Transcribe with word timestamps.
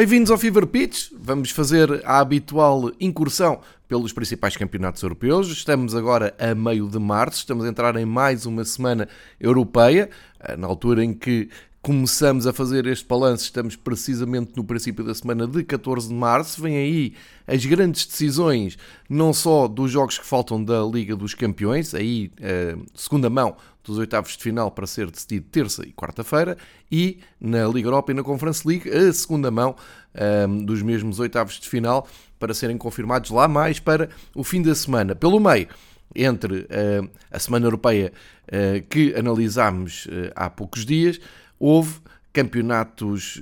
Bem-vindos 0.00 0.30
ao 0.30 0.38
Fever 0.38 0.66
Pitch. 0.66 1.10
Vamos 1.12 1.50
fazer 1.50 2.00
a 2.06 2.20
habitual 2.20 2.90
incursão 2.98 3.60
pelos 3.86 4.14
principais 4.14 4.56
campeonatos 4.56 5.02
europeus. 5.02 5.48
Estamos 5.48 5.94
agora 5.94 6.34
a 6.38 6.54
meio 6.54 6.88
de 6.88 6.98
março, 6.98 7.40
estamos 7.40 7.66
a 7.66 7.68
entrar 7.68 7.94
em 7.96 8.06
mais 8.06 8.46
uma 8.46 8.64
semana 8.64 9.06
europeia, 9.38 10.08
eh, 10.40 10.56
na 10.56 10.66
altura 10.66 11.04
em 11.04 11.12
que 11.12 11.50
começamos 11.82 12.46
a 12.46 12.52
fazer 12.52 12.86
este 12.86 13.06
balanço, 13.06 13.44
estamos 13.44 13.74
precisamente 13.74 14.52
no 14.54 14.62
princípio 14.62 15.02
da 15.02 15.14
semana 15.14 15.46
de 15.46 15.64
14 15.64 16.08
de 16.08 16.14
março. 16.14 16.60
Vêm 16.60 16.76
aí 16.76 17.14
as 17.46 17.64
grandes 17.64 18.06
decisões, 18.06 18.76
não 19.08 19.32
só 19.32 19.66
dos 19.66 19.90
jogos 19.90 20.18
que 20.18 20.26
faltam 20.26 20.62
da 20.62 20.82
Liga 20.82 21.16
dos 21.16 21.34
Campeões, 21.34 21.94
aí 21.94 22.30
eh, 22.40 22.76
segunda 22.94 23.30
mão 23.30 23.56
dos 23.82 23.96
oitavos 23.96 24.36
de 24.36 24.42
final 24.42 24.70
para 24.70 24.86
ser 24.86 25.10
decidido 25.10 25.46
terça 25.50 25.86
e 25.86 25.92
quarta-feira, 25.92 26.58
e 26.92 27.18
na 27.40 27.66
Liga 27.66 27.88
Europa 27.88 28.12
e 28.12 28.14
na 28.14 28.22
Conference 28.22 28.66
League, 28.68 28.88
a 28.88 29.12
segunda 29.12 29.50
mão 29.50 29.74
ehm, 30.14 30.64
dos 30.64 30.82
mesmos 30.82 31.18
oitavos 31.18 31.58
de 31.58 31.68
final 31.68 32.06
para 32.38 32.52
serem 32.52 32.76
confirmados 32.76 33.30
lá 33.30 33.48
mais 33.48 33.80
para 33.80 34.10
o 34.34 34.44
fim 34.44 34.60
da 34.60 34.74
semana. 34.74 35.14
Pelo 35.14 35.40
meio, 35.40 35.66
entre 36.14 36.60
uh, 36.60 37.10
a 37.30 37.38
Semana 37.38 37.66
Europeia 37.66 38.12
uh, 38.48 38.82
que 38.88 39.14
analisámos 39.14 40.06
uh, 40.06 40.32
há 40.34 40.50
poucos 40.50 40.84
dias, 40.84 41.20
houve 41.60 42.00
campeonatos 42.32 43.40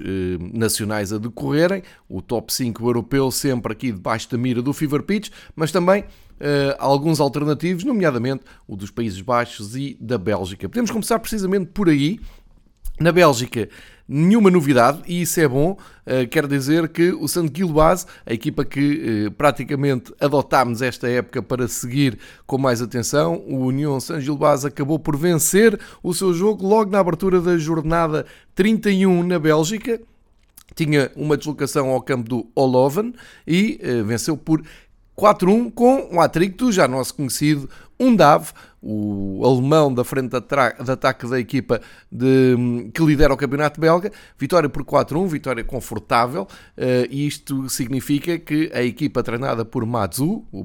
nacionais 0.55 1.13
a 1.13 1.19
decorrerem, 1.19 1.83
o 2.09 2.23
top 2.23 2.53
5 2.53 2.83
europeu 2.83 3.31
sempre 3.31 3.73
aqui 3.73 3.93
debaixo 3.93 4.31
da 4.31 4.39
mira 4.39 4.63
do 4.63 4.73
Fever 4.73 5.03
Pitch, 5.03 5.31
mas 5.55 5.71
também 5.71 6.05
uh, 6.39 6.75
alguns 6.79 7.21
alternativos, 7.21 7.85
nomeadamente 7.85 8.45
o 8.67 8.77
dos 8.77 8.91
Países 8.91 9.21
Baixos 9.21 9.77
e 9.77 9.97
da 10.01 10.19
Bélgica. 10.19 10.69
Podemos 10.69 10.91
começar 10.91 11.19
precisamente 11.19 11.67
por 11.67 11.89
aí. 11.89 12.19
Na 13.01 13.13
Bélgica, 13.13 13.69
nenhuma 14.09 14.51
novidade, 14.51 15.03
e 15.07 15.21
isso 15.21 15.39
é 15.39 15.47
bom. 15.47 15.77
Uh, 16.07 16.27
quer 16.31 16.47
dizer 16.47 16.89
que 16.89 17.13
o 17.13 17.29
Santo 17.29 17.55
Gilbaz, 17.55 18.07
a 18.25 18.33
equipa 18.33 18.65
que 18.65 19.27
uh, 19.27 19.31
praticamente 19.33 20.15
adotámos 20.19 20.81
esta 20.81 21.07
época 21.09 21.43
para 21.43 21.69
seguir 21.69 22.19
com 22.47 22.57
mais 22.57 22.81
atenção, 22.81 23.45
o 23.47 23.67
União 23.67 24.01
San 24.01 24.21
Gilbaz 24.21 24.65
acabou 24.65 24.99
por 24.99 25.17
vencer 25.17 25.79
o 26.03 26.15
seu 26.15 26.33
jogo 26.33 26.67
logo 26.67 26.91
na 26.91 27.01
abertura 27.01 27.41
da 27.41 27.59
jornada 27.59 28.25
31 28.55 29.23
na 29.25 29.39
Bélgica. 29.39 30.01
Tinha 30.75 31.11
uma 31.15 31.37
deslocação 31.37 31.91
ao 31.91 32.01
campo 32.01 32.29
do 32.29 32.47
Oloven 32.55 33.13
e 33.47 33.79
uh, 33.83 34.05
venceu 34.05 34.37
por 34.37 34.63
4-1 35.19 35.73
com 35.75 36.09
um 36.13 36.21
atrito 36.21 36.71
já 36.71 36.87
nosso 36.87 37.15
conhecido 37.15 37.69
Undav, 37.99 38.53
o 38.81 39.45
alemão 39.45 39.93
da 39.93 40.05
frente 40.05 40.31
de 40.31 40.91
ataque 40.93 41.27
da 41.27 41.41
equipa 41.41 41.81
de, 42.11 42.89
que 42.95 43.05
lidera 43.05 43.35
o 43.35 43.37
campeonato 43.37 43.81
belga. 43.81 44.13
Vitória 44.39 44.69
por 44.69 44.85
4-1, 44.85 45.27
vitória 45.27 45.65
confortável, 45.65 46.43
uh, 46.43 47.13
isto 47.13 47.69
significa 47.69 48.39
que 48.39 48.71
a 48.73 48.83
equipa 48.83 49.21
treinada 49.21 49.65
por 49.65 49.85
Matsu, 49.85 50.45
o, 50.53 50.65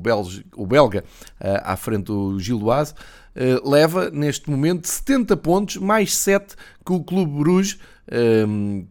o 0.56 0.68
belga, 0.68 1.04
uh, 1.42 1.62
à 1.64 1.76
frente 1.76 2.06
do 2.06 2.40
Gilloise, 2.40 2.94
uh, 2.94 3.68
leva 3.68 4.12
neste 4.12 4.52
momento 4.52 4.88
70 4.88 5.36
pontos, 5.38 5.78
mais 5.78 6.16
7 6.16 6.56
que 6.86 6.94
o 6.94 7.04
Clube 7.04 7.32
Bruges, 7.32 7.80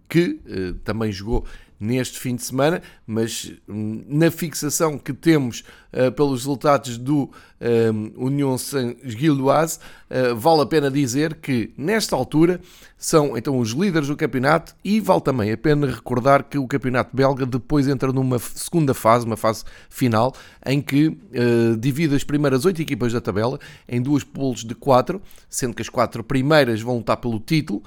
que 0.09 0.41
também 0.85 1.13
jogou 1.13 1.45
neste 1.83 2.21
fim 2.21 2.37
de 2.37 2.45
semana, 2.45 2.81
mas 3.05 3.53
hum, 3.69 4.05
na 4.07 4.31
fixação 4.31 4.97
que 4.97 5.13
temos 5.13 5.65
uh, 5.93 6.13
pelos 6.13 6.43
resultados 6.43 6.97
do 6.97 7.29
um, 7.61 8.27
Union 8.27 8.57
Saint-Gilloise, 8.57 9.81
uh, 10.09 10.37
vale 10.37 10.61
a 10.63 10.67
pena 10.67 10.89
dizer 10.89 11.35
que 11.35 11.75
nesta 11.77 12.15
altura 12.15 12.61
são 12.97 13.37
então 13.37 13.59
os 13.59 13.71
líderes 13.71 14.07
do 14.07 14.17
campeonato 14.17 14.77
e 14.85 15.01
vale 15.01 15.23
também 15.23 15.51
a 15.51 15.57
pena 15.57 15.89
recordar 15.89 16.45
que 16.45 16.57
o 16.57 16.69
campeonato 16.69 17.17
belga 17.17 17.45
depois 17.45 17.89
entra 17.89 18.13
numa 18.13 18.39
segunda 18.39 18.95
fase, 18.95 19.27
uma 19.27 19.37
fase 19.37 19.65
final, 19.91 20.33
em 20.65 20.81
que 20.81 21.09
uh, 21.09 21.77
divide 21.77 22.15
as 22.15 22.23
primeiras 22.23 22.65
oito 22.65 22.81
equipas 22.81 23.13
da 23.13 23.21
tabela 23.21 23.59
em 23.89 24.01
duas 24.01 24.23
pools 24.23 24.63
de 24.63 24.77
quatro, 24.77 25.21
sendo 25.51 25.75
que 25.75 25.83
as 25.83 25.89
quatro 25.89 26.23
primeiras 26.23 26.81
vão 26.81 26.99
lutar 26.99 27.17
pelo 27.17 27.41
título 27.41 27.83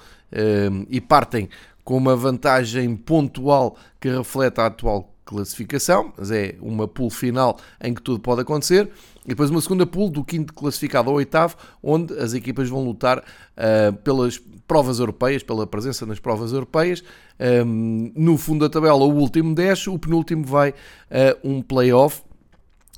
e 0.90 1.00
partem 1.00 1.48
com 1.86 1.96
uma 1.96 2.16
vantagem 2.16 2.96
pontual 2.96 3.78
que 4.02 4.10
reflete 4.10 4.60
a 4.60 4.66
atual 4.66 5.16
classificação, 5.24 6.12
mas 6.18 6.30
é 6.32 6.56
uma 6.60 6.88
pool 6.88 7.10
final 7.10 7.58
em 7.82 7.94
que 7.94 8.02
tudo 8.02 8.20
pode 8.20 8.42
acontecer. 8.42 8.90
E 9.24 9.30
depois 9.30 9.50
uma 9.50 9.62
segunda 9.62 9.86
pool 9.86 10.10
do 10.10 10.24
quinto 10.24 10.54
classificado 10.54 11.10
ao 11.10 11.16
oitavo, 11.16 11.56
onde 11.82 12.14
as 12.20 12.34
equipas 12.34 12.70
vão 12.70 12.84
lutar 12.84 13.20
uh, 13.20 13.94
pelas 14.04 14.40
provas 14.68 15.00
europeias, 15.00 15.42
pela 15.42 15.66
presença 15.66 16.06
nas 16.06 16.20
provas 16.20 16.52
europeias. 16.52 17.04
Um, 17.40 18.12
no 18.16 18.38
fundo 18.38 18.68
da 18.68 18.70
tabela, 18.70 19.04
o 19.04 19.14
último 19.14 19.54
10, 19.54 19.88
o 19.88 20.00
penúltimo 20.00 20.46
vai 20.46 20.74
a 21.10 21.36
uh, 21.36 21.50
um 21.50 21.62
playoff. 21.62 22.22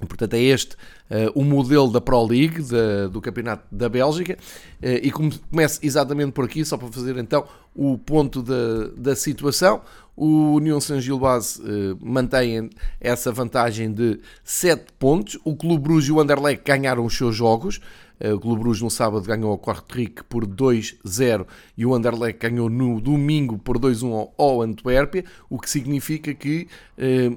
Portanto, 0.05 0.35
é 0.35 0.41
este 0.41 0.75
uh, 0.75 1.31
o 1.33 1.43
modelo 1.43 1.91
da 1.91 1.99
Pro 1.99 2.23
League, 2.23 2.61
da, 2.61 3.07
do 3.07 3.19
Campeonato 3.19 3.63
da 3.71 3.89
Bélgica. 3.89 4.37
Uh, 4.81 5.01
e 5.01 5.11
começo 5.11 5.79
exatamente 5.81 6.33
por 6.33 6.45
aqui, 6.45 6.63
só 6.63 6.77
para 6.77 6.87
fazer 6.89 7.17
então 7.17 7.45
o 7.75 7.97
ponto 7.97 8.43
da, 8.43 8.89
da 8.95 9.15
situação. 9.15 9.81
O 10.15 10.53
União 10.53 10.79
Saint-Gilbase 10.79 11.61
uh, 11.61 11.97
mantém 11.99 12.69
essa 13.01 13.31
vantagem 13.31 13.91
de 13.91 14.19
7 14.43 14.93
pontos. 14.99 15.39
O 15.43 15.55
Clube 15.55 15.83
Bruges 15.83 16.09
e 16.09 16.11
o 16.11 16.19
Anderlecht 16.19 16.63
ganharam 16.63 17.03
os 17.03 17.17
seus 17.17 17.35
jogos. 17.35 17.81
O 18.19 18.39
Clube 18.39 18.63
Bruges 18.63 18.81
no 18.81 18.89
sábado 18.89 19.23
ganhou 19.23 19.51
ao 19.51 19.59
Kortrijk 19.59 20.23
por 20.23 20.43
2-0 20.43 21.45
e 21.77 21.85
o 21.85 21.93
Anderlecht 21.93 22.39
ganhou 22.39 22.67
no 22.67 22.99
domingo 22.99 23.59
por 23.59 23.77
2-1 23.77 24.31
ao 24.35 24.63
Antuérpia, 24.63 25.23
o 25.47 25.59
que 25.59 25.69
significa 25.69 26.33
que 26.33 26.67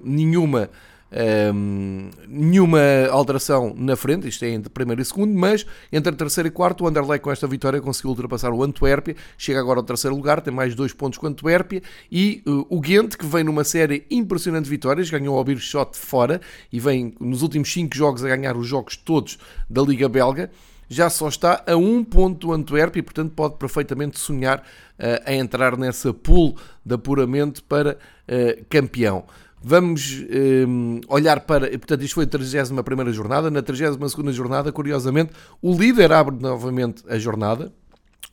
nenhuma 0.02 0.70
um, 1.12 2.10
nenhuma 2.28 2.80
alteração 3.10 3.74
na 3.76 3.96
frente, 3.96 4.28
isto 4.28 4.44
é 4.44 4.50
entre 4.50 4.70
primeiro 4.70 5.02
e 5.02 5.04
segundo, 5.04 5.34
mas 5.34 5.66
entre 5.92 6.12
terceiro 6.12 6.48
e 6.48 6.50
quarto, 6.50 6.84
o 6.84 6.88
Anderlecht 6.88 7.22
com 7.22 7.30
esta 7.30 7.46
vitória 7.46 7.80
conseguiu 7.80 8.10
ultrapassar 8.10 8.52
o 8.52 8.62
Antuérpia, 8.62 9.16
chega 9.36 9.60
agora 9.60 9.80
ao 9.80 9.84
terceiro 9.84 10.14
lugar, 10.14 10.40
tem 10.40 10.52
mais 10.52 10.74
dois 10.74 10.92
pontos 10.92 11.18
com 11.18 11.26
o 11.26 11.28
Antuérpia, 11.28 11.82
e 12.10 12.42
uh, 12.46 12.66
o 12.68 12.80
Ghent, 12.80 13.16
que 13.16 13.26
vem 13.26 13.44
numa 13.44 13.64
série 13.64 14.06
impressionante 14.10 14.64
de 14.64 14.70
vitórias, 14.70 15.10
ganhou 15.10 15.36
ao 15.36 15.44
Birchot 15.44 15.96
fora, 15.96 16.40
e 16.72 16.78
vem 16.78 17.14
nos 17.20 17.42
últimos 17.42 17.72
cinco 17.72 17.96
jogos 17.96 18.24
a 18.24 18.28
ganhar 18.28 18.56
os 18.56 18.66
jogos 18.66 18.96
todos 18.96 19.38
da 19.68 19.82
Liga 19.82 20.08
Belga, 20.08 20.50
já 20.88 21.08
só 21.08 21.28
está 21.28 21.62
a 21.68 21.76
um 21.76 22.02
ponto 22.02 22.48
do 22.48 22.52
Antuérpia 22.52 22.98
e, 22.98 23.02
portanto, 23.02 23.32
pode 23.32 23.56
perfeitamente 23.56 24.18
sonhar 24.18 24.58
uh, 24.58 25.22
a 25.24 25.32
entrar 25.32 25.76
nessa 25.76 26.12
pool 26.12 26.56
de 26.84 26.94
apuramento 26.94 27.62
para 27.62 27.92
uh, 27.92 28.64
campeão. 28.68 29.24
Vamos 29.62 30.24
um, 30.66 31.00
olhar 31.08 31.40
para. 31.40 31.68
Portanto, 31.68 32.02
isto 32.02 32.14
foi 32.14 32.24
a 32.24 32.26
31 32.26 33.12
jornada. 33.12 33.50
Na 33.50 33.62
32 33.62 34.34
jornada, 34.34 34.72
curiosamente, 34.72 35.32
o 35.60 35.76
líder 35.76 36.12
abre 36.12 36.36
novamente 36.40 37.02
a 37.08 37.18
jornada. 37.18 37.72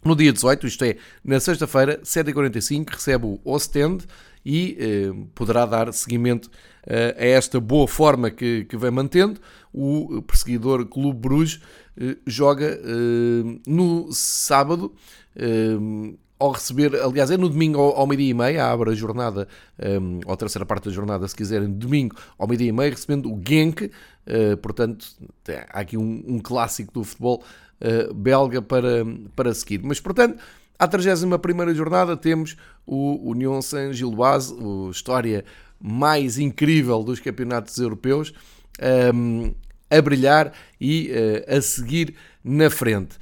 No 0.06 0.16
dia 0.16 0.32
18, 0.32 0.68
isto 0.68 0.86
é, 0.86 0.96
na 1.24 1.40
sexta-feira, 1.40 2.00
7h45, 2.02 2.90
recebe 2.92 3.26
o 3.26 3.40
Ostend 3.44 4.06
e 4.46 4.78
eh, 4.80 5.28
poderá 5.36 5.66
dar 5.66 5.92
seguimento 5.92 6.50
eh, 6.86 7.16
a 7.18 7.26
esta 7.26 7.60
boa 7.60 7.88
forma 7.88 8.32
que, 8.32 8.64
que 8.66 8.78
vem 8.78 8.92
mantendo. 8.92 9.42
O 9.74 10.22
perseguidor 10.22 10.86
Clube 10.86 11.20
Bruges 11.20 11.60
eh, 12.00 12.16
joga 12.26 12.66
eh, 12.66 13.60
no 13.68 14.10
sábado 14.12 14.94
hum, 15.36 16.16
ao 16.40 16.52
receber, 16.52 16.96
aliás, 16.96 17.32
é 17.32 17.38
no 17.38 17.50
domingo 17.50 17.80
ao, 17.80 18.06
meio-dia 18.06 18.30
e 18.30 18.34
meia, 18.34 18.68
abre 18.68 18.92
a 18.92 18.94
jornada, 18.94 19.48
um, 19.80 20.20
ou 20.26 20.34
a 20.34 20.38
terceira 20.38 20.66
parte 20.66 20.86
da 20.86 20.92
jornada, 20.92 21.28
se 21.28 21.36
quiserem, 21.36 21.70
domingo 21.70 22.16
ao 22.38 22.48
meio-dia 22.48 22.70
e 22.70 22.72
meia, 22.72 22.92
recebendo 22.92 23.32
o 23.32 23.42
Genk, 23.44 23.86
uh, 23.86 24.58
portanto, 24.58 25.08
há 25.70 25.80
aqui 25.80 25.98
um, 25.98 26.24
um 26.28 26.40
clássico 26.40 26.94
do 26.94 27.04
futebol 27.04 27.44
uh, 27.82 28.14
belga 28.14 28.62
para, 28.62 29.04
para 29.36 29.54
seguir. 29.54 29.82
Mas, 29.84 30.00
portanto, 30.00 30.40
à 30.78 30.88
31 30.88 31.74
jornada 31.74 32.16
temos 32.16 32.56
o 32.86 33.32
Union 33.32 33.62
Saint-Gilloise, 33.62 34.54
a 34.54 34.92
história 34.92 35.44
mais 35.82 36.38
incrível 36.38 37.04
dos 37.04 37.20
campeonatos 37.20 37.78
europeus, 37.80 38.32
um, 39.14 39.54
a 39.90 40.02
brilhar 40.02 40.54
e 40.80 41.10
uh, 41.12 41.58
a 41.58 41.62
seguir 41.62 42.14
na 42.44 42.70
frente. 42.70 43.18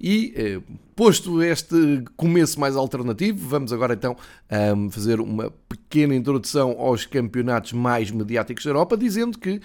E 0.00 0.62
posto 0.96 1.42
este 1.42 2.02
começo 2.16 2.58
mais 2.58 2.74
alternativo, 2.74 3.46
vamos 3.46 3.70
agora 3.70 3.92
então 3.92 4.16
um, 4.74 4.90
fazer 4.90 5.20
uma 5.20 5.52
pequena 5.68 6.14
introdução 6.14 6.74
aos 6.80 7.04
campeonatos 7.04 7.74
mais 7.74 8.10
mediáticos 8.10 8.64
da 8.64 8.70
Europa, 8.70 8.96
dizendo 8.96 9.38
que 9.38 9.60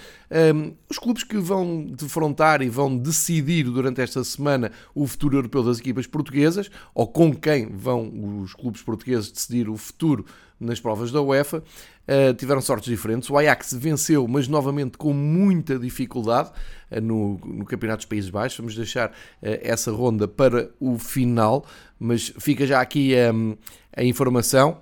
um, 0.53 0.73
os 0.89 0.99
clubes 0.99 1.23
que 1.23 1.37
vão 1.37 1.85
defrontar 1.85 2.61
e 2.61 2.67
vão 2.67 2.97
decidir 2.97 3.63
durante 3.63 4.01
esta 4.01 4.21
semana 4.25 4.73
o 4.93 5.07
futuro 5.07 5.37
europeu 5.37 5.63
das 5.63 5.79
equipas 5.79 6.05
portuguesas, 6.05 6.69
ou 6.93 7.07
com 7.07 7.33
quem 7.33 7.69
vão 7.69 8.41
os 8.43 8.53
clubes 8.53 8.81
portugueses 8.81 9.31
decidir 9.31 9.69
o 9.69 9.77
futuro 9.77 10.25
nas 10.61 10.79
provas 10.79 11.11
da 11.11 11.21
UEFA, 11.21 11.57
uh, 11.57 12.33
tiveram 12.35 12.61
sortes 12.61 12.87
diferentes. 12.87 13.29
O 13.29 13.37
Ajax 13.37 13.73
venceu, 13.73 14.27
mas 14.27 14.47
novamente 14.47 14.97
com 14.97 15.11
muita 15.11 15.79
dificuldade 15.79 16.51
uh, 16.91 17.01
no, 17.01 17.39
no 17.43 17.65
Campeonato 17.65 17.99
dos 17.99 18.05
Países 18.05 18.29
Baixos. 18.29 18.59
Vamos 18.59 18.75
deixar 18.75 19.09
uh, 19.09 19.13
essa 19.41 19.91
ronda 19.91 20.27
para 20.27 20.69
o 20.79 20.99
final, 21.21 21.65
mas 21.99 22.33
fica 22.39 22.65
já 22.65 22.81
aqui 22.81 23.13
um, 23.33 23.55
a 23.95 24.03
informação 24.03 24.77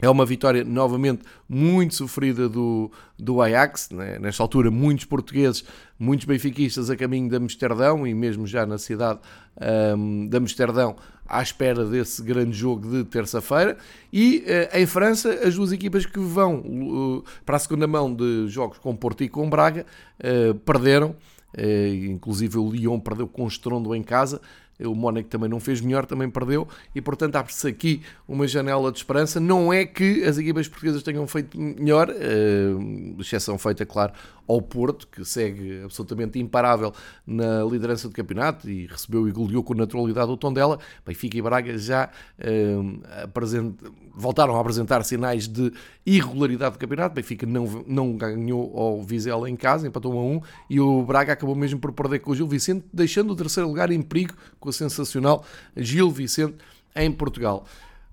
É 0.00 0.08
uma 0.08 0.24
vitória, 0.24 0.64
novamente, 0.64 1.22
muito 1.48 1.94
sofrida 1.94 2.48
do, 2.48 2.90
do 3.18 3.42
Ajax. 3.42 3.90
Né? 3.90 4.18
Nesta 4.20 4.42
altura, 4.42 4.70
muitos 4.70 5.04
portugueses, 5.04 5.64
muitos 5.98 6.24
benfiquistas 6.24 6.88
a 6.88 6.96
caminho 6.96 7.28
de 7.28 7.36
Amsterdão 7.36 8.06
e 8.06 8.14
mesmo 8.14 8.46
já 8.46 8.64
na 8.64 8.78
cidade 8.78 9.18
um, 9.96 10.28
de 10.28 10.36
Amsterdão 10.36 10.94
à 11.26 11.42
espera 11.42 11.84
desse 11.84 12.22
grande 12.22 12.56
jogo 12.56 12.88
de 12.88 13.04
terça-feira. 13.04 13.76
E 14.12 14.44
uh, 14.46 14.78
em 14.78 14.86
França, 14.86 15.30
as 15.30 15.56
duas 15.56 15.72
equipas 15.72 16.06
que 16.06 16.20
vão 16.20 16.60
uh, 16.60 17.24
para 17.44 17.56
a 17.56 17.58
segunda 17.58 17.86
mão 17.86 18.14
de 18.14 18.46
jogos 18.48 18.78
com 18.78 18.94
Porto 18.94 19.24
e 19.24 19.28
com 19.28 19.50
Braga 19.50 19.84
uh, 20.20 20.54
perderam. 20.60 21.14
inclusive 22.04 22.56
o 22.58 22.70
Lyon 22.70 23.00
perdeu 23.00 23.26
com 23.26 23.46
estrondo 23.46 23.94
em 23.94 24.02
casa 24.02 24.40
o 24.86 24.94
Mónaco 24.94 25.28
também 25.28 25.48
não 25.48 25.58
fez 25.58 25.80
melhor, 25.80 26.06
também 26.06 26.30
perdeu, 26.30 26.68
e 26.94 27.00
portanto 27.00 27.36
abre-se 27.36 27.66
aqui 27.66 28.02
uma 28.26 28.46
janela 28.46 28.92
de 28.92 28.98
esperança. 28.98 29.40
Não 29.40 29.72
é 29.72 29.84
que 29.84 30.24
as 30.24 30.38
equipas 30.38 30.68
portuguesas 30.68 31.02
tenham 31.02 31.26
feito 31.26 31.58
melhor, 31.58 32.08
uh, 32.08 33.20
exceção 33.20 33.58
feita, 33.58 33.84
claro, 33.84 34.12
ao 34.48 34.62
Porto, 34.62 35.06
que 35.06 35.24
segue 35.24 35.82
absolutamente 35.84 36.38
imparável 36.38 36.92
na 37.26 37.62
liderança 37.64 38.08
do 38.08 38.14
campeonato 38.14 38.68
e 38.68 38.86
recebeu 38.86 39.28
e 39.28 39.32
goleou 39.32 39.62
com 39.62 39.74
naturalidade 39.74 40.30
o 40.30 40.36
tom 40.36 40.52
dela. 40.52 40.78
Benfica 41.06 41.36
e 41.36 41.42
Braga 41.42 41.76
já 41.76 42.08
uh, 42.38 43.02
voltaram 44.14 44.56
a 44.56 44.60
apresentar 44.60 45.04
sinais 45.04 45.46
de 45.46 45.70
irregularidade 46.06 46.76
do 46.76 46.78
campeonato. 46.78 47.14
Benfica 47.14 47.46
não, 47.46 47.84
não 47.86 48.16
ganhou 48.16 48.76
ao 48.76 49.02
Vizela 49.02 49.48
em 49.50 49.56
casa, 49.56 49.86
empatou 49.86 50.14
1 50.14 50.18
a 50.18 50.22
1 50.22 50.40
e 50.70 50.80
o 50.80 51.02
Braga 51.02 51.34
acabou 51.34 51.54
mesmo 51.54 51.78
por 51.78 51.92
perder 51.92 52.20
com 52.20 52.30
o 52.30 52.34
Gil 52.34 52.48
Vicente, 52.48 52.86
deixando 52.92 53.32
o 53.32 53.36
terceiro 53.36 53.68
lugar 53.68 53.90
em 53.90 54.00
perigo 54.00 54.34
com 54.58 54.70
a 54.70 54.72
sensacional 54.72 55.44
Gil 55.76 56.10
Vicente 56.10 56.56
em 56.96 57.12
Portugal. 57.12 57.66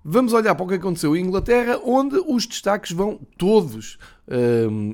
Vamos 0.07 0.33
olhar 0.33 0.53
para 0.53 0.63
o 0.63 0.67
que 0.67 0.75
aconteceu 0.75 1.17
em 1.17 1.25
Inglaterra, 1.25 1.79
onde 1.83 2.17
os 2.27 2.45
destaques 2.45 2.91
vão 2.91 3.19
todos, 3.39 3.97
um, 3.97 4.14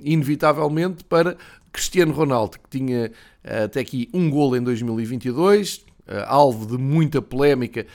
inevitavelmente, 0.04 1.04
para 1.04 1.38
Cristiano 1.72 2.14
Ronaldo, 2.14 2.58
que 2.60 2.78
tinha 2.78 3.12
eh, 3.44 3.64
até 3.64 3.80
aqui 3.80 4.10
um 4.14 4.30
gol 4.30 4.56
em 4.56 4.62
2022, 4.62 5.78
uh, 5.78 5.84
alvo 6.26 6.66
de 6.66 6.82
muita 6.82 7.22
polémica 7.22 7.86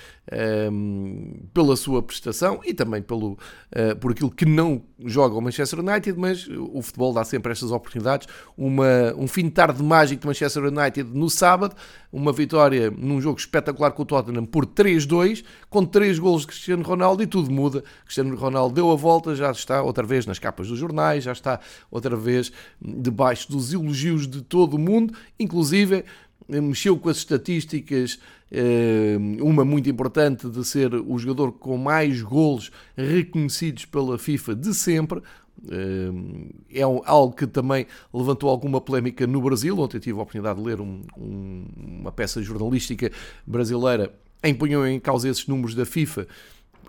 um, 0.72 1.34
pela 1.54 1.76
sua 1.76 2.02
prestação 2.02 2.60
e 2.64 2.74
também 2.74 3.00
pelo, 3.00 3.32
uh, 3.32 3.96
por 4.00 4.12
aquilo 4.12 4.30
que 4.30 4.44
não 4.44 4.82
joga 5.04 5.36
o 5.36 5.40
Manchester 5.40 5.80
United, 5.80 6.18
mas 6.18 6.48
o 6.48 6.82
futebol 6.82 7.12
dá 7.12 7.24
sempre 7.24 7.52
estas 7.52 7.70
oportunidades. 7.70 8.26
Uma, 8.56 9.14
um 9.16 9.28
fim 9.28 9.44
de 9.44 9.50
tarde 9.50 9.82
mágico 9.82 10.22
de 10.22 10.26
Manchester 10.26 10.64
United 10.64 11.10
no 11.12 11.30
sábado, 11.30 11.76
uma 12.12 12.32
vitória 12.32 12.90
num 12.90 13.20
jogo 13.20 13.38
espetacular 13.38 13.92
com 13.92 14.02
o 14.02 14.06
Tottenham 14.06 14.46
por 14.46 14.66
3-2, 14.66 15.44
com 15.68 15.84
3 15.84 16.18
golos 16.18 16.42
de 16.42 16.48
Cristiano 16.48 16.82
Ronaldo 16.82 17.22
e 17.22 17.26
tudo 17.26 17.50
muda. 17.50 17.84
Cristiano 18.04 18.34
Ronaldo 18.36 18.74
deu 18.74 18.90
a 18.90 18.96
volta, 18.96 19.34
já 19.34 19.50
está 19.50 19.82
outra 19.82 20.04
vez 20.04 20.26
nas 20.26 20.38
capas 20.38 20.68
dos 20.68 20.78
jornais, 20.78 21.24
já 21.24 21.32
está 21.32 21.60
outra 21.90 22.16
vez 22.16 22.50
debaixo 22.80 23.50
dos 23.50 23.72
elogios 23.72 24.26
de 24.26 24.42
todo 24.42 24.74
o 24.74 24.78
mundo, 24.78 25.14
inclusive 25.38 26.04
mexeu 26.48 26.96
com 26.98 27.08
as 27.08 27.18
estatísticas, 27.18 28.18
eh, 28.50 29.16
uma 29.40 29.64
muito 29.64 29.90
importante 29.90 30.48
de 30.48 30.64
ser 30.64 30.94
o 30.94 31.18
jogador 31.18 31.52
com 31.52 31.76
mais 31.76 32.22
golos 32.22 32.70
reconhecidos 32.96 33.84
pela 33.84 34.18
FIFA 34.18 34.54
de 34.54 34.72
sempre. 34.74 35.20
Eh, 35.68 36.80
é 36.80 36.82
algo 36.82 37.34
que 37.34 37.46
também 37.46 37.86
levantou 38.14 38.48
alguma 38.48 38.80
polémica 38.80 39.26
no 39.26 39.40
Brasil. 39.42 39.78
Ontem 39.78 39.98
tive 39.98 40.18
a 40.18 40.22
oportunidade 40.22 40.60
de 40.60 40.66
ler 40.66 40.80
um, 40.80 41.02
um, 41.18 41.66
uma 41.76 42.12
peça 42.12 42.40
jornalística 42.40 43.10
brasileira 43.46 44.12
em 44.44 44.56
em 44.88 45.00
causa 45.00 45.28
esses 45.28 45.46
números 45.48 45.74
da 45.74 45.84
FIFA, 45.84 46.28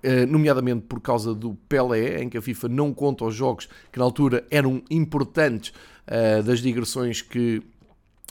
eh, 0.04 0.26
nomeadamente 0.28 0.82
por 0.82 1.02
causa 1.02 1.34
do 1.34 1.56
Pelé, 1.68 2.22
em 2.22 2.30
que 2.30 2.38
a 2.38 2.42
FIFA 2.42 2.68
não 2.70 2.94
conta 2.94 3.26
os 3.26 3.34
jogos 3.34 3.68
que 3.92 3.98
na 3.98 4.06
altura 4.06 4.46
eram 4.52 4.84
importantes 4.92 5.74
das 6.46 6.62
digressões 6.62 7.22
que 7.22 7.62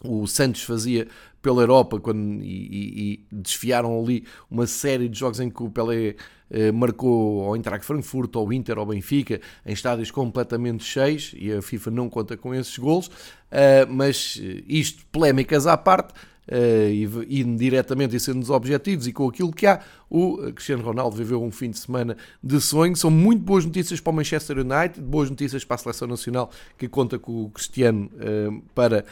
o 0.05 0.27
Santos 0.27 0.63
fazia 0.63 1.09
pela 1.41 1.63
Europa 1.63 2.01
quando, 2.01 2.43
e, 2.43 3.21
e, 3.23 3.27
desfiaram 3.31 3.99
ali 4.03 4.25
uma 4.51 4.67
série 4.67 5.09
de 5.09 5.19
jogos 5.19 5.39
em 5.39 5.49
que 5.49 5.63
o 5.63 5.71
Pelé 5.71 6.17
eh, 6.51 6.73
marcou 6.73 7.45
ao 7.45 7.57
Eintracht 7.57 7.85
Frankfurt, 7.85 8.35
ao 8.37 8.53
Inter, 8.53 8.79
ao 8.79 8.87
Benfica, 8.87 9.41
em 9.65 9.73
estádios 9.73 10.11
completamente 10.11 10.85
cheios 10.85 11.35
e 11.37 11.53
a 11.53 11.63
FIFA 11.63 11.91
não 11.91 12.09
conta 12.09 12.37
com 12.37 12.55
esses 12.55 12.77
golos, 12.79 13.07
uh, 13.07 13.87
mas 13.89 14.41
eh, 14.43 14.63
isto, 14.67 15.05
polémicas 15.11 15.67
à 15.67 15.77
parte, 15.77 16.15
uh, 16.49 17.23
e, 17.29 17.45
diretamente 17.45 18.17
e 18.17 18.21
sendo 18.21 18.43
os 18.43 18.51
objetivos 18.51 19.07
e 19.07 19.13
com 19.13 19.29
aquilo 19.29 19.53
que 19.53 19.67
há, 19.67 19.81
o 20.09 20.39
Cristiano 20.53 20.83
Ronaldo 20.83 21.17
viveu 21.17 21.43
um 21.43 21.51
fim 21.51 21.71
de 21.71 21.79
semana 21.79 22.17
de 22.43 22.61
sonho. 22.61 22.95
São 22.97 23.11
muito 23.11 23.43
boas 23.43 23.65
notícias 23.65 24.01
para 24.01 24.11
o 24.11 24.15
Manchester 24.15 24.59
United, 24.59 25.01
boas 25.01 25.31
notícias 25.31 25.65
para 25.65 25.77
a 25.77 25.79
seleção 25.79 26.09
nacional 26.09 26.51
que 26.79 26.89
conta 26.89 27.19
com 27.19 27.45
o 27.45 27.51
Cristiano 27.51 28.11
uh, 28.15 28.63
para 28.75 29.05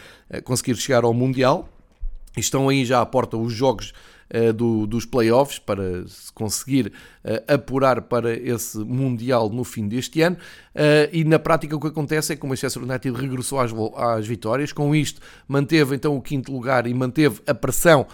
conseguir 0.44 0.76
chegar 0.76 1.04
ao 1.04 1.14
Mundial. 1.14 1.68
Estão 2.36 2.68
aí 2.68 2.84
já 2.84 3.00
à 3.00 3.06
porta 3.06 3.36
os 3.36 3.52
jogos 3.52 3.92
do, 4.54 4.86
dos 4.86 5.04
playoffs 5.04 5.58
para 5.58 6.06
se 6.06 6.32
conseguir 6.32 6.92
uh, 7.24 7.52
apurar 7.54 8.02
para 8.02 8.32
esse 8.32 8.78
Mundial 8.78 9.48
no 9.48 9.64
fim 9.64 9.86
deste 9.86 10.20
ano. 10.22 10.36
Uh, 10.74 11.08
e 11.12 11.24
na 11.24 11.38
prática 11.38 11.76
o 11.76 11.80
que 11.80 11.88
acontece 11.88 12.32
é 12.32 12.36
que 12.36 12.44
o 12.44 12.48
Manchester 12.48 12.82
United 12.82 13.16
regressou 13.16 13.60
às, 13.60 13.72
às 13.96 14.26
vitórias, 14.26 14.72
com 14.72 14.94
isto 14.94 15.20
manteve 15.46 15.94
então 15.94 16.16
o 16.16 16.22
quinto 16.22 16.52
lugar 16.52 16.86
e 16.86 16.94
manteve 16.94 17.40
a 17.46 17.54
pressão 17.54 18.06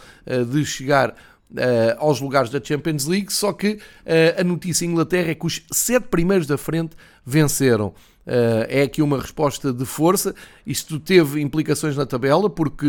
de 0.50 0.64
chegar 0.64 1.14
Uh, 1.52 1.99
aos 1.99 2.20
lugares 2.20 2.49
da 2.49 2.62
Champions 2.62 3.06
League, 3.06 3.32
só 3.32 3.52
que 3.52 3.73
uh, 3.73 4.40
a 4.40 4.44
notícia 4.44 4.87
em 4.87 4.90
Inglaterra 4.90 5.32
é 5.32 5.35
que 5.35 5.44
os 5.44 5.64
sete 5.73 6.06
primeiros 6.06 6.46
da 6.46 6.56
frente 6.56 6.94
venceram. 7.26 7.92
Uh, 8.26 8.66
é 8.68 8.82
aqui 8.82 9.02
uma 9.02 9.18
resposta 9.18 9.72
de 9.72 9.84
força. 9.84 10.34
Isto 10.66 11.00
teve 11.00 11.40
implicações 11.40 11.96
na 11.96 12.06
tabela, 12.06 12.48
porque 12.48 12.86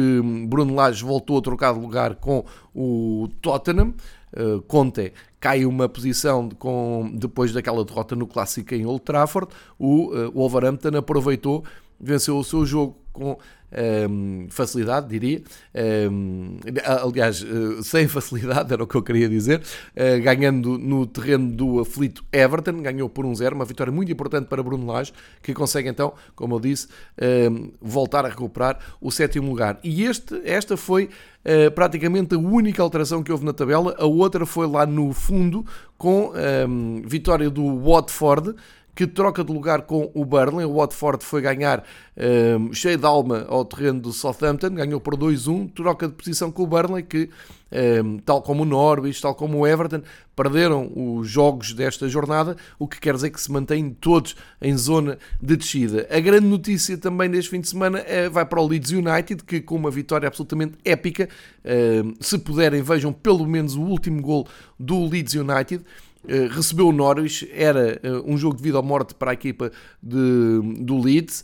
Bruno 0.48 0.76
Lage 0.76 1.04
voltou 1.04 1.38
a 1.38 1.42
trocar 1.42 1.74
de 1.74 1.80
lugar 1.80 2.16
com 2.16 2.44
o 2.76 3.30
Tottenham. 3.42 3.94
Uh, 4.34 4.62
Conte 4.62 5.14
cai 5.40 5.66
uma 5.66 5.90
posição 5.90 6.50
com, 6.50 7.12
depois 7.16 7.52
daquela 7.52 7.84
derrota 7.84 8.16
no 8.16 8.28
Clássico 8.28 8.76
em 8.76 8.86
Old 8.86 9.02
Trafford. 9.02 9.52
O 9.80 10.14
uh, 10.14 10.32
Wolverhampton 10.32 10.96
aproveitou, 10.98 11.64
venceu 12.00 12.38
o 12.38 12.44
seu 12.44 12.66
jogo 12.66 12.98
com 13.12 13.38
um, 14.10 14.48
facilidade, 14.50 15.08
diria. 15.08 15.42
Um, 16.12 16.58
aliás, 17.04 17.42
uh, 17.44 17.84
sem 17.84 18.08
facilidade, 18.08 18.72
era 18.74 18.84
o 18.84 18.88
que 18.88 18.96
eu 18.96 19.04
queria 19.04 19.30
dizer. 19.30 19.62
Uh, 19.96 20.22
ganhando 20.22 20.78
no 20.78 21.06
terreno 21.06 21.52
do 21.52 21.80
aflito 21.80 22.24
Everton, 22.32 22.82
ganhou 22.82 23.10
por 23.10 23.26
1-0, 23.26 23.52
um 23.52 23.56
uma 23.56 23.66
vitória 23.66 23.92
muito 23.92 24.12
importante 24.12 24.48
para 24.48 24.62
Bruno 24.62 24.86
Lage, 24.88 25.14
que 25.42 25.54
consegue 25.54 25.88
então, 25.88 26.14
como 26.36 26.56
eu 26.56 26.60
disse, 26.60 26.88
voltar 27.80 28.26
a 28.26 28.30
recuperar 28.30 28.80
o 29.00 29.12
sétimo 29.12 29.50
lugar. 29.50 29.80
E 29.84 30.04
este, 30.04 30.42
esta 30.44 30.76
foi 30.76 31.10
Uh, 31.42 31.72
praticamente 31.72 32.36
a 32.36 32.38
única 32.38 32.84
alteração 32.84 33.24
que 33.24 33.32
houve 33.32 33.44
na 33.44 33.52
tabela. 33.52 33.96
A 33.98 34.06
outra 34.06 34.46
foi 34.46 34.68
lá 34.68 34.86
no 34.86 35.12
fundo, 35.12 35.66
com 35.98 36.32
um, 36.68 37.02
vitória 37.04 37.50
do 37.50 37.80
Watford, 37.80 38.54
que 38.96 39.08
troca 39.08 39.44
de 39.44 39.52
lugar 39.52 39.84
com 39.84 40.12
o 40.14 40.26
Burnley. 40.26 40.66
O 40.66 40.76
Watford 40.76 41.24
foi 41.24 41.42
ganhar 41.42 41.84
um, 42.18 42.74
cheio 42.74 42.98
de 42.98 43.06
alma 43.06 43.46
ao 43.48 43.64
terreno 43.64 44.00
do 44.00 44.12
Southampton, 44.12 44.72
ganhou 44.72 45.00
por 45.00 45.16
2-1, 45.16 45.72
troca 45.74 46.08
de 46.08 46.14
posição 46.14 46.52
com 46.52 46.64
o 46.64 46.68
Burnley, 46.68 47.04
que, 47.04 47.30
um, 48.04 48.18
tal 48.20 48.42
como 48.42 48.64
o 48.64 48.66
Norwich, 48.66 49.22
tal 49.22 49.34
como 49.34 49.60
o 49.60 49.68
Everton, 49.68 50.02
perderam 50.36 50.92
os 50.96 51.30
jogos 51.30 51.74
desta 51.74 52.10
jornada, 52.10 52.58
o 52.78 52.88
que 52.88 53.00
quer 53.00 53.14
dizer 53.14 53.30
que 53.30 53.40
se 53.40 53.52
mantêm 53.52 53.92
todos 53.92 54.36
em 54.62 54.76
zona 54.76 55.18
de 55.42 55.56
descida. 55.56 56.08
A 56.10 56.20
grande 56.20 56.48
notícia 56.48 56.98
também 56.98 57.30
deste 57.30 57.50
fim 57.50 57.62
de 57.62 57.70
semana 57.70 58.00
é, 58.00 58.28
vai 58.28 58.46
para 58.46 58.60
o 58.60 58.68
Leeds 58.68 58.92
United, 58.92 59.44
que 59.44 59.62
com 59.62 59.76
uma 59.76 59.92
vitória 59.92 60.28
absolutamente 60.28 60.78
épica, 60.84 61.30
um, 62.04 62.14
se 62.20 62.38
puderem, 62.38 62.82
vejam 62.82 63.14
pelo 63.14 63.46
menos 63.48 63.76
o 63.76 63.82
último 63.82 64.22
gol 64.22 64.48
do 64.78 65.08
Leeds 65.08 65.34
United. 65.36 65.84
Uh, 66.24 66.54
recebeu 66.54 66.88
o 66.88 66.92
Norwich, 66.92 67.50
era 67.52 68.00
uh, 68.04 68.32
um 68.32 68.38
jogo 68.38 68.56
de 68.56 68.64
vida 68.64 68.78
ou 68.78 68.84
morte 68.84 69.16
para 69.16 69.32
a 69.32 69.34
equipa 69.34 69.72
de, 70.02 70.62
do 70.80 71.00
Leeds. 71.02 71.44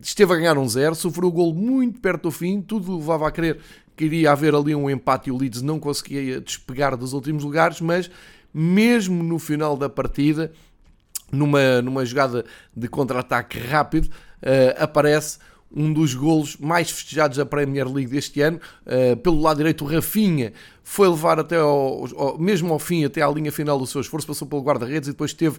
Esteve 0.00 0.32
a 0.32 0.36
ganhar 0.36 0.56
um 0.56 0.66
zero, 0.66 0.94
sofreu 0.94 1.28
o 1.28 1.32
gol 1.32 1.52
muito 1.52 2.00
perto 2.00 2.22
do 2.22 2.30
fim, 2.30 2.62
tudo 2.62 2.96
levava 2.96 3.28
a 3.28 3.30
crer 3.30 3.60
que 4.00 4.06
iria 4.06 4.32
haver 4.32 4.54
ali 4.54 4.74
um 4.74 4.88
empate 4.88 5.28
e 5.28 5.32
o 5.32 5.36
Leeds 5.36 5.60
não 5.60 5.78
conseguia 5.78 6.40
despegar 6.40 6.96
dos 6.96 7.12
últimos 7.12 7.44
lugares, 7.44 7.82
mas 7.82 8.10
mesmo 8.52 9.22
no 9.22 9.38
final 9.38 9.76
da 9.76 9.90
partida, 9.90 10.50
numa, 11.30 11.82
numa 11.82 12.02
jogada 12.06 12.46
de 12.74 12.88
contra-ataque 12.88 13.58
rápido, 13.58 14.06
uh, 14.06 14.82
aparece 14.82 15.38
um 15.74 15.92
dos 15.92 16.14
golos 16.14 16.56
mais 16.56 16.90
festejados 16.90 17.36
da 17.36 17.46
Premier 17.46 17.86
League 17.86 18.10
deste 18.10 18.40
ano. 18.40 18.60
Uh, 18.86 19.16
pelo 19.16 19.40
lado 19.40 19.58
direito, 19.58 19.84
o 19.84 19.88
Rafinha 19.88 20.52
foi 20.82 21.08
levar 21.08 21.38
até 21.38 21.56
ao, 21.56 22.04
ao, 22.16 22.38
mesmo 22.38 22.72
ao 22.72 22.78
fim, 22.78 23.04
até 23.04 23.22
à 23.22 23.28
linha 23.28 23.52
final 23.52 23.78
do 23.78 23.86
seu 23.86 24.00
esforço, 24.00 24.26
passou 24.26 24.48
pelo 24.48 24.62
guarda-redes 24.62 25.08
e 25.08 25.12
depois 25.12 25.32
teve 25.32 25.58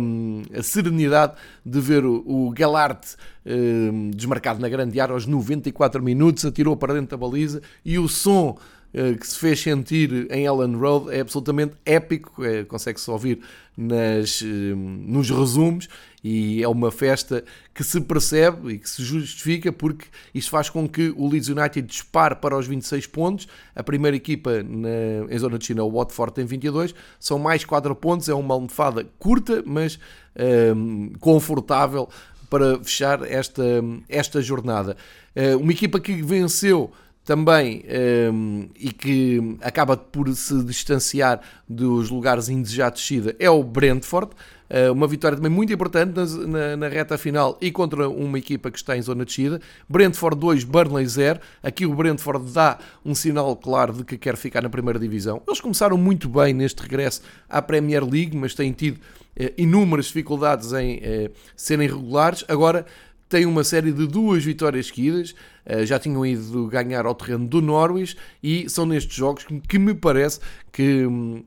um, 0.00 0.42
a 0.54 0.62
serenidade 0.62 1.32
de 1.64 1.80
ver 1.80 2.04
o, 2.04 2.22
o 2.26 2.50
Galarte 2.50 3.16
um, 3.46 4.10
desmarcado 4.10 4.60
na 4.60 4.68
grande 4.68 5.00
área 5.00 5.14
aos 5.14 5.24
94 5.24 6.02
minutos, 6.02 6.44
atirou 6.44 6.76
para 6.76 6.92
dentro 6.92 7.16
da 7.16 7.16
baliza 7.16 7.62
e 7.82 7.98
o 7.98 8.06
som 8.06 8.58
que 8.92 9.26
se 9.26 9.38
fez 9.38 9.60
sentir 9.60 10.26
em 10.30 10.46
Ellen 10.46 10.74
Road 10.76 11.14
é 11.14 11.20
absolutamente 11.20 11.74
épico, 11.86 12.44
é, 12.44 12.64
consegue-se 12.64 13.08
ouvir 13.10 13.40
nas, 13.76 14.42
nos 14.42 15.30
resumos 15.30 15.88
e 16.22 16.62
é 16.62 16.68
uma 16.68 16.90
festa 16.90 17.42
que 17.72 17.82
se 17.82 18.00
percebe 18.00 18.74
e 18.74 18.78
que 18.78 18.90
se 18.90 19.02
justifica 19.02 19.72
porque 19.72 20.06
isto 20.34 20.50
faz 20.50 20.68
com 20.68 20.88
que 20.88 21.14
o 21.16 21.28
Leeds 21.28 21.48
United 21.48 21.82
dispare 21.82 22.34
para 22.34 22.56
os 22.56 22.66
26 22.66 23.06
pontos. 23.06 23.48
A 23.74 23.82
primeira 23.82 24.16
equipa 24.16 24.62
na, 24.62 25.32
em 25.32 25.38
zona 25.38 25.58
de 25.58 25.66
China, 25.66 25.84
o 25.84 25.90
Watford, 25.90 26.34
tem 26.34 26.44
22. 26.44 26.94
São 27.18 27.38
mais 27.38 27.64
4 27.64 27.94
pontos. 27.94 28.28
É 28.28 28.34
uma 28.34 28.54
almofada 28.54 29.06
curta, 29.18 29.62
mas 29.64 29.98
um, 30.76 31.12
confortável 31.20 32.08
para 32.50 32.78
fechar 32.82 33.22
esta, 33.22 33.62
esta 34.08 34.42
jornada. 34.42 34.96
Uma 35.60 35.70
equipa 35.70 36.00
que 36.00 36.20
venceu 36.20 36.92
também 37.30 37.84
um, 38.32 38.68
e 38.74 38.90
que 38.90 39.56
acaba 39.60 39.96
por 39.96 40.28
se 40.34 40.64
distanciar 40.64 41.40
dos 41.68 42.10
lugares 42.10 42.48
indesejados 42.48 43.00
de 43.00 43.06
descida 43.06 43.36
é 43.38 43.48
o 43.48 43.62
Brentford. 43.62 44.32
Uh, 44.68 44.92
uma 44.92 45.06
vitória 45.06 45.36
também 45.36 45.50
muito 45.50 45.72
importante 45.72 46.12
na, 46.12 46.26
na, 46.26 46.76
na, 46.76 46.88
reta 46.88 47.16
final 47.16 47.56
e 47.60 47.70
contra 47.70 48.08
uma 48.08 48.36
equipa 48.36 48.68
que 48.68 48.78
está 48.78 48.96
em 48.96 49.02
zona 49.02 49.24
de 49.24 49.28
descida. 49.28 49.60
Brentford 49.88 50.40
2, 50.40 50.64
Burnley 50.64 51.06
0. 51.06 51.38
Aqui 51.62 51.86
o 51.86 51.94
Brentford 51.94 52.52
dá 52.52 52.78
um 53.04 53.14
sinal 53.14 53.54
claro 53.54 53.92
de 53.92 54.02
que 54.02 54.18
quer 54.18 54.36
ficar 54.36 54.60
na 54.60 54.68
primeira 54.68 54.98
divisão. 54.98 55.40
Eles 55.46 55.60
começaram 55.60 55.96
muito 55.96 56.28
bem 56.28 56.52
neste 56.52 56.82
regresso 56.82 57.22
à 57.48 57.62
Premier 57.62 58.02
League, 58.04 58.36
mas 58.36 58.56
têm 58.56 58.72
tido 58.72 58.96
uh, 58.96 59.52
inúmeras 59.56 60.06
dificuldades 60.06 60.72
em 60.72 60.96
uh, 60.96 61.30
serem 61.54 61.86
regulares. 61.86 62.44
Agora 62.48 62.84
tem 63.30 63.46
uma 63.46 63.62
série 63.62 63.92
de 63.92 64.08
duas 64.08 64.44
vitórias 64.44 64.88
seguidas, 64.88 65.36
eh, 65.64 65.86
já 65.86 66.00
tinham 66.00 66.26
ido 66.26 66.66
ganhar 66.66 67.06
ao 67.06 67.14
terreno 67.14 67.46
do 67.46 67.62
Norwich 67.62 68.16
e 68.42 68.68
são 68.68 68.84
nestes 68.84 69.14
jogos 69.14 69.46
que 69.68 69.78
me 69.78 69.94
parece 69.94 70.40
que 70.72 71.06
hum, 71.06 71.42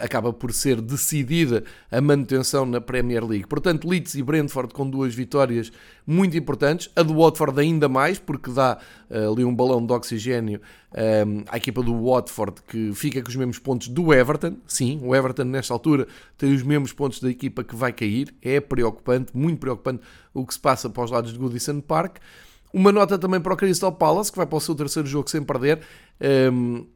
acaba 0.00 0.32
por 0.32 0.52
ser 0.52 0.80
decidida 0.80 1.64
a 1.90 2.00
manutenção 2.00 2.64
na 2.64 2.80
Premier 2.80 3.24
League. 3.24 3.46
Portanto, 3.46 3.88
Leeds 3.88 4.14
e 4.14 4.22
Brentford 4.22 4.72
com 4.72 4.88
duas 4.88 5.14
vitórias 5.14 5.72
muito 6.06 6.36
importantes, 6.36 6.90
a 6.96 7.02
do 7.02 7.14
Watford 7.14 7.60
ainda 7.60 7.88
mais, 7.88 8.18
porque 8.18 8.50
dá 8.50 8.78
uh, 9.10 9.32
ali 9.32 9.44
um 9.44 9.54
balão 9.54 9.84
de 9.84 9.92
oxigênio 9.92 10.60
um, 10.92 11.44
à 11.48 11.56
equipa 11.56 11.82
do 11.82 12.04
Watford 12.04 12.62
que 12.66 12.92
fica 12.94 13.22
com 13.22 13.28
os 13.28 13.36
mesmos 13.36 13.58
pontos 13.58 13.88
do 13.88 14.12
Everton. 14.12 14.56
Sim, 14.66 15.00
o 15.02 15.14
Everton 15.14 15.44
nesta 15.44 15.72
altura 15.72 16.06
tem 16.36 16.52
os 16.52 16.62
mesmos 16.62 16.92
pontos 16.92 17.20
da 17.20 17.30
equipa 17.30 17.62
que 17.62 17.76
vai 17.76 17.92
cair. 17.92 18.34
É 18.42 18.60
preocupante, 18.60 19.36
muito 19.36 19.58
preocupante 19.58 20.02
o 20.34 20.44
que 20.44 20.54
se 20.54 20.60
passa 20.60 20.90
para 20.90 21.04
os 21.04 21.10
lados 21.10 21.32
de 21.32 21.38
Goodison 21.38 21.80
Park. 21.80 22.16
Uma 22.72 22.92
nota 22.92 23.18
também 23.18 23.40
para 23.40 23.52
o 23.52 23.56
Crystal 23.56 23.92
Palace, 23.92 24.30
que 24.30 24.38
vai 24.38 24.46
para 24.46 24.56
o 24.56 24.60
seu 24.60 24.74
terceiro 24.74 25.08
jogo 25.08 25.28
sem 25.28 25.42
perder. 25.42 25.80
Um, 26.52 26.86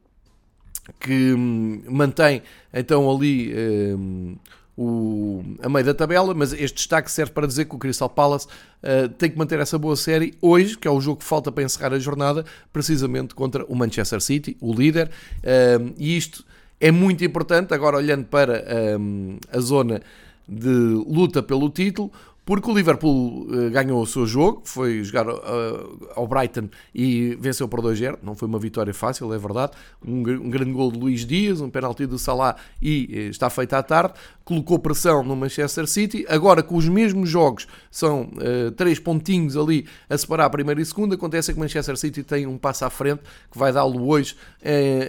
que 0.99 1.33
hum, 1.33 1.81
mantém 1.87 2.41
então 2.73 3.09
ali 3.09 3.53
um, 3.97 4.35
o, 4.77 5.43
a 5.61 5.69
meio 5.69 5.85
da 5.85 5.93
tabela, 5.93 6.33
mas 6.33 6.51
este 6.51 6.75
destaque 6.75 7.09
serve 7.09 7.31
para 7.31 7.47
dizer 7.47 7.65
que 7.65 7.75
o 7.75 7.77
Crystal 7.77 8.09
Palace 8.09 8.47
uh, 8.47 9.07
tem 9.09 9.29
que 9.29 9.37
manter 9.37 9.59
essa 9.59 9.77
boa 9.77 9.95
série 9.95 10.33
hoje, 10.41 10.77
que 10.77 10.87
é 10.87 10.91
o 10.91 10.99
jogo 10.99 11.19
que 11.19 11.25
falta 11.25 11.51
para 11.51 11.63
encerrar 11.63 11.93
a 11.93 11.99
jornada, 11.99 12.45
precisamente 12.73 13.33
contra 13.33 13.63
o 13.65 13.75
Manchester 13.75 14.19
City, 14.19 14.57
o 14.59 14.73
líder, 14.73 15.07
uh, 15.07 15.93
e 15.97 16.17
isto 16.17 16.43
é 16.79 16.91
muito 16.91 17.23
importante, 17.23 17.73
agora 17.73 17.97
olhando 17.97 18.25
para 18.25 18.63
um, 18.99 19.37
a 19.51 19.59
zona 19.59 20.01
de 20.47 20.69
luta 20.69 21.41
pelo 21.41 21.69
título, 21.69 22.11
porque 22.45 22.69
o 22.69 22.73
Liverpool 22.73 23.47
uh, 23.49 23.71
ganhou 23.71 23.99
o 23.99 24.05
seu 24.05 24.27
jogo, 24.27 24.61
foi 24.65 25.03
jogar 25.03 25.27
uh, 25.27 26.09
ao 26.15 26.27
Brighton 26.27 26.69
e 26.93 27.35
venceu 27.41 27.67
por 27.67 27.81
2-0. 27.81 28.19
Não 28.21 28.35
foi 28.35 28.47
uma 28.47 28.59
vitória 28.59 28.93
fácil, 28.93 29.33
é 29.33 29.37
verdade. 29.37 29.71
Um, 30.05 30.19
um, 30.19 30.49
grande 30.51 30.71
gol 30.71 30.91
de 30.91 30.99
Luís 30.99 31.25
Dias, 31.25 31.59
um 31.59 31.71
penalti 31.71 32.05
do 32.05 32.19
Salah 32.19 32.55
e 32.79 33.09
uh, 33.11 33.31
está 33.31 33.49
feita 33.49 33.79
à 33.79 33.83
tarde. 33.83 34.13
Colocou 34.43 34.77
pressão 34.77 35.23
no 35.23 35.35
Manchester 35.35 35.87
City. 35.87 36.23
Agora, 36.29 36.61
com 36.61 36.75
os 36.75 36.87
mesmos 36.87 37.27
jogos, 37.27 37.67
são 37.89 38.29
três 38.77 38.99
pontinhos 38.99 39.57
ali 39.57 39.87
a 40.07 40.15
separar 40.15 40.45
a 40.45 40.49
primeira 40.51 40.79
e 40.79 40.85
segunda. 40.85 41.15
Acontece 41.15 41.51
que 41.51 41.57
o 41.57 41.59
Manchester 41.59 41.97
City 41.97 42.21
tem 42.21 42.45
um 42.45 42.55
passo 42.55 42.85
à 42.85 42.91
frente 42.91 43.23
que 43.51 43.57
vai 43.57 43.73
dá-lo 43.73 44.07
hoje 44.07 44.35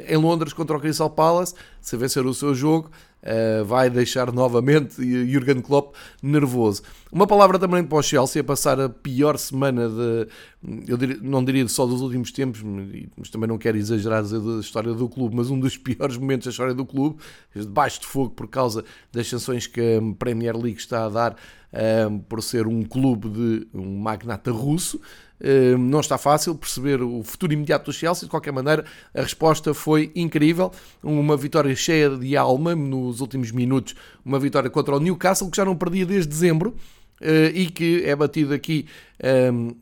em 0.09 0.16
Londres 0.16 0.55
contra 0.55 0.75
o 0.75 0.81
Crystal 0.81 1.11
Palace. 1.11 1.55
Se 1.83 1.99
vencer 1.99 2.25
o 2.25 2.33
seu 2.33 2.55
jogo, 2.55 2.90
uh, 3.26 3.64
vai 3.64 3.90
deixar 3.90 4.33
novamente 4.33 4.97
Jurgen 5.30 5.61
Klopp 5.61 5.95
nervoso. 6.23 6.83
Uma 7.11 7.26
palavra 7.26 7.59
também 7.59 7.85
para 7.85 7.99
o 7.99 8.02
Chelsea, 8.02 8.40
a 8.40 8.45
passar 8.45 8.80
a 8.80 8.88
pior 8.88 9.37
semana 9.37 9.88
de, 9.88 10.28
eu 10.88 10.97
diria, 10.97 11.18
não 11.21 11.45
diria 11.45 11.66
só 11.68 11.87
dos 11.87 12.00
últimos 12.00 12.30
tempos, 12.30 12.62
mas 13.16 13.28
também 13.28 13.49
não 13.49 13.59
quero 13.59 13.76
exagerar 13.76 14.23
da 14.23 14.61
história 14.61 14.92
do 14.92 15.09
clube, 15.09 15.35
mas 15.35 15.50
um 15.50 15.59
dos 15.59 15.76
piores 15.78 16.16
momentos 16.16 16.47
da 16.47 16.50
história 16.50 16.75
do 16.75 16.85
clube, 16.85 17.18
debaixo 17.54 18.00
de 18.00 18.06
fogo 18.06 18.30
por 18.30 18.49
causa 18.49 18.85
das 19.12 19.28
sanções 19.28 19.66
que 19.66 19.80
a 19.80 20.14
Premier 20.18 20.56
League 20.56 20.78
está 20.78 21.06
a 21.06 21.09
dar 21.09 21.37
eh, 21.73 22.09
por 22.28 22.42
ser 22.42 22.66
um 22.66 22.83
clube 22.83 23.28
de 23.28 23.66
um 23.75 23.99
magnata 23.99 24.50
russo. 24.50 25.00
Hum, 25.43 25.78
não 25.78 26.00
está 26.00 26.16
fácil 26.16 26.55
perceber 26.55 27.02
o 27.02 27.23
futuro 27.23 27.52
imediato 27.52 27.87
do 27.87 27.93
Chelsea. 27.93 28.25
De 28.25 28.31
qualquer 28.31 28.52
maneira, 28.52 28.85
a 29.14 29.23
resposta 29.23 29.75
foi 29.75 30.11
incrível. 30.14 30.73
Uma 31.02 31.37
vitória 31.37 31.75
cheia 31.75 32.11
de 32.11 32.37
alma 32.37 32.75
nos 32.75 33.21
últimos 33.21 33.50
minutos. 33.50 33.95
Uma 34.25 34.38
vitória 34.38 34.71
contra 34.71 34.97
o 34.97 35.00
Newcastle, 35.00 35.50
que 35.50 35.57
já 35.57 35.64
não 35.64 35.76
perdia 35.76 36.07
desde 36.07 36.28
dezembro 36.28 36.75
eh, 37.21 37.52
e 37.55 37.66
que 37.66 38.02
é 38.05 38.14
batido 38.14 38.52
aqui 38.52 38.87
hum, 39.52 39.75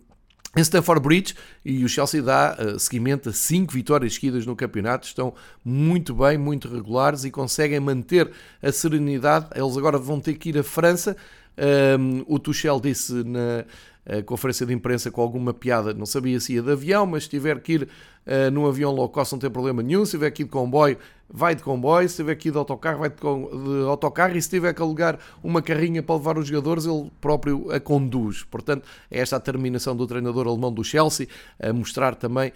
em 0.56 0.60
Stamford 0.60 1.02
Bridge 1.02 1.34
e 1.64 1.84
o 1.84 1.88
Chelsea 1.88 2.22
dá 2.22 2.56
uh, 2.56 2.78
seguimento 2.78 3.28
a 3.28 3.32
5 3.32 3.72
vitórias 3.72 4.14
seguidas 4.14 4.46
no 4.46 4.54
campeonato, 4.54 5.04
estão 5.04 5.34
muito 5.64 6.14
bem, 6.14 6.38
muito 6.38 6.68
regulares 6.68 7.24
e 7.24 7.30
conseguem 7.30 7.80
manter 7.80 8.30
a 8.62 8.70
serenidade. 8.70 9.46
Eles 9.52 9.76
agora 9.76 9.98
vão 9.98 10.20
ter 10.20 10.34
que 10.34 10.50
ir 10.50 10.58
à 10.58 10.62
França. 10.62 11.16
Um, 11.56 12.24
o 12.26 12.38
Tuchel 12.38 12.80
disse 12.80 13.12
na, 13.24 13.64
a 14.06 14.22
conferência 14.22 14.66
de 14.66 14.74
imprensa 14.74 15.10
com 15.10 15.22
alguma 15.22 15.54
piada, 15.54 15.94
não 15.94 16.04
sabia 16.04 16.38
se 16.38 16.54
ia 16.54 16.62
de 16.62 16.70
avião, 16.70 17.06
mas 17.06 17.24
se 17.24 17.30
tiver 17.30 17.60
que 17.60 17.72
ir 17.72 17.82
uh, 17.82 18.50
num 18.52 18.66
avião 18.66 18.92
low 18.92 19.08
cost 19.08 19.32
não 19.32 19.38
tem 19.38 19.50
problema 19.50 19.82
nenhum, 19.82 20.04
se 20.04 20.12
tiver 20.12 20.30
que 20.30 20.42
ir 20.42 20.44
de 20.44 20.50
comboio, 20.50 20.98
vai 21.28 21.54
de 21.54 21.62
comboio, 21.62 22.06
se 22.08 22.16
tiver 22.16 22.34
que 22.34 22.48
ir 22.48 22.52
de 22.52 22.58
autocarro, 22.58 22.98
vai 22.98 23.08
de, 23.08 23.16
de 23.16 23.88
autocarro, 23.88 24.36
e 24.36 24.42
se 24.42 24.50
tiver 24.50 24.74
que 24.74 24.82
alugar 24.82 25.18
uma 25.42 25.62
carrinha 25.62 26.02
para 26.02 26.16
levar 26.16 26.36
os 26.36 26.46
jogadores, 26.46 26.84
ele 26.84 27.10
próprio 27.20 27.70
a 27.70 27.80
conduz. 27.80 28.42
Portanto, 28.42 28.86
é 29.10 29.20
esta 29.20 29.36
a 29.36 29.40
terminação 29.40 29.96
do 29.96 30.06
treinador 30.06 30.46
alemão 30.46 30.72
do 30.72 30.84
Chelsea, 30.84 31.26
a 31.58 31.72
mostrar 31.72 32.14
também 32.14 32.52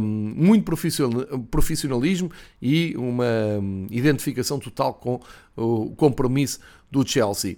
muito 0.00 0.64
profissionalismo 1.48 2.30
e 2.60 2.94
uma 2.96 3.24
um, 3.60 3.86
identificação 3.88 4.58
total 4.58 4.94
com 4.94 5.20
o 5.56 5.94
compromisso 5.94 6.58
do 6.90 7.06
Chelsea. 7.06 7.56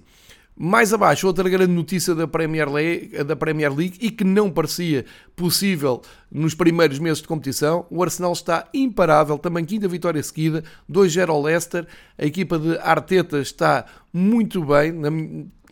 Mais 0.56 0.92
abaixo, 0.92 1.26
outra 1.26 1.48
grande 1.48 1.72
notícia 1.72 2.14
da 2.14 2.28
Premier, 2.28 2.70
League, 2.70 3.24
da 3.24 3.34
Premier 3.34 3.74
League 3.74 3.98
e 4.00 4.08
que 4.08 4.22
não 4.22 4.48
parecia 4.48 5.04
possível 5.34 6.00
nos 6.30 6.54
primeiros 6.54 7.00
meses 7.00 7.20
de 7.20 7.26
competição. 7.26 7.86
O 7.90 8.00
Arsenal 8.04 8.32
está 8.32 8.68
imparável, 8.72 9.36
também 9.36 9.64
quinta 9.64 9.88
vitória 9.88 10.22
seguida, 10.22 10.62
2-0 10.88 11.28
ao 11.28 11.42
Leicester. 11.42 11.84
A 12.16 12.24
equipa 12.24 12.56
de 12.56 12.78
Arteta 12.78 13.40
está 13.40 13.84
muito 14.12 14.64
bem, 14.64 14.92
na, 14.92 15.10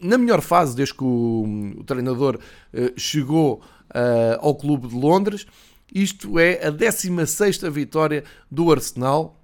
na 0.01 0.19
melhor 0.19 0.41
fase 0.41 0.75
desde 0.75 0.95
que 0.95 1.05
o, 1.05 1.75
o 1.79 1.85
treinador 1.85 2.41
uh, 2.75 3.01
chegou 3.01 3.62
uh, 3.91 4.39
ao 4.41 4.57
Clube 4.57 4.89
de 4.89 4.97
Londres. 4.97 5.47
Isto 5.95 6.41
é 6.41 6.67
a 6.67 6.71
16 6.71 7.59
vitória 7.71 8.25
do 8.51 8.73
Arsenal, 8.73 9.42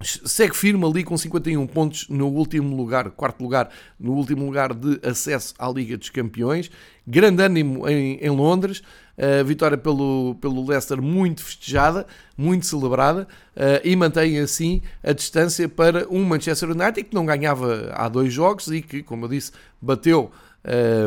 segue 0.00 0.56
firme 0.56 0.84
ali 0.84 1.02
com 1.02 1.16
51 1.16 1.66
pontos 1.66 2.08
no 2.08 2.28
último 2.28 2.76
lugar, 2.76 3.10
quarto 3.10 3.42
lugar, 3.42 3.70
no 3.98 4.12
último 4.12 4.44
lugar 4.44 4.72
de 4.72 5.00
acesso 5.06 5.54
à 5.58 5.68
Liga 5.68 5.96
dos 5.96 6.10
Campeões. 6.10 6.70
Grande 7.06 7.42
ânimo 7.42 7.88
em, 7.88 8.16
em 8.16 8.30
Londres, 8.30 8.82
a 9.18 9.42
vitória 9.42 9.76
pelo, 9.76 10.36
pelo 10.40 10.64
Leicester 10.64 11.02
muito 11.02 11.42
festejada, 11.42 12.06
muito 12.36 12.66
celebrada 12.66 13.26
uh, 13.56 13.80
e 13.82 13.96
mantém 13.96 14.38
assim 14.38 14.80
a 15.02 15.12
distância 15.12 15.68
para 15.68 16.06
um 16.08 16.24
Manchester 16.24 16.70
United 16.70 17.02
que 17.02 17.14
não 17.14 17.26
ganhava 17.26 17.90
há 17.94 18.08
dois 18.08 18.32
jogos 18.32 18.68
e 18.68 18.80
que, 18.80 19.02
como 19.02 19.24
eu 19.24 19.28
disse, 19.28 19.50
bateu 19.82 20.30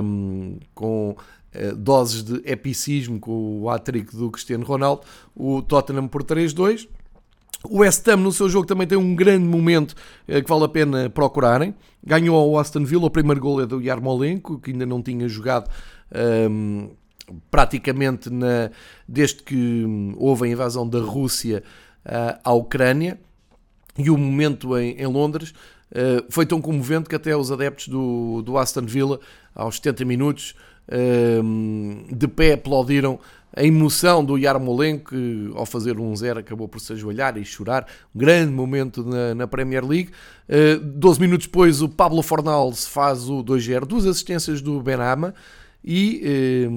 um, 0.03 0.57
ehm, 0.57 0.59
com 0.75 1.11
uh, 1.11 1.75
doses 1.77 2.23
de 2.23 2.41
epicismo 2.45 3.19
com 3.19 3.61
o 3.61 3.69
hat-trick 3.69 4.13
do 4.13 4.29
Cristiano 4.29 4.65
Ronaldo, 4.65 5.03
o 5.33 5.61
Tottenham 5.61 6.09
por 6.09 6.23
3-2 6.23 6.89
o 7.69 7.79
West 7.79 8.07
Ham 8.07 8.17
no 8.17 8.31
seu 8.31 8.49
jogo 8.49 8.65
também 8.65 8.87
tem 8.87 8.97
um 8.97 9.15
grande 9.15 9.45
momento 9.45 9.95
eh, 10.27 10.41
que 10.41 10.49
vale 10.49 10.65
a 10.65 10.67
pena 10.67 11.09
procurarem. 11.09 11.75
Ganhou 12.03 12.35
ao 12.35 12.57
Aston 12.57 12.83
Villa, 12.83 13.05
o 13.05 13.09
primeiro 13.09 13.39
gol 13.39 13.61
é 13.61 13.65
do 13.65 13.81
Yarmolenko, 13.81 14.59
que 14.59 14.71
ainda 14.71 14.85
não 14.85 15.01
tinha 15.01 15.27
jogado 15.27 15.69
um, 16.49 16.89
ehm, 16.89 16.89
praticamente 17.51 18.29
na, 18.29 18.71
desde 19.07 19.43
que 19.43 19.85
houve 20.17 20.47
a 20.47 20.51
invasão 20.51 20.87
da 20.87 20.99
Rússia 20.99 21.63
uh, 22.05 22.39
à 22.43 22.51
Ucrânia. 22.51 23.19
E 23.97 24.09
o 24.09 24.17
momento 24.17 24.77
em, 24.77 24.99
em 24.99 25.05
Londres 25.05 25.53
uh, 25.91 26.25
foi 26.29 26.45
tão 26.45 26.61
comovente 26.61 27.09
que 27.09 27.15
até 27.15 27.35
os 27.35 27.51
adeptos 27.51 27.87
do, 27.87 28.41
do 28.41 28.57
Aston 28.57 28.85
Villa, 28.85 29.19
aos 29.53 29.75
70 29.75 30.05
minutos, 30.05 30.55
uh, 30.87 32.15
de 32.15 32.27
pé 32.27 32.53
aplaudiram 32.53 33.19
a 33.55 33.63
emoção 33.63 34.23
do 34.23 34.37
Yarmolenko, 34.37 35.09
que 35.09 35.51
ao 35.55 35.65
fazer 35.65 35.99
um 35.99 36.15
zero 36.15 36.39
acabou 36.39 36.69
por 36.69 36.79
se 36.79 36.93
ajoelhar 36.93 37.37
e 37.37 37.43
chorar. 37.43 37.85
Um 38.15 38.19
grande 38.19 38.51
momento 38.51 39.03
na, 39.03 39.35
na 39.35 39.47
Premier 39.47 39.85
League. 39.85 40.11
Uh, 40.47 40.79
12 40.79 41.19
minutos 41.19 41.47
depois, 41.47 41.81
o 41.81 41.89
Pablo 41.89 42.21
Fornals 42.23 42.87
faz 42.87 43.29
o 43.29 43.43
2-0, 43.43 43.85
duas 43.85 44.05
assistências 44.05 44.61
do 44.61 44.81
Benama. 44.81 45.33
E 45.83 46.67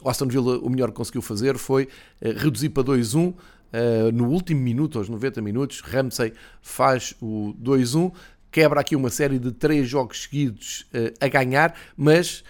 o 0.00 0.08
Aston 0.08 0.28
Villa, 0.28 0.56
o 0.58 0.70
melhor 0.70 0.90
que 0.90 0.94
conseguiu 0.94 1.20
fazer 1.20 1.58
foi 1.58 1.88
reduzir 2.22 2.68
para 2.68 2.84
2-1. 2.84 3.34
Uh, 3.72 4.12
no 4.12 4.28
último 4.28 4.60
minuto, 4.60 4.98
aos 4.98 5.08
90 5.08 5.40
minutos, 5.40 5.80
Ramsey 5.80 6.34
faz 6.60 7.14
o 7.22 7.54
2-1, 7.62 8.12
quebra 8.52 8.80
aqui 8.80 8.94
uma 8.94 9.10
série 9.10 9.38
de 9.38 9.50
três 9.50 9.88
jogos 9.88 10.22
seguidos 10.22 10.86
a 11.20 11.26
ganhar, 11.26 11.74
mas 11.96 12.44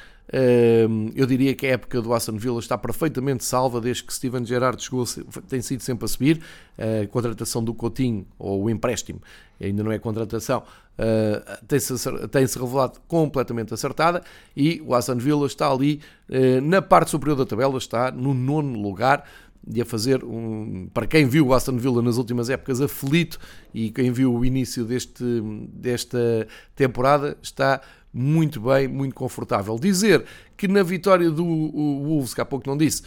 eu 1.15 1.27
diria 1.27 1.55
que 1.55 1.67
a 1.67 1.71
época 1.71 2.01
do 2.01 2.13
Aston 2.13 2.37
Villa 2.37 2.59
está 2.59 2.77
perfeitamente 2.77 3.45
salva 3.45 3.81
desde 3.81 4.03
que 4.03 4.13
Steven 4.13 4.45
Gerrard 4.45 4.83
chegou, 4.83 5.05
tem 5.49 5.61
sido 5.63 5.83
sempre 5.83 6.07
a 6.07 6.09
subir. 6.09 6.41
A 6.79 7.07
contratação 7.07 7.63
do 7.63 7.73
Coutinho, 7.75 8.27
ou 8.39 8.65
o 8.65 8.71
empréstimo, 8.71 9.21
ainda 9.61 9.83
não 9.83 9.93
é 9.93 9.99
contratação, 9.99 10.63
ah, 10.99 11.61
tem-se 11.67 11.95
tem 12.31 12.47
-se 12.47 12.59
revelado 12.59 13.01
completamente 13.09 13.73
acertada 13.73 14.23
e 14.55 14.83
o 14.85 14.95
Aston 14.95 15.17
Villa 15.17 15.47
está 15.47 15.71
ali 15.71 16.01
na 16.63 16.83
parte 16.83 17.11
superior 17.11 17.37
da 17.37 17.47
tabela, 17.47 17.79
está 17.79 18.11
no 18.11 18.35
nono 18.35 18.81
lugar 18.81 19.25
e 19.67 19.81
a 19.81 19.85
fazer 19.85 20.25
um. 20.25 20.89
Para 20.93 21.07
quem 21.07 21.27
viu 21.27 21.49
o 21.49 21.55
Aston 21.55 21.77
Villa 21.77 22.03
nas 22.03 22.17
últimas 22.17 22.51
épocas 22.51 22.81
aflito 22.81 23.39
e 23.73 23.91
quem 23.91 24.11
viu 24.11 24.35
o 24.35 24.45
início 24.45 24.85
deste, 24.85 25.25
desta 25.73 26.47
temporada, 26.75 27.37
está 27.43 27.81
muito 28.13 28.61
bem, 28.61 28.87
muito 28.87 29.15
confortável. 29.15 29.79
Dizer 29.79 30.25
que 30.57 30.69
na 30.69 30.83
vitória 30.83 31.31
do 31.31 31.45
Wolves, 31.45 32.35
que 32.35 32.41
há 32.41 32.45
pouco 32.45 32.69
não 32.69 32.77
disse, 32.77 33.03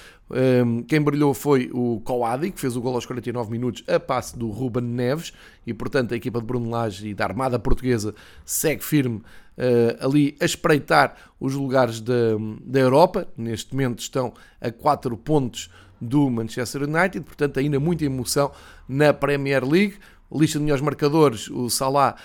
um, 0.65 0.81
quem 0.81 0.99
brilhou 0.99 1.33
foi 1.33 1.69
o 1.71 2.01
Coadi, 2.03 2.49
que 2.49 2.59
fez 2.59 2.75
o 2.75 2.81
gol 2.81 2.95
aos 2.95 3.05
49 3.05 3.51
minutos 3.51 3.83
a 3.87 3.99
passe 3.99 4.37
do 4.37 4.49
Ruben 4.49 4.83
Neves, 4.83 5.31
e 5.65 5.73
portanto 5.73 6.13
a 6.13 6.17
equipa 6.17 6.39
de 6.39 6.45
Bruno 6.45 6.69
Lage 6.71 7.07
e 7.07 7.13
da 7.13 7.25
Armada 7.25 7.59
Portuguesa 7.59 8.15
segue 8.43 8.83
firme 8.83 9.17
uh, 9.17 10.05
ali 10.05 10.35
a 10.41 10.45
espreitar 10.45 11.15
os 11.39 11.53
lugares 11.53 12.01
da, 12.01 12.35
da 12.65 12.79
Europa. 12.79 13.27
Neste 13.37 13.73
momento 13.73 13.99
estão 13.99 14.33
a 14.59 14.71
4 14.71 15.15
pontos 15.17 15.69
do 16.05 16.29
Manchester 16.29 16.83
United, 16.83 17.21
portanto 17.25 17.59
ainda 17.59 17.79
muita 17.79 18.05
emoção 18.05 18.51
na 18.87 19.13
Premier 19.13 19.63
League. 19.67 19.95
Lista 20.31 20.57
de 20.57 20.63
melhores 20.63 20.83
marcadores, 20.83 21.49
o 21.49 21.69
Salah 21.69 22.15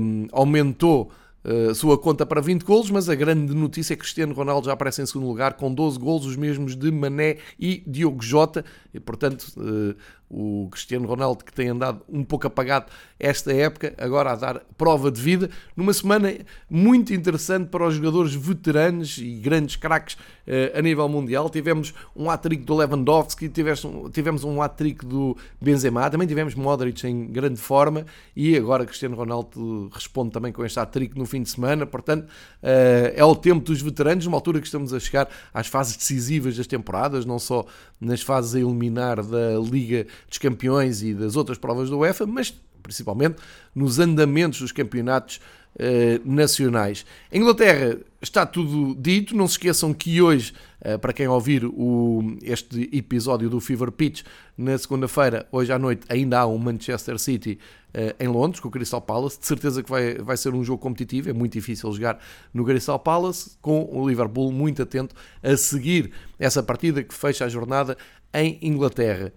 um, 0.00 0.26
aumentou 0.30 1.10
a 1.42 1.72
sua 1.72 1.96
conta 1.96 2.26
para 2.26 2.40
20 2.40 2.62
golos, 2.62 2.90
mas 2.90 3.08
a 3.08 3.14
grande 3.14 3.54
notícia 3.54 3.94
é 3.94 3.96
que 3.96 4.02
Cristiano 4.02 4.34
Ronaldo 4.34 4.66
já 4.66 4.74
aparece 4.74 5.00
em 5.00 5.06
segundo 5.06 5.26
lugar 5.26 5.54
com 5.54 5.72
12 5.72 5.98
golos, 5.98 6.26
os 6.26 6.36
mesmos 6.36 6.76
de 6.76 6.90
Mané 6.90 7.38
e 7.58 7.82
Diogo 7.86 8.22
Jota, 8.22 8.62
e 8.92 9.00
portanto 9.00 9.46
eh, 9.58 9.96
o 10.30 10.68
Cristiano 10.70 11.08
Ronaldo 11.08 11.44
que 11.44 11.52
tem 11.52 11.68
andado 11.68 12.02
um 12.08 12.22
pouco 12.22 12.46
apagado 12.46 12.86
esta 13.18 13.52
época, 13.52 13.92
agora 13.98 14.30
a 14.30 14.36
dar 14.36 14.62
prova 14.78 15.10
de 15.10 15.20
vida, 15.20 15.50
numa 15.76 15.92
semana 15.92 16.32
muito 16.70 17.12
interessante 17.12 17.68
para 17.68 17.86
os 17.86 17.94
jogadores 17.94 18.32
veteranos 18.32 19.18
e 19.18 19.32
grandes 19.34 19.76
craques 19.76 20.14
uh, 20.14 20.78
a 20.78 20.80
nível 20.80 21.06
mundial. 21.08 21.50
Tivemos 21.50 21.92
um 22.16 22.30
hat-trick 22.30 22.64
do 22.64 22.76
Lewandowski, 22.76 23.48
tivemos, 23.48 23.84
tivemos 24.12 24.44
um 24.44 24.62
hat-trick 24.62 25.04
do 25.04 25.36
Benzema, 25.60 26.08
também 26.08 26.26
tivemos 26.26 26.54
Modric 26.54 27.06
em 27.06 27.26
grande 27.26 27.60
forma 27.60 28.06
e 28.34 28.56
agora 28.56 28.86
Cristiano 28.86 29.16
Ronaldo 29.16 29.90
responde 29.92 30.30
também 30.30 30.52
com 30.52 30.64
este 30.64 30.78
hat-trick 30.78 31.18
no 31.18 31.26
fim 31.26 31.42
de 31.42 31.50
semana. 31.50 31.84
Portanto, 31.84 32.24
uh, 32.24 33.12
é 33.14 33.24
o 33.24 33.34
tempo 33.34 33.64
dos 33.64 33.82
veteranos, 33.82 34.24
numa 34.24 34.36
altura 34.36 34.60
que 34.60 34.66
estamos 34.66 34.94
a 34.94 35.00
chegar 35.00 35.28
às 35.52 35.66
fases 35.66 35.96
decisivas 35.96 36.56
das 36.56 36.66
temporadas, 36.66 37.26
não 37.26 37.38
só 37.38 37.66
nas 38.00 38.22
fases 38.22 38.54
a 38.54 38.60
eliminar 38.60 39.22
da 39.22 39.58
Liga 39.58 40.06
dos 40.28 40.38
Campeões 40.38 41.02
e 41.02 41.14
das 41.14 41.36
outras 41.36 41.58
provas 41.58 41.90
do 41.90 41.98
UEFA, 41.98 42.26
mas 42.26 42.54
principalmente 42.82 43.36
nos 43.74 43.98
andamentos 43.98 44.60
dos 44.60 44.72
campeonatos 44.72 45.40
eh, 45.78 46.20
nacionais. 46.24 47.06
Inglaterra 47.32 47.96
está 48.20 48.44
tudo 48.44 48.94
dito, 49.00 49.36
não 49.36 49.46
se 49.46 49.52
esqueçam 49.52 49.94
que 49.94 50.20
hoje, 50.20 50.52
eh, 50.80 50.98
para 50.98 51.12
quem 51.12 51.28
ouvir 51.28 51.64
o, 51.64 52.36
este 52.42 52.88
episódio 52.92 53.48
do 53.48 53.60
Fever 53.60 53.92
Pitch, 53.92 54.22
na 54.58 54.76
segunda-feira, 54.76 55.46
hoje 55.52 55.72
à 55.72 55.78
noite, 55.78 56.02
ainda 56.08 56.40
há 56.40 56.46
um 56.46 56.58
Manchester 56.58 57.18
City 57.18 57.58
eh, 57.94 58.16
em 58.18 58.26
Londres, 58.26 58.60
com 58.60 58.68
o 58.68 58.70
Crystal 58.70 59.00
Palace. 59.00 59.38
De 59.38 59.46
certeza 59.46 59.80
que 59.82 59.88
vai, 59.88 60.14
vai 60.16 60.36
ser 60.36 60.52
um 60.52 60.64
jogo 60.64 60.82
competitivo, 60.82 61.30
é 61.30 61.32
muito 61.32 61.52
difícil 61.52 61.92
jogar 61.92 62.18
no 62.52 62.64
Crystal 62.64 62.98
Palace, 62.98 63.52
com 63.62 63.88
o 63.92 64.08
Liverpool 64.08 64.50
muito 64.50 64.82
atento 64.82 65.14
a 65.40 65.56
seguir 65.56 66.10
essa 66.38 66.62
partida 66.62 67.02
que 67.02 67.14
fecha 67.14 67.44
a 67.44 67.48
jornada 67.48 67.96
em 68.34 68.58
Inglaterra. 68.60 69.32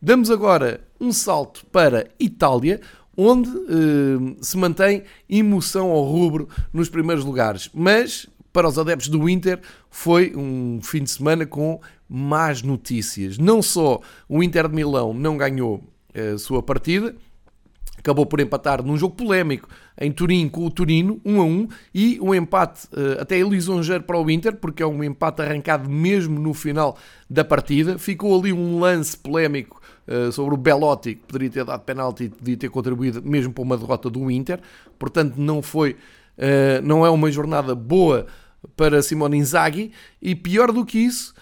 Damos 0.00 0.30
agora 0.30 0.82
um 1.00 1.10
salto 1.10 1.64
para 1.66 2.08
Itália, 2.20 2.80
onde 3.16 3.48
eh, 3.48 4.36
se 4.42 4.56
mantém 4.56 5.04
emoção 5.28 5.90
ao 5.90 6.04
rubro 6.04 6.48
nos 6.72 6.90
primeiros 6.90 7.24
lugares. 7.24 7.70
Mas, 7.72 8.26
para 8.52 8.68
os 8.68 8.78
adeptos 8.78 9.08
do 9.08 9.28
Inter, 9.28 9.60
foi 9.90 10.34
um 10.36 10.80
fim 10.82 11.02
de 11.02 11.10
semana 11.10 11.46
com 11.46 11.80
más 12.08 12.62
notícias. 12.62 13.38
Não 13.38 13.62
só 13.62 14.00
o 14.28 14.42
Inter 14.42 14.68
de 14.68 14.74
Milão 14.74 15.14
não 15.14 15.36
ganhou 15.36 15.82
eh, 16.12 16.32
a 16.32 16.38
sua 16.38 16.62
partida, 16.62 17.14
acabou 18.06 18.26
por 18.26 18.38
empatar 18.38 18.84
num 18.84 18.96
jogo 18.96 19.16
polémico 19.16 19.68
em 19.98 20.12
Turim 20.12 20.48
com 20.48 20.64
o 20.64 20.70
Turino, 20.70 21.20
1 21.24 21.40
a 21.40 21.44
1, 21.44 21.68
e 21.94 22.20
um 22.20 22.34
empate 22.34 22.86
uh, 22.88 23.20
até 23.20 23.40
lisonjeiro 23.40 24.04
para 24.04 24.20
o 24.20 24.30
Inter, 24.30 24.54
porque 24.56 24.82
é 24.82 24.86
um 24.86 25.02
empate 25.02 25.42
arrancado 25.42 25.88
mesmo 25.88 26.38
no 26.38 26.54
final 26.54 26.96
da 27.28 27.44
partida. 27.44 27.98
Ficou 27.98 28.38
ali 28.38 28.52
um 28.52 28.78
lance 28.78 29.16
polémico 29.16 29.80
uh, 30.08 30.32
sobre 30.32 30.54
o 30.54 30.56
Belotti, 30.56 31.14
que 31.14 31.22
poderia 31.26 31.50
ter 31.50 31.64
dado 31.64 31.80
penalti 31.80 32.24
e 32.24 32.28
poderia 32.28 32.56
ter 32.56 32.68
contribuído 32.68 33.22
mesmo 33.22 33.52
para 33.52 33.62
uma 33.62 33.76
derrota 33.76 34.10
do 34.10 34.30
Inter. 34.30 34.60
Portanto, 34.98 35.34
não 35.36 35.62
foi, 35.62 35.92
uh, 35.92 36.82
não 36.82 37.04
é 37.04 37.10
uma 37.10 37.30
jornada 37.30 37.74
boa 37.74 38.26
para 38.76 39.02
Simone 39.02 39.38
Inzaghi, 39.38 39.92
e 40.20 40.34
pior 40.34 40.72
do 40.72 40.84
que 40.84 40.98
isso, 40.98 41.34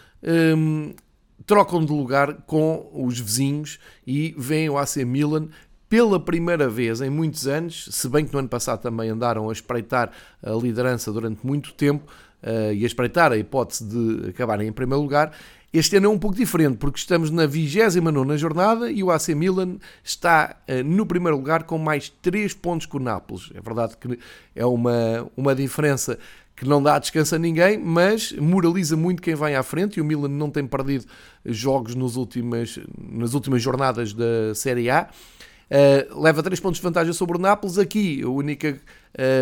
um, 0.57 0.93
trocam 1.47 1.85
de 1.85 1.93
lugar 1.93 2.35
com 2.47 2.91
os 2.93 3.19
vizinhos 3.19 3.79
e 4.07 4.35
vem 4.37 4.69
o 4.69 4.79
AC 4.79 4.97
Milan 4.99 5.49
pela 5.89 6.19
primeira 6.19 6.69
vez 6.69 7.01
em 7.01 7.11
muitos 7.11 7.47
anos, 7.47 7.89
se 7.91 8.09
bem 8.09 8.25
que 8.25 8.33
no 8.33 8.39
ano 8.39 8.49
passado 8.49 8.81
também 8.81 9.11
andaram 9.11 9.49
a 9.49 9.53
espreitar 9.53 10.11
a 10.43 10.51
liderança 10.51 11.13
durante 11.13 11.47
muito 11.47 11.73
tempo 11.75 12.11
uh, 12.43 12.73
e 12.73 12.83
a 12.83 12.87
espreitar 12.87 13.31
a 13.33 13.37
hipótese 13.37 13.85
de 13.85 14.31
acabarem 14.31 14.69
em 14.69 14.73
primeiro 14.73 15.03
lugar, 15.03 15.33
este 15.79 15.97
ano 15.97 16.07
é 16.07 16.09
um 16.09 16.19
pouco 16.19 16.37
diferente, 16.37 16.77
porque 16.77 16.99
estamos 16.99 17.33
na 17.33 17.47
29 17.47 18.39
jornada 18.39 18.91
e 18.91 19.03
o 19.03 19.11
AC 19.11 19.31
Milan 19.31 19.79
está 20.05 20.57
uh, 20.69 20.85
no 20.85 21.05
primeiro 21.05 21.37
lugar 21.37 21.65
com 21.65 21.77
mais 21.79 22.09
3 22.23 22.55
pontos 22.55 22.87
que 22.87 22.97
o 22.97 23.01
Nápoles. 23.01 23.51
É 23.53 23.61
verdade 23.61 23.97
que 23.97 24.17
é 24.55 24.65
uma, 24.65 25.29
uma 25.37 25.53
diferença 25.53 26.17
que 26.55 26.65
não 26.65 26.81
dá 26.81 26.97
descanso 26.99 27.35
a 27.35 27.39
ninguém, 27.39 27.77
mas 27.77 28.31
moraliza 28.33 28.97
muito 28.97 29.21
quem 29.21 29.35
vai 29.35 29.57
à 29.57 29.63
frente 29.65 29.97
e 29.97 30.01
o 30.01 30.05
Milan 30.05 30.29
não 30.29 30.49
tem 30.49 30.65
perdido 30.65 31.07
jogos 31.45 31.97
nos 31.97 32.15
últimas, 32.15 32.79
nas 32.97 33.35
últimas 33.35 33.61
jornadas 33.61 34.13
da 34.13 34.55
Série 34.55 34.89
A. 34.89 35.09
Uh, 35.71 36.21
leva 36.21 36.43
3 36.43 36.61
pontos 36.61 36.79
de 36.79 36.83
vantagem 36.83 37.13
sobre 37.13 37.37
o 37.37 37.41
Nápoles. 37.41 37.79
Aqui, 37.79 38.23
a 38.23 38.29
única 38.29 38.81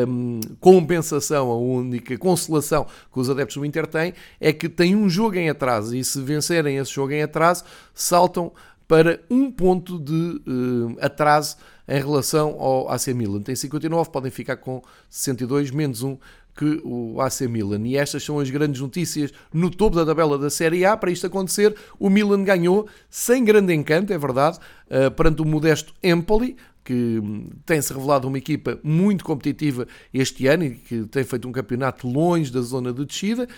um, 0.07 0.41
ehm, 0.41 0.41
compensação, 0.61 1.51
a 1.51 1.57
única 1.57 2.17
consolação 2.19 2.87
que 3.13 3.19
os 3.19 3.29
adeptos 3.29 3.57
do 3.57 3.65
Inter 3.65 3.87
têm 3.87 4.15
é 4.41 4.53
que 4.53 4.69
tem 4.69 4.95
um 4.95 5.09
jogo 5.09 5.37
em 5.37 5.49
atraso 5.49 5.97
e 5.97 6.05
se 6.05 6.21
vencerem 6.21 6.77
esse 6.77 6.93
jogo 6.93 7.13
em 7.13 7.23
atraso, 7.23 7.65
saltam 7.95 8.53
para 8.87 9.21
um 9.31 9.51
ponto 9.51 9.99
de 9.99 10.41
uh, 10.47 10.97
atraso 11.01 11.57
em 11.89 11.99
relação 11.99 12.61
ao 12.61 12.91
AC 12.91 13.09
Milan. 13.09 13.41
Tem 13.41 13.57
59, 13.57 14.11
podem 14.11 14.31
ficar 14.31 14.57
com 14.57 14.83
62, 15.09 15.71
menos 15.71 16.03
um 16.03 16.17
que 16.55 16.81
o 16.85 17.21
AC 17.21 17.43
Milan. 17.43 17.87
E 17.87 17.97
estas 17.97 18.23
são 18.23 18.39
as 18.39 18.51
grandes 18.51 18.81
notícias 18.81 19.33
no 19.53 19.71
topo 19.71 19.97
da 19.97 20.05
tabela 20.05 20.39
da 20.39 20.51
Série 20.51 20.85
A. 20.85 20.97
Para 20.97 21.11
isto 21.11 21.27
acontecer, 21.27 21.75
o 21.99 22.11
Milan 22.11 22.45
ganhou 22.45 22.89
sem 23.09 23.45
grande 23.45 23.75
encanto, 23.75 24.13
é 24.13 24.19
verdade, 24.19 24.59
uh, 24.87 25.11
perante 25.11 25.43
o 25.43 25.45
modesto 25.45 25.95
Empoli, 26.03 26.57
que 26.85 27.23
tem-se 27.65 27.93
revelado 27.93 28.27
uma 28.27 28.37
equipa 28.37 28.79
muito 28.83 29.25
competitiva 29.25 29.87
este 30.13 30.49
ano 30.49 30.65
e 30.65 30.71
que 30.73 31.05
tem 31.05 31.23
feito 31.23 31.47
um 31.47 31.53
campeonato 31.53 32.09
longe 32.09 32.51
da 32.53 32.61
zona 32.61 32.93
de 32.93 33.05
descida. 33.05 33.49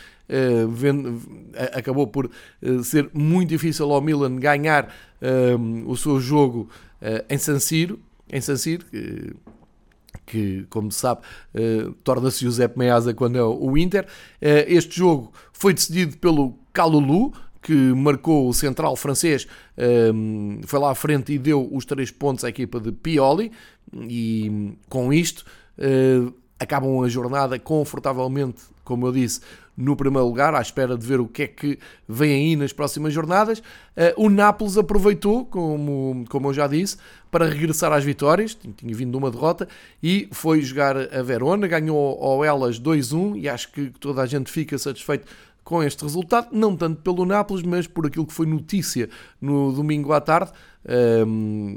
Vendo, 0.68 1.22
acabou 1.72 2.06
por 2.06 2.26
uh, 2.26 2.84
ser 2.84 3.08
muito 3.14 3.48
difícil 3.48 3.90
ao 3.90 4.00
Milan 4.00 4.36
ganhar 4.36 4.94
o 5.86 5.96
seu 5.96 6.20
jogo 6.20 6.68
em 7.30 7.38
San 7.38 7.58
Siro, 7.58 7.98
em 8.30 8.42
San 8.42 8.56
Siro 8.56 8.84
que, 10.26 10.66
como 10.70 10.90
se 10.90 11.00
sabe, 11.00 11.22
uh, 11.54 11.92
torna-se 12.04 12.44
Josep 12.44 12.78
Meazza 12.78 13.14
quando 13.14 13.36
é 13.36 13.42
o 13.42 13.76
Inter. 13.76 14.04
Uh, 14.04 14.64
este 14.66 14.96
jogo 14.96 15.32
foi 15.52 15.74
decidido 15.74 16.16
pelo 16.18 16.58
Calulu, 16.72 17.32
que 17.62 17.72
marcou 17.72 18.48
o 18.48 18.52
central 18.52 18.94
francês, 18.94 19.46
um, 20.12 20.58
eh, 20.60 20.66
foi 20.66 20.78
lá 20.78 20.90
à 20.90 20.94
frente 20.94 21.32
e 21.32 21.38
deu 21.38 21.66
os 21.72 21.86
três 21.86 22.10
pontos 22.10 22.44
à 22.44 22.50
equipa 22.50 22.78
de 22.78 22.92
Pioli, 22.92 23.50
e 24.06 24.76
com 24.86 25.10
isto 25.10 25.46
uh, 25.78 26.34
acabam 26.58 27.02
a 27.02 27.08
jornada 27.08 27.58
confortavelmente, 27.58 28.64
como 28.84 29.06
eu 29.06 29.12
disse, 29.12 29.40
no 29.76 29.96
primeiro 29.96 30.26
lugar, 30.26 30.54
à 30.54 30.60
espera 30.60 30.96
de 30.96 31.06
ver 31.06 31.20
o 31.20 31.26
que 31.26 31.42
é 31.42 31.46
que 31.46 31.78
vem 32.08 32.32
aí 32.32 32.56
nas 32.56 32.72
próximas 32.72 33.12
jornadas. 33.12 33.62
o 34.16 34.30
Nápoles 34.30 34.78
aproveitou, 34.78 35.44
como, 35.44 36.24
como 36.28 36.48
eu 36.48 36.54
já 36.54 36.66
disse, 36.66 36.96
para 37.30 37.46
regressar 37.46 37.92
às 37.92 38.04
vitórias, 38.04 38.56
tinha 38.76 38.94
vindo 38.94 39.10
de 39.10 39.16
uma 39.16 39.30
derrota, 39.30 39.66
e 40.02 40.28
foi 40.30 40.62
jogar 40.62 40.96
a 40.96 41.22
Verona, 41.22 41.66
ganhou 41.66 42.22
ao 42.22 42.44
Elas 42.44 42.78
2-1, 42.78 43.40
e 43.40 43.48
acho 43.48 43.72
que 43.72 43.90
toda 43.98 44.22
a 44.22 44.26
gente 44.26 44.50
fica 44.50 44.78
satisfeito 44.78 45.26
com 45.64 45.82
este 45.82 46.02
resultado, 46.02 46.48
não 46.52 46.76
tanto 46.76 47.00
pelo 47.00 47.24
Nápoles, 47.24 47.62
mas 47.62 47.86
por 47.86 48.06
aquilo 48.06 48.26
que 48.26 48.34
foi 48.34 48.46
notícia 48.46 49.08
no 49.40 49.72
domingo 49.72 50.12
à 50.12 50.20
tarde, 50.20 50.52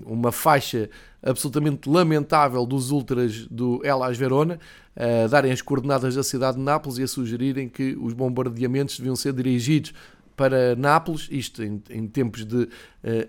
uma 0.06 0.32
faixa 0.32 0.90
absolutamente 1.28 1.90
lamentável 1.90 2.66
dos 2.66 2.92
ultras 2.92 3.48
do 3.48 3.82
Elas 3.84 4.18
Verona, 4.18 4.60
a 4.96 5.28
darem 5.28 5.52
as 5.52 5.62
coordenadas 5.62 6.16
da 6.16 6.24
cidade 6.24 6.58
de 6.58 6.63
Nápoles 6.63 6.98
e 6.98 7.04
a 7.04 7.08
sugerirem 7.08 7.70
que 7.70 7.96
os 8.00 8.13
bombardeamentos 8.13 8.98
deviam 8.98 9.16
ser 9.16 9.34
dirigidos 9.34 9.94
para 10.36 10.76
Nápoles, 10.76 11.28
isto 11.32 11.63
em, 11.63 11.82
em 11.90 12.08
tempos 12.08 12.46
de 12.46 12.63
uh, 12.63 12.70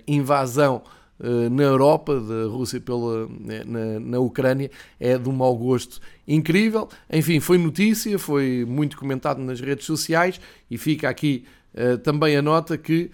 invasão 0.07 0.83
uh, 1.19 1.51
na 1.51 1.63
Europa, 1.63 2.21
da 2.21 2.45
Rússia 2.47 2.79
pela, 2.79 3.27
na, 3.67 3.99
na 3.99 4.19
Ucrânia, 4.19 4.71
é 5.01 5.17
de 5.17 5.27
um 5.27 5.33
mau 5.33 5.57
gosto 5.57 6.01
incrível. 6.27 6.87
Enfim, 7.11 7.41
foi 7.41 7.57
notícia, 7.57 8.19
foi 8.19 8.67
muito 8.69 8.97
comentado 8.99 9.39
nas 9.39 9.59
redes 9.59 9.87
sociais 9.87 10.39
e 10.71 10.77
fica 10.77 11.09
aqui 11.09 11.47
uh, 11.75 11.97
também 11.99 12.37
a 12.37 12.43
nota 12.43 12.77
que 12.77 13.11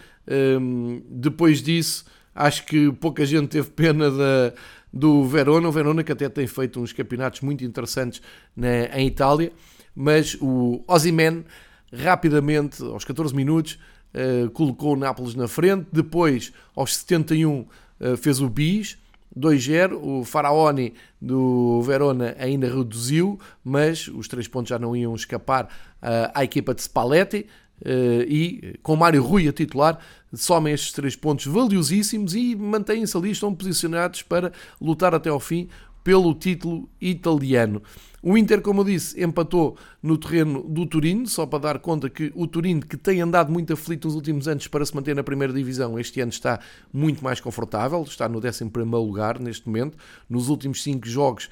um, 0.61 1.01
depois 1.09 1.63
disso 1.63 2.05
acho 2.35 2.67
que 2.67 2.91
pouca 2.93 3.25
gente 3.25 3.49
teve 3.49 3.71
pena 3.71 4.11
da, 4.11 4.53
do 4.93 5.25
Verona. 5.25 5.69
O 5.69 5.73
Verona 5.73 6.03
que 6.03 6.13
até 6.13 6.29
tem 6.29 6.47
feito 6.47 6.81
uns 6.81 6.93
campeonatos 6.93 7.41
muito 7.41 7.65
interessantes 7.65 8.21
na, 8.57 8.87
em 8.99 9.07
Itália, 9.07 9.53
mas 9.95 10.37
o 10.41 10.83
Ozyman 10.87 11.45
rapidamente, 11.93 12.83
aos 12.83 13.05
14 13.05 13.35
minutos, 13.35 13.79
uh, 14.15 14.51
colocou 14.51 14.95
o 14.95 14.97
Nápoles 14.97 15.35
na 15.35 15.47
frente. 15.47 15.87
Depois, 15.93 16.53
aos 16.75 16.97
71, 16.97 17.61
uh, 17.61 18.17
fez 18.17 18.41
o 18.41 18.49
bis. 18.49 18.99
2-0, 19.37 19.99
o 20.01 20.25
Faraoni 20.25 20.95
do 21.21 21.83
Verona 21.83 22.37
ainda 22.39 22.69
reduziu, 22.69 23.37
mas 23.65 24.07
os 24.07 24.29
três 24.29 24.47
pontos 24.47 24.69
já 24.69 24.79
não 24.79 24.95
iam 24.95 25.13
escapar 25.13 25.65
uh, 25.65 26.31
à 26.33 26.45
equipa 26.45 26.73
de 26.73 26.83
Spalletti. 26.83 27.47
Uh, 27.81 28.23
e 28.27 28.79
com 28.83 28.97
Mário 28.97 29.23
Rui 29.23 29.49
a 29.49 29.53
titular, 29.53 29.99
somem 30.33 30.73
estes 30.73 30.93
três 30.93 31.17
pontos 31.17 31.47
valiosíssimos 31.47 32.35
e 32.35 32.55
mantêm-se 32.55 33.17
ali, 33.17 33.31
estão 33.31 33.55
posicionados 33.55 34.23
para 34.23 34.53
lutar 34.81 35.15
até 35.15 35.29
ao 35.29 35.41
fim 35.41 35.69
pelo 36.05 36.35
título 36.35 36.89
italiano. 37.01 37.83
O 38.23 38.39
Inter, 38.39 38.63
como 38.63 38.81
eu 38.81 38.85
disse, 38.85 39.23
empatou 39.23 39.77
no 40.03 40.17
terreno 40.17 40.63
do 40.63 40.87
Turino, 40.87 41.27
só 41.27 41.45
para 41.45 41.59
dar 41.59 41.79
conta 41.79 42.09
que 42.09 42.33
o 42.35 42.47
Turino, 42.47 42.81
que 42.81 42.97
tem 42.97 43.21
andado 43.21 43.53
muito 43.53 43.73
aflito 43.73 44.07
nos 44.07 44.15
últimos 44.15 44.49
anos 44.49 44.67
para 44.67 44.85
se 44.85 44.95
manter 44.95 45.15
na 45.15 45.23
primeira 45.23 45.53
divisão, 45.53 45.99
este 45.99 46.21
ano 46.21 46.31
está 46.31 46.59
muito 46.93 47.23
mais 47.23 47.41
confortável, 47.41 48.03
está 48.03 48.29
no 48.29 48.39
11 48.39 48.65
lugar 48.83 49.39
neste 49.39 49.67
momento. 49.67 49.99
Nos 50.29 50.49
últimos 50.49 50.83
5 50.83 51.07
jogos 51.07 51.51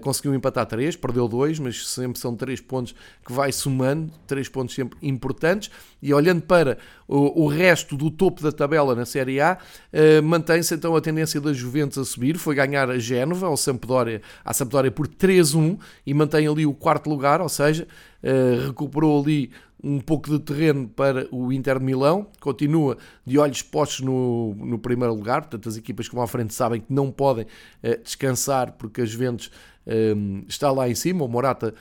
conseguiu 0.00 0.34
empatar 0.34 0.66
3, 0.66 0.96
perdeu 0.96 1.28
2, 1.28 1.58
mas 1.58 1.88
sempre 1.88 2.18
são 2.18 2.34
3 2.34 2.60
pontos 2.60 2.94
que 3.24 3.32
vai 3.32 3.52
somando, 3.52 4.10
3 4.26 4.48
pontos 4.48 4.74
sempre 4.74 4.98
importantes. 5.02 5.70
E 6.00 6.12
olhando 6.12 6.42
para 6.42 6.78
o, 7.08 7.44
o 7.44 7.46
resto 7.46 7.96
do 7.96 8.10
topo 8.10 8.42
da 8.42 8.52
tabela 8.52 8.94
na 8.94 9.04
Série 9.04 9.40
A, 9.40 9.58
uh, 9.58 10.22
mantém-se 10.22 10.74
então 10.74 10.94
a 10.96 11.00
tendência 11.00 11.40
da 11.40 11.52
Juventus 11.52 11.98
a 11.98 12.04
subir, 12.04 12.38
foi 12.38 12.54
ganhar 12.54 12.90
a 12.90 12.98
Génova, 12.98 13.46
ao 13.46 13.56
Sampdoria, 13.56 14.20
à 14.44 14.52
Sampdoria 14.52 14.90
por 14.90 15.06
3-1 15.06 15.78
e 16.06 16.14
mantém 16.14 16.46
ali 16.46 16.66
o 16.66 16.74
quarto 16.74 17.08
lugar, 17.08 17.40
ou 17.40 17.48
seja, 17.48 17.86
uh, 18.22 18.66
recuperou 18.66 19.22
ali 19.22 19.50
um 19.84 20.00
pouco 20.00 20.30
de 20.30 20.38
terreno 20.38 20.88
para 20.88 21.28
o 21.30 21.52
Inter 21.52 21.78
de 21.78 21.84
Milão, 21.84 22.26
continua 22.40 22.96
de 23.26 23.38
olhos 23.38 23.60
postos 23.60 24.00
no, 24.00 24.54
no 24.54 24.78
primeiro 24.78 25.14
lugar, 25.14 25.42
portanto 25.42 25.68
as 25.68 25.76
equipas 25.76 26.08
que 26.08 26.14
vão 26.14 26.24
à 26.24 26.26
frente 26.26 26.54
sabem 26.54 26.80
que 26.80 26.90
não 26.90 27.10
podem 27.10 27.44
uh, 27.44 28.02
descansar 28.02 28.72
porque 28.72 29.02
a 29.02 29.04
Juventus 29.04 29.50
uh, 29.86 30.44
está 30.48 30.72
lá 30.72 30.88
em 30.88 30.94
cima, 30.94 31.22
o 31.22 31.28
Morata 31.28 31.74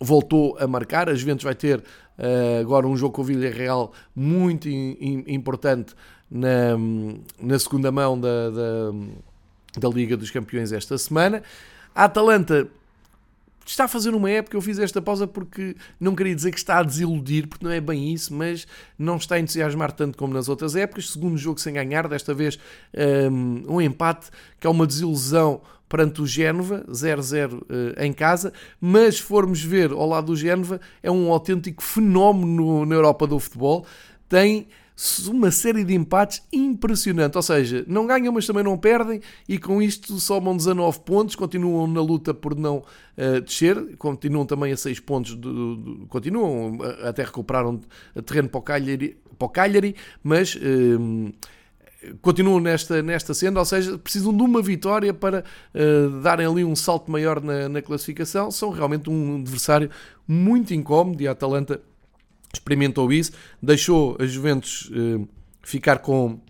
voltou 0.00 0.56
a 0.58 0.66
marcar, 0.66 1.10
a 1.10 1.14
Juventus 1.14 1.44
vai 1.44 1.54
ter 1.54 1.80
uh, 1.80 2.60
agora 2.60 2.86
um 2.88 2.96
jogo 2.96 3.14
com 3.14 3.22
o 3.22 3.24
Villarreal 3.24 3.92
muito 4.16 4.66
in, 4.66 4.96
in, 4.98 5.24
importante 5.34 5.94
na, 6.30 6.78
na 7.38 7.58
segunda 7.58 7.92
mão 7.92 8.18
da, 8.18 8.50
da, 8.50 9.80
da 9.80 9.88
Liga 9.88 10.16
dos 10.16 10.30
Campeões 10.30 10.72
esta 10.72 10.96
semana. 10.96 11.42
A 11.94 12.04
Atalanta 12.04 12.66
está 13.72 13.84
a 13.84 13.88
fazer 13.88 14.14
uma 14.14 14.30
época, 14.30 14.56
eu 14.56 14.60
fiz 14.60 14.78
esta 14.78 15.00
pausa 15.00 15.26
porque 15.26 15.76
não 15.98 16.14
queria 16.14 16.34
dizer 16.34 16.50
que 16.50 16.58
está 16.58 16.78
a 16.78 16.82
desiludir, 16.82 17.48
porque 17.48 17.64
não 17.64 17.72
é 17.72 17.80
bem 17.80 18.12
isso, 18.12 18.34
mas 18.34 18.66
não 18.98 19.16
está 19.16 19.36
a 19.36 19.40
entusiasmar 19.40 19.92
tanto 19.92 20.18
como 20.18 20.34
nas 20.34 20.48
outras 20.48 20.76
épocas. 20.76 21.10
Segundo 21.10 21.36
jogo 21.36 21.60
sem 21.60 21.74
ganhar, 21.74 22.08
desta 22.08 22.34
vez 22.34 22.58
um, 23.30 23.76
um 23.76 23.80
empate, 23.80 24.30
que 24.60 24.66
é 24.66 24.70
uma 24.70 24.86
desilusão 24.86 25.60
perante 25.88 26.20
o 26.20 26.26
Génova, 26.26 26.84
0-0 26.88 27.52
uh, 27.54 27.64
em 27.98 28.12
casa, 28.12 28.52
mas 28.80 29.18
formos 29.18 29.62
ver 29.62 29.92
ao 29.92 30.08
lado 30.08 30.26
do 30.26 30.36
Génova, 30.36 30.80
é 31.02 31.10
um 31.10 31.30
autêntico 31.30 31.82
fenómeno 31.82 32.84
na 32.84 32.94
Europa 32.94 33.26
do 33.26 33.38
futebol. 33.38 33.86
Tem 34.28 34.66
uma 35.28 35.50
série 35.50 35.84
de 35.84 35.94
empates 35.94 36.42
impressionante. 36.52 37.36
Ou 37.36 37.42
seja, 37.42 37.84
não 37.86 38.06
ganham, 38.06 38.32
mas 38.32 38.46
também 38.46 38.62
não 38.62 38.78
perdem, 38.78 39.20
e 39.48 39.58
com 39.58 39.82
isto 39.82 40.18
somam 40.20 40.56
19 40.56 41.00
pontos, 41.00 41.34
continuam 41.34 41.86
na 41.86 42.00
luta 42.00 42.32
por 42.32 42.54
não 42.54 42.78
uh, 42.78 43.40
descer, 43.40 43.96
continuam 43.96 44.46
também 44.46 44.72
a 44.72 44.76
6 44.76 45.00
pontos, 45.00 45.36
continuam, 46.08 46.78
até 47.02 47.24
recuperaram 47.24 47.80
terreno 48.24 48.48
para 48.48 48.58
o 48.58 48.62
Cagliari, 48.62 49.16
para 49.38 49.46
o 49.46 49.48
Cagliari 49.48 49.96
mas. 50.22 50.54
Uh, 50.54 51.32
continuam 52.20 52.60
nesta, 52.60 53.02
nesta 53.02 53.32
senda, 53.32 53.58
ou 53.58 53.64
seja, 53.64 53.96
precisam 53.98 54.36
de 54.36 54.42
uma 54.42 54.60
vitória 54.60 55.14
para 55.14 55.42
uh, 55.74 56.20
darem 56.20 56.46
ali 56.46 56.64
um 56.64 56.76
salto 56.76 57.10
maior 57.10 57.40
na, 57.40 57.68
na 57.68 57.80
classificação. 57.80 58.50
São 58.50 58.70
realmente 58.70 59.08
um 59.08 59.36
adversário 59.36 59.90
muito 60.26 60.74
incómodo 60.74 61.22
e 61.22 61.28
a 61.28 61.32
Atalanta 61.32 61.80
experimentou 62.54 63.12
isso, 63.12 63.32
deixou 63.62 64.16
a 64.20 64.26
Juventus 64.26 64.90
eh, 64.92 65.26
ficar 65.62 65.98
com 65.98 66.40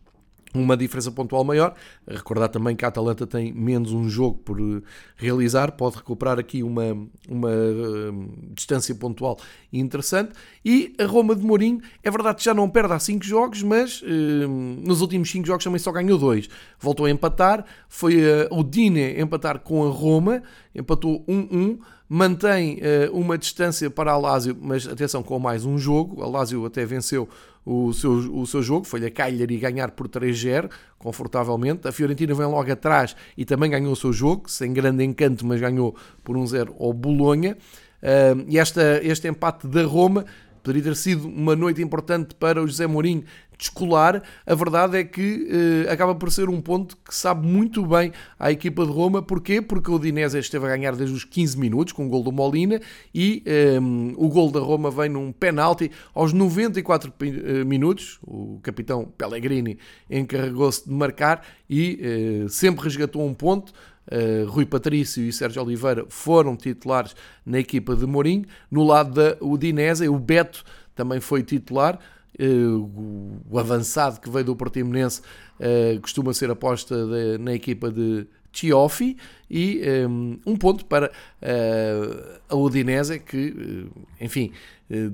uma 0.54 0.76
diferença 0.76 1.10
pontual 1.10 1.42
maior. 1.42 1.74
Recordar 2.06 2.48
também 2.48 2.76
que 2.76 2.84
a 2.84 2.88
Atalanta 2.88 3.26
tem 3.26 3.52
menos 3.52 3.92
um 3.92 4.08
jogo 4.08 4.38
por 4.38 4.60
eh, 4.60 4.80
realizar, 5.16 5.72
pode 5.72 5.96
recuperar 5.96 6.38
aqui 6.38 6.62
uma, 6.62 6.96
uma 7.28 7.50
uh, 7.50 8.52
distância 8.54 8.94
pontual 8.94 9.38
interessante. 9.72 10.32
E 10.64 10.94
a 10.98 11.04
Roma 11.04 11.34
de 11.34 11.44
Mourinho, 11.44 11.80
é 12.02 12.10
verdade 12.10 12.38
que 12.38 12.44
já 12.44 12.54
não 12.54 12.70
perde 12.70 12.92
há 12.92 12.98
5 12.98 13.24
jogos, 13.24 13.62
mas 13.62 14.00
uh, 14.02 14.06
nos 14.06 15.00
últimos 15.00 15.30
5 15.30 15.44
jogos 15.46 15.64
também 15.64 15.80
só 15.80 15.90
ganhou 15.90 16.18
2. 16.18 16.48
Voltou 16.78 17.06
a 17.06 17.10
empatar, 17.10 17.64
foi 17.88 18.22
o 18.50 18.62
Dine 18.62 19.20
empatar 19.20 19.58
com 19.58 19.84
a 19.84 19.90
Roma, 19.90 20.42
empatou 20.74 21.24
1-1 21.26 21.78
mantém 22.08 22.78
uh, 22.78 23.16
uma 23.18 23.36
distância 23.38 23.90
para 23.90 24.12
a 24.12 24.16
Lazio, 24.16 24.56
mas 24.60 24.86
atenção, 24.86 25.22
com 25.22 25.38
mais 25.38 25.64
um 25.64 25.78
jogo. 25.78 26.22
A 26.22 26.28
Lazio 26.28 26.64
até 26.64 26.84
venceu 26.84 27.28
o 27.64 27.92
seu, 27.92 28.12
o 28.12 28.46
seu 28.46 28.62
jogo, 28.62 28.85
foi 28.85 29.05
a 29.07 29.11
Cagliari 29.11 29.57
ganhar 29.57 29.92
por 29.92 30.09
3-0, 30.09 30.70
confortavelmente. 30.98 31.88
A 31.88 31.92
Fiorentina 31.92 32.35
vem 32.35 32.46
logo 32.46 32.70
atrás 32.70 33.16
e 33.37 33.44
também 33.44 33.70
ganhou 33.70 33.92
o 33.92 33.96
seu 33.96 34.12
jogo, 34.12 34.50
sem 34.50 34.72
grande 34.72 35.05
encanto, 35.05 35.46
mas 35.46 35.61
ganhou 35.61 35.96
por 36.22 36.37
1-0 36.37 36.74
ao 36.79 36.92
Bolonha. 36.92 37.57
Uh, 38.03 38.44
e 38.48 38.59
esta, 38.59 39.00
este 39.03 39.29
empate 39.29 39.66
da 39.66 39.83
Roma 39.85 40.27
poderia 40.64 40.83
ter 40.83 40.96
sido 40.96 41.29
uma 41.29 41.55
noite 41.55 41.83
importante 41.83 42.35
para 42.35 42.61
o 42.62 42.66
José 42.66 42.87
Mourinho 42.87 43.24
descolar, 43.57 44.22
a 44.44 44.55
verdade 44.55 44.98
é 44.98 45.05
que 45.05 45.48
eh, 45.87 45.92
acaba 45.92 46.14
por 46.14 46.31
ser 46.33 46.48
um 46.48 46.61
ponto 46.61 46.96
que 46.96 47.14
sabe 47.14 47.46
muito 47.46 47.87
bem 47.87 48.12
à 48.38 48.50
equipa 48.50 48.85
de 48.85 48.90
Roma. 48.90 49.22
Porquê? 49.22 49.62
Porque 49.62 49.90
o 49.90 49.98
Dinese 49.98 50.38
esteve 50.38 50.66
a 50.66 50.68
ganhar 50.68 50.96
desde 50.96 51.14
os 51.14 51.24
15 51.24 51.59
minutos 51.59 51.92
com 51.92 52.07
o 52.07 52.09
gol 52.09 52.22
do 52.22 52.33
Molina 52.33 52.81
e 53.14 53.42
eh, 53.46 53.79
o 54.16 54.29
gol 54.29 54.50
da 54.50 54.59
Roma 54.59 54.90
vem 54.90 55.09
num 55.09 55.31
penalti 55.31 55.90
aos 56.14 56.33
94 56.33 57.12
eh, 57.20 57.64
minutos. 57.64 58.18
O 58.22 58.59
capitão 58.62 59.05
Pellegrini 59.16 59.79
encarregou-se 60.11 60.88
de 60.88 60.92
marcar 60.92 61.46
e 61.68 62.00
eh, 62.03 62.48
sempre 62.48 62.85
resgatou 62.85 63.24
um 63.24 63.35
ponto. 63.35 63.72
Uh, 64.10 64.48
Rui 64.50 64.66
Patrício 64.66 65.22
e 65.22 65.32
Sérgio 65.32 65.62
Oliveira 65.62 66.04
foram 66.08 66.56
titulares 66.56 67.16
na 67.44 67.58
equipa 67.58 67.96
de 67.96 68.06
Mourinho. 68.06 68.44
No 68.70 68.84
lado 68.84 69.14
da 69.14 69.36
Udinese, 69.40 70.08
o 70.08 70.18
Beto 70.18 70.64
também 70.94 71.20
foi 71.20 71.42
titular. 71.42 71.98
Uh, 72.38 73.40
o 73.48 73.58
avançado 73.58 74.20
que 74.20 74.28
veio 74.28 74.44
do 74.44 74.56
Portimonense 74.56 75.22
uh, 75.60 76.00
costuma 76.00 76.34
ser 76.34 76.50
aposta 76.50 76.94
de, 77.06 77.38
na 77.38 77.54
equipa 77.54 77.90
de 77.90 78.26
Chioffi 78.52 79.16
e 79.50 79.80
um, 80.08 80.38
um 80.46 80.56
ponto 80.56 80.84
para 80.84 81.10
a 82.48 82.54
Udinese 82.54 83.18
que, 83.18 83.88
enfim, 84.20 84.52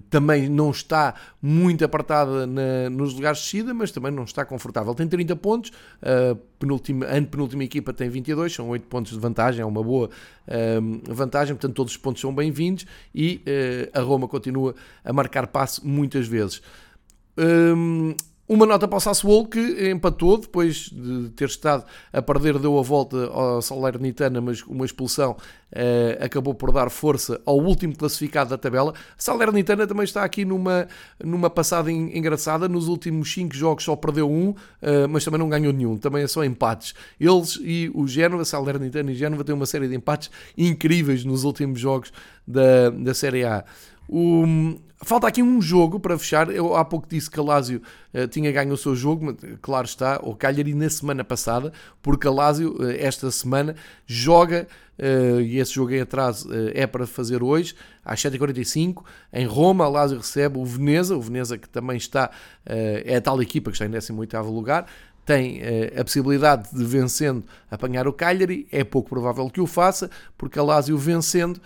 também 0.09 0.49
não 0.49 0.71
está 0.71 1.15
muito 1.41 1.85
apertada 1.85 2.47
na, 2.47 2.91
nos 2.91 3.15
lugares 3.15 3.39
de 3.39 3.45
descida, 3.45 3.73
mas 3.73 3.91
também 3.91 4.11
não 4.11 4.25
está 4.25 4.45
confortável. 4.45 4.95
Tem 4.95 5.07
30 5.07 5.37
pontos, 5.37 5.73
a 6.03 6.37
penúltima, 6.59 7.07
a 7.07 7.23
penúltima 7.23 7.65
equipa 7.65 7.93
tem 7.93 8.09
22, 8.09 8.53
são 8.53 8.69
8 8.69 8.87
pontos 8.87 9.13
de 9.13 9.19
vantagem, 9.19 9.63
é 9.63 9.65
uma 9.65 9.83
boa 9.83 10.11
vantagem, 11.09 11.55
portanto 11.55 11.75
todos 11.75 11.93
os 11.93 11.99
pontos 11.99 12.21
são 12.21 12.35
bem-vindos 12.35 12.85
e 13.15 13.41
a 13.95 14.01
Roma 14.01 14.27
continua 14.27 14.75
a 15.05 15.13
marcar 15.13 15.47
passo 15.47 15.87
muitas 15.87 16.27
vezes. 16.27 16.61
Um, 17.39 18.15
uma 18.53 18.67
nota 18.67 18.89
para 18.89 18.97
o 18.97 19.01
Sassuolo 19.01 19.47
que 19.47 19.89
empatou 19.89 20.37
depois 20.37 20.91
de 20.91 21.31
ter 21.37 21.45
estado 21.45 21.85
a 22.13 22.21
perder, 22.21 22.59
deu 22.59 22.77
a 22.81 22.83
volta 22.83 23.27
ao 23.29 23.63
Salernitana, 23.63 24.41
mas 24.41 24.61
uma 24.65 24.85
expulsão 24.85 25.37
eh, 25.71 26.19
acabou 26.21 26.53
por 26.53 26.73
dar 26.73 26.91
força 26.91 27.41
ao 27.47 27.61
último 27.61 27.97
classificado 27.97 28.51
da 28.51 28.59
tabela. 28.59 28.93
Salernitana 29.17 29.87
também 29.87 30.03
está 30.03 30.25
aqui 30.25 30.45
numa, 30.45 30.89
numa 31.23 31.49
passada 31.49 31.93
engraçada. 31.93 32.69
Nos 32.69 32.89
últimos 32.89 33.33
5 33.33 33.55
jogos 33.55 33.85
só 33.85 33.95
perdeu 33.95 34.29
um, 34.29 34.53
eh, 34.83 35.07
mas 35.07 35.25
também 35.25 35.39
não 35.39 35.49
ganhou 35.49 35.73
nenhum. 35.73 35.97
Também 35.97 36.25
é 36.25 36.27
só 36.27 36.43
empates. 36.43 36.93
Eles 37.21 37.57
e 37.63 37.89
o 37.95 38.09
Génova, 38.09 38.45
Salernitana 38.45 39.13
e 39.13 39.15
Génova, 39.15 39.45
têm 39.45 39.55
uma 39.55 39.67
série 39.67 39.87
de 39.87 39.95
empates 39.95 40.29
incríveis 40.59 41.25
nos 41.25 41.45
últimos 41.45 41.79
jogos 41.79 42.13
da, 42.45 42.91
da 42.91 43.15
Série 43.15 43.45
A. 43.45 43.65
O, 44.13 44.45
falta 45.03 45.29
aqui 45.29 45.41
um 45.41 45.63
jogo 45.63 46.01
para 46.01 46.19
fechar. 46.19 46.51
Eu 46.51 46.75
há 46.75 46.85
pouco 46.85 47.07
disse 47.09 47.31
que 47.31 47.39
a 47.39 47.43
Lazio 47.43 47.81
uh, 48.13 48.27
tinha 48.27 48.51
ganho 48.51 48.73
o 48.73 48.77
seu 48.77 48.97
jogo, 48.97 49.27
mas, 49.27 49.37
claro 49.63 49.87
está, 49.87 50.19
o 50.21 50.35
Cagliari 50.35 50.75
na 50.75 50.91
semana 50.91 51.23
passada, 51.23 51.73
porque 52.03 52.27
a 52.27 52.31
Lazio 52.31 52.75
uh, 52.75 52.91
esta 52.91 53.31
semana 53.31 53.77
joga, 54.05 54.67
uh, 54.99 55.41
e 55.41 55.59
esse 55.59 55.75
jogo 55.75 55.93
em 55.93 56.01
atraso 56.01 56.49
é 56.75 56.89
para 56.89 57.07
fazer 57.07 57.41
hoje, 57.41 57.77
às 58.05 58.21
7h45, 58.21 59.05
em 59.33 59.47
Roma. 59.47 59.85
A 59.85 59.89
Lazio 59.89 60.19
recebe 60.19 60.59
o 60.59 60.65
Veneza, 60.65 61.17
o 61.17 61.21
Veneza 61.21 61.57
que 61.57 61.69
também 61.69 61.97
está, 61.97 62.31
é 62.67 63.17
a 63.17 63.21
tal 63.21 63.41
equipa 63.41 63.71
que 63.71 63.77
está 63.77 63.87
em 63.87 63.91
18 63.91 64.37
lugar 64.51 64.87
tem 65.23 65.61
a 65.97 66.03
possibilidade 66.03 66.75
de 66.75 66.85
vencendo 66.85 67.45
apanhar 67.71 68.09
o 68.09 68.13
Cagliari, 68.13 68.67
é 68.73 68.83
pouco 68.83 69.11
provável 69.11 69.49
que 69.49 69.61
o 69.61 69.67
faça, 69.67 70.11
porque 70.37 70.59
a 70.59 70.63
Lazio 70.63 70.99
vencendo 70.99 71.61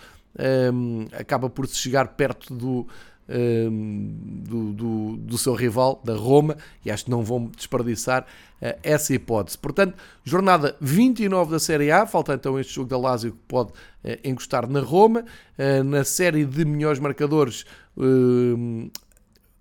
um, 0.73 1.07
acaba 1.13 1.49
por 1.49 1.67
se 1.67 1.77
chegar 1.77 2.09
perto 2.09 2.53
do, 2.53 2.87
um, 3.27 4.17
do, 4.43 4.73
do, 4.73 5.17
do, 5.17 5.37
seu 5.37 5.53
rival, 5.53 6.01
da 6.03 6.15
Roma, 6.15 6.57
e 6.83 6.91
acho 6.91 7.05
que 7.05 7.11
não 7.11 7.23
vão 7.23 7.45
desperdiçar 7.45 8.23
uh, 8.23 8.77
essa 8.83 9.13
hipótese. 9.13 9.57
Portanto, 9.57 9.95
jornada 10.23 10.75
29 10.79 11.51
da 11.51 11.59
Série 11.59 11.91
A, 11.91 12.05
falta 12.05 12.33
então 12.33 12.59
este 12.59 12.73
jogo 12.73 12.89
da 12.89 12.97
Lazio 12.97 13.31
que 13.31 13.39
pode 13.47 13.71
uh, 13.71 14.17
encostar 14.23 14.69
na 14.69 14.81
Roma. 14.81 15.25
Uh, 15.57 15.83
na 15.83 16.03
série 16.03 16.45
de 16.45 16.65
melhores 16.65 16.99
marcadores, 16.99 17.65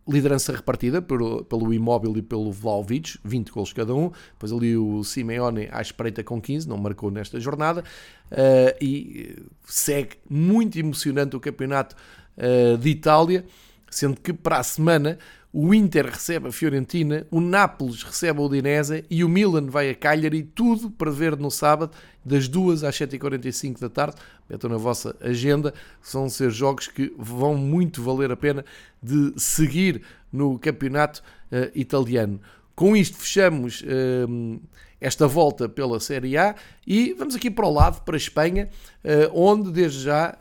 liderança 0.06 0.52
repartida 0.52 1.00
pelo, 1.00 1.44
pelo 1.44 1.72
Imóvel 1.72 2.16
e 2.16 2.22
pelo 2.22 2.52
Vlaovic, 2.52 3.18
20 3.24 3.50
gols 3.50 3.72
cada 3.72 3.94
um. 3.94 4.10
Depois 4.32 4.52
ali 4.52 4.76
o 4.76 5.02
Simeone 5.02 5.68
à 5.72 5.80
espreita 5.80 6.22
com 6.22 6.40
15, 6.40 6.68
não 6.68 6.76
marcou 6.76 7.10
nesta 7.10 7.40
jornada. 7.40 7.82
Uh, 8.30 8.76
e 8.80 9.42
segue 9.64 10.16
muito 10.28 10.78
emocionante 10.78 11.36
o 11.36 11.40
campeonato 11.40 11.96
uh, 12.36 12.76
de 12.76 12.90
Itália, 12.90 13.44
sendo 13.90 14.20
que 14.20 14.32
para 14.32 14.58
a 14.58 14.62
semana 14.62 15.18
o 15.56 15.72
Inter 15.72 16.06
recebe 16.06 16.48
a 16.48 16.52
Fiorentina, 16.52 17.28
o 17.30 17.40
Nápoles 17.40 18.02
recebe 18.02 18.40
a 18.40 18.42
Udinese 18.42 19.04
e 19.08 19.22
o 19.22 19.28
Milan 19.28 19.66
vai 19.66 19.88
a 19.88 19.94
Cagliari, 19.94 20.42
tudo 20.42 20.90
para 20.90 21.12
ver 21.12 21.36
no 21.36 21.48
sábado, 21.48 21.92
das 22.24 22.48
2 22.48 22.82
às 22.82 22.98
7h45 22.98 23.78
da 23.78 23.88
tarde. 23.88 24.16
Metam 24.50 24.68
na 24.68 24.76
vossa 24.76 25.14
agenda, 25.20 25.72
são 26.02 26.28
ser 26.28 26.50
jogos 26.50 26.88
que 26.88 27.14
vão 27.16 27.54
muito 27.54 28.02
valer 28.02 28.32
a 28.32 28.36
pena 28.36 28.64
de 29.00 29.32
seguir 29.36 30.02
no 30.32 30.58
campeonato 30.58 31.22
uh, 31.52 31.70
italiano. 31.72 32.40
Com 32.74 32.96
isto 32.96 33.16
fechamos 33.16 33.80
uh, 33.82 34.60
esta 35.00 35.28
volta 35.28 35.68
pela 35.68 36.00
Série 36.00 36.36
A 36.36 36.56
e 36.84 37.14
vamos 37.16 37.36
aqui 37.36 37.48
para 37.48 37.66
o 37.66 37.72
lado, 37.72 38.02
para 38.02 38.16
a 38.16 38.18
Espanha, 38.18 38.68
uh, 39.04 39.30
onde 39.32 39.70
desde 39.70 40.02
já 40.02 40.36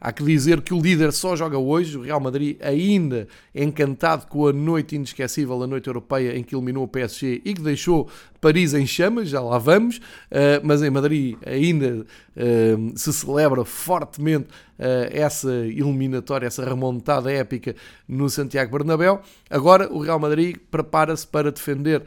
Há 0.00 0.12
que 0.12 0.22
dizer 0.22 0.60
que 0.60 0.74
o 0.74 0.80
líder 0.80 1.12
só 1.12 1.34
joga 1.34 1.58
hoje, 1.58 1.96
o 1.96 2.02
Real 2.02 2.20
Madrid 2.20 2.58
ainda 2.60 3.26
encantado 3.54 4.26
com 4.26 4.46
a 4.46 4.52
noite 4.52 4.96
inesquecível, 4.96 5.62
a 5.62 5.66
noite 5.66 5.86
europeia 5.86 6.36
em 6.36 6.42
que 6.42 6.54
eliminou 6.54 6.84
o 6.84 6.88
PSG 6.88 7.40
e 7.44 7.54
que 7.54 7.62
deixou 7.62 8.08
Paris 8.44 8.74
em 8.74 8.86
chamas, 8.86 9.30
já 9.30 9.40
lá 9.40 9.56
vamos, 9.56 9.96
uh, 9.96 10.60
mas 10.62 10.82
em 10.82 10.90
Madrid 10.90 11.38
ainda 11.46 12.04
uh, 12.36 12.92
se 12.94 13.10
celebra 13.10 13.64
fortemente 13.64 14.48
uh, 14.78 15.08
essa 15.10 15.50
eliminatória, 15.50 16.46
essa 16.46 16.62
remontada 16.62 17.32
épica 17.32 17.74
no 18.06 18.28
Santiago 18.28 18.76
Bernabéu. 18.76 19.22
Agora 19.48 19.90
o 19.90 19.98
Real 20.00 20.18
Madrid 20.18 20.56
prepara-se 20.70 21.26
para 21.26 21.50
defender 21.50 22.02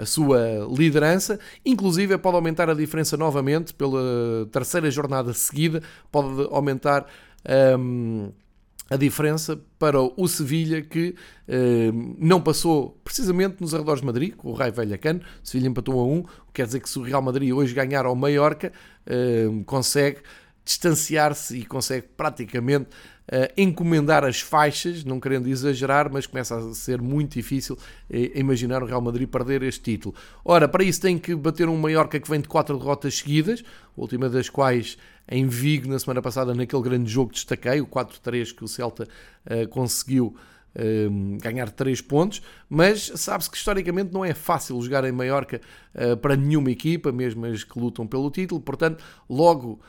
a 0.00 0.06
sua 0.06 0.66
liderança, 0.74 1.38
inclusive 1.64 2.16
pode 2.16 2.34
aumentar 2.34 2.70
a 2.70 2.74
diferença 2.74 3.14
novamente 3.14 3.74
pela 3.74 4.00
terceira 4.50 4.90
jornada 4.90 5.34
seguida, 5.34 5.82
pode 6.10 6.48
aumentar. 6.50 6.87
Um, 7.78 8.32
a 8.90 8.96
diferença 8.96 9.60
para 9.78 10.00
o 10.00 10.26
Sevilha 10.26 10.80
que 10.80 11.14
eh, 11.46 11.90
não 12.18 12.40
passou 12.40 12.98
precisamente 13.04 13.60
nos 13.60 13.74
arredores 13.74 14.00
de 14.00 14.06
Madrid, 14.06 14.34
com 14.34 14.48
o 14.48 14.54
Raio 14.54 14.72
Vallecano, 14.72 15.20
o 15.20 15.46
Sevilha 15.46 15.68
empatou 15.68 16.00
a 16.00 16.04
1, 16.04 16.24
quer 16.54 16.66
dizer 16.66 16.80
que 16.80 16.88
se 16.88 16.98
o 16.98 17.02
Real 17.02 17.20
Madrid 17.20 17.52
hoje 17.52 17.74
ganhar 17.74 18.06
ao 18.06 18.14
Mallorca, 18.14 18.72
eh, 19.06 19.46
consegue 19.66 20.20
distanciar-se 20.64 21.58
e 21.58 21.66
consegue 21.66 22.06
praticamente 22.16 22.88
uh, 23.28 23.52
encomendar 23.56 24.24
as 24.24 24.40
faixas, 24.40 25.04
não 25.04 25.20
querendo 25.20 25.48
exagerar, 25.48 26.10
mas 26.12 26.26
começa 26.26 26.56
a 26.56 26.74
ser 26.74 27.00
muito 27.00 27.34
difícil 27.34 27.74
uh, 27.76 28.14
imaginar 28.34 28.82
o 28.82 28.86
Real 28.86 29.00
Madrid 29.00 29.28
perder 29.28 29.62
este 29.62 29.82
título. 29.82 30.14
Ora, 30.44 30.68
para 30.68 30.82
isso 30.82 31.00
tem 31.00 31.18
que 31.18 31.34
bater 31.34 31.68
um 31.68 31.76
Mallorca 31.76 32.18
que 32.18 32.28
vem 32.28 32.40
de 32.40 32.48
quatro 32.48 32.78
derrotas 32.78 33.18
seguidas, 33.18 33.62
a 33.96 34.00
última 34.00 34.28
das 34.28 34.48
quais 34.48 34.98
em 35.30 35.46
Vigo 35.46 35.88
na 35.88 35.98
semana 35.98 36.22
passada, 36.22 36.54
naquele 36.54 36.82
grande 36.82 37.10
jogo 37.10 37.32
destaquei, 37.32 37.80
o 37.80 37.86
4-3 37.86 38.54
que 38.54 38.64
o 38.64 38.68
Celta 38.68 39.06
uh, 39.46 39.68
conseguiu 39.68 40.34
ganhar 41.42 41.70
3 41.70 42.00
pontos, 42.02 42.40
mas 42.68 43.10
sabe-se 43.16 43.50
que 43.50 43.56
historicamente 43.56 44.12
não 44.12 44.24
é 44.24 44.32
fácil 44.32 44.80
jogar 44.80 45.02
em 45.04 45.10
Maiorca 45.10 45.60
para 46.22 46.36
nenhuma 46.36 46.70
equipa, 46.70 47.10
mesmo 47.10 47.46
as 47.46 47.64
que 47.64 47.76
lutam 47.76 48.06
pelo 48.06 48.30
título, 48.30 48.60
portanto, 48.60 49.02
logo 49.28 49.80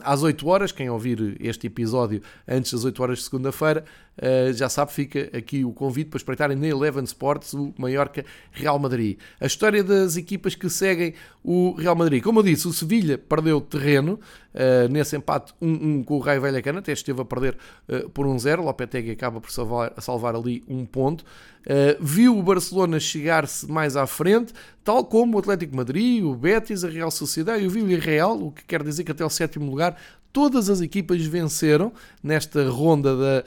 às 0.00 0.22
8 0.22 0.46
horas, 0.46 0.72
quem 0.72 0.88
ouvir 0.88 1.36
este 1.40 1.66
episódio 1.66 2.22
antes 2.46 2.72
das 2.72 2.84
8 2.84 3.02
horas 3.02 3.18
de 3.18 3.24
segunda-feira, 3.24 3.84
uh, 4.18 4.52
já 4.52 4.68
sabe, 4.68 4.92
fica 4.92 5.30
aqui 5.36 5.64
o 5.64 5.72
convite 5.72 6.08
para 6.10 6.18
espreitarem 6.18 6.56
na 6.56 6.66
Eleven 6.66 7.04
Sports 7.04 7.52
o 7.54 7.74
Mallorca 7.76 8.24
Real 8.52 8.78
Madrid. 8.78 9.18
A 9.40 9.46
história 9.46 9.82
das 9.82 10.16
equipas 10.16 10.54
que 10.54 10.68
seguem 10.70 11.14
o 11.42 11.72
Real 11.72 11.96
Madrid. 11.96 12.22
Como 12.22 12.40
eu 12.40 12.42
disse, 12.42 12.68
o 12.68 12.72
Sevilha 12.72 13.18
perdeu 13.18 13.60
terreno 13.60 14.20
uh, 14.54 14.88
nesse 14.90 15.16
empate 15.16 15.52
1-1 15.60 16.04
com 16.04 16.16
o 16.16 16.18
Raio 16.20 16.40
Vallecano, 16.40 16.78
até 16.78 16.92
esteve 16.92 17.20
a 17.20 17.24
perder 17.24 17.56
uh, 17.88 18.08
por 18.10 18.26
1-0. 18.26 18.60
Um 18.60 18.64
Lopetegui 18.64 19.10
acaba 19.10 19.40
por 19.40 19.50
salvar, 19.50 19.92
salvar 20.00 20.34
ali 20.34 20.62
um 20.68 20.86
ponto. 20.86 21.24
Uh, 21.64 21.96
viu 21.98 22.38
o 22.38 22.42
Barcelona 22.42 23.00
chegar-se 23.00 23.70
mais 23.70 23.96
à 23.96 24.06
frente, 24.06 24.52
tal 24.82 25.04
como 25.04 25.36
o 25.36 25.40
Atlético 25.40 25.74
Madrid, 25.74 26.22
o 26.22 26.34
Betis, 26.34 26.84
a 26.84 26.88
Real 26.88 27.10
Sociedade 27.10 27.64
e 27.64 27.66
o 27.66 27.70
Villarreal, 27.70 28.38
o 28.38 28.52
que 28.52 28.64
quer 28.64 28.82
dizer 28.82 29.04
que 29.04 29.12
até 29.12 29.24
o 29.24 29.30
sétimo 29.30 29.70
lugar 29.70 29.96
todas 30.34 30.68
as 30.68 30.80
equipas 30.80 31.24
venceram 31.24 31.92
nesta 32.22 32.68
ronda 32.68 33.16
da 33.16 33.44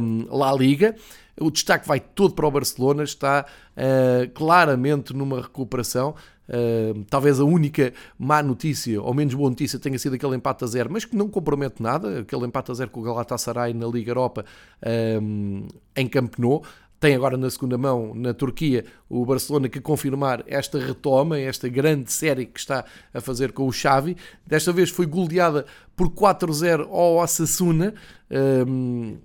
um, 0.00 0.26
La 0.30 0.52
Liga. 0.54 0.96
O 1.38 1.50
destaque 1.50 1.86
vai 1.86 2.00
todo 2.00 2.34
para 2.34 2.46
o 2.46 2.50
Barcelona, 2.50 3.02
está 3.04 3.44
uh, 3.76 4.30
claramente 4.32 5.12
numa 5.12 5.42
recuperação. 5.42 6.14
Uh, 6.48 7.04
talvez 7.08 7.40
a 7.40 7.44
única 7.44 7.92
má 8.18 8.42
notícia, 8.42 9.00
ou 9.02 9.12
menos 9.14 9.34
boa 9.34 9.50
notícia, 9.50 9.78
tenha 9.78 9.98
sido 9.98 10.14
aquele 10.14 10.36
empate 10.36 10.62
a 10.64 10.66
zero, 10.66 10.90
mas 10.92 11.04
que 11.04 11.16
não 11.16 11.28
compromete 11.28 11.82
nada. 11.82 12.20
Aquele 12.20 12.46
empate 12.46 12.70
a 12.70 12.74
zero 12.74 12.90
com 12.90 13.00
o 13.00 13.02
Galatasaray 13.02 13.74
na 13.74 13.86
Liga 13.86 14.10
Europa 14.10 14.44
um, 15.20 15.66
em 15.96 16.06
Camp 16.06 16.38
Nou. 16.38 16.64
Tem 17.00 17.14
agora 17.14 17.36
na 17.36 17.50
segunda 17.50 17.76
mão, 17.76 18.14
na 18.14 18.32
Turquia, 18.32 18.84
o 19.08 19.26
Barcelona 19.26 19.68
que 19.68 19.80
confirmar 19.80 20.42
esta 20.46 20.78
retoma, 20.78 21.38
esta 21.38 21.68
grande 21.68 22.10
série 22.10 22.46
que 22.46 22.58
está 22.58 22.84
a 23.12 23.20
fazer 23.20 23.52
com 23.52 23.66
o 23.66 23.72
Xavi. 23.72 24.16
Desta 24.46 24.72
vez 24.72 24.90
foi 24.90 25.04
goleada 25.04 25.66
por 25.94 26.08
4-0 26.08 26.88
ao 26.88 27.16
Osasuna. 27.16 27.94
Um, 28.66 29.18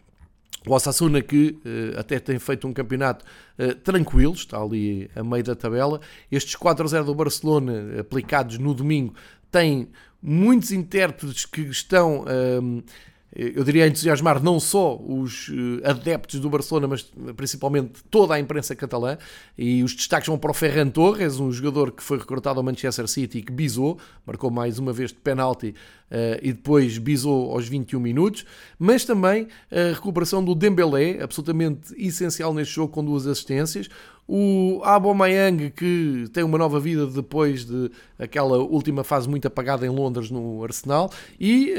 o 0.67 0.73
Osasuna 0.73 1.21
que 1.21 1.57
uh, 1.65 1.99
até 1.99 2.19
tem 2.19 2.37
feito 2.37 2.67
um 2.67 2.73
campeonato 2.73 3.23
uh, 3.57 3.73
tranquilo, 3.75 4.33
está 4.33 4.61
ali 4.61 5.09
a 5.15 5.23
meio 5.23 5.43
da 5.43 5.55
tabela. 5.55 6.01
Estes 6.29 6.55
4-0 6.55 7.05
do 7.05 7.15
Barcelona, 7.15 7.99
aplicados 7.99 8.57
no 8.57 8.73
domingo, 8.73 9.13
têm 9.49 9.87
muitos 10.21 10.71
intérpretes 10.71 11.45
que 11.45 11.61
estão... 11.61 12.25
Um, 12.61 12.83
eu 13.35 13.63
diria 13.63 13.87
entusiasmar 13.87 14.41
não 14.41 14.59
só 14.59 14.97
os 14.97 15.51
adeptos 15.83 16.39
do 16.39 16.49
Barcelona, 16.49 16.87
mas 16.87 17.03
principalmente 17.35 18.03
toda 18.09 18.33
a 18.33 18.39
imprensa 18.39 18.75
catalã. 18.75 19.17
E 19.57 19.83
os 19.83 19.93
destaques 19.93 20.27
vão 20.27 20.37
para 20.37 20.49
o 20.49 20.53
Ferran 20.53 20.89
Torres, 20.89 21.39
um 21.39 21.51
jogador 21.51 21.91
que 21.91 22.01
foi 22.01 22.17
recrutado 22.17 22.59
ao 22.59 22.63
Manchester 22.63 23.07
City 23.07 23.37
e 23.37 23.41
que 23.43 23.51
bisou, 23.51 23.99
marcou 24.25 24.49
mais 24.49 24.79
uma 24.79 24.91
vez 24.91 25.11
de 25.11 25.17
penalti 25.17 25.75
e 26.41 26.51
depois 26.51 26.97
bisou 26.97 27.51
aos 27.51 27.67
21 27.67 27.99
minutos. 27.99 28.45
Mas 28.79 29.05
também 29.05 29.47
a 29.71 29.93
recuperação 29.93 30.43
do 30.43 30.55
Dembélé, 30.55 31.21
absolutamente 31.21 31.93
essencial 31.97 32.51
neste 32.53 32.73
jogo, 32.73 32.91
com 32.91 33.05
duas 33.05 33.27
assistências. 33.27 33.89
O 34.27 34.81
Aubameyang, 34.83 35.71
que 35.71 36.25
tem 36.33 36.43
uma 36.43 36.57
nova 36.57 36.79
vida 36.79 37.07
depois 37.07 37.65
de 37.65 37.91
aquela 38.17 38.57
última 38.57 39.03
fase 39.03 39.27
muito 39.27 39.47
apagada 39.47 39.85
em 39.85 39.89
Londres 39.89 40.29
no 40.29 40.63
Arsenal. 40.63 41.11
E 41.39 41.73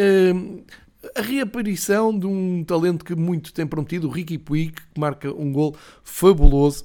a 1.16 1.22
reaparição 1.22 2.16
de 2.16 2.26
um 2.26 2.62
talento 2.64 3.04
que 3.04 3.14
muito 3.14 3.52
tem 3.52 3.66
prometido, 3.66 4.08
o 4.08 4.10
Ricky 4.10 4.38
Puig, 4.38 4.72
que 4.72 5.00
marca 5.00 5.32
um 5.32 5.52
gol 5.52 5.74
fabuloso 6.04 6.84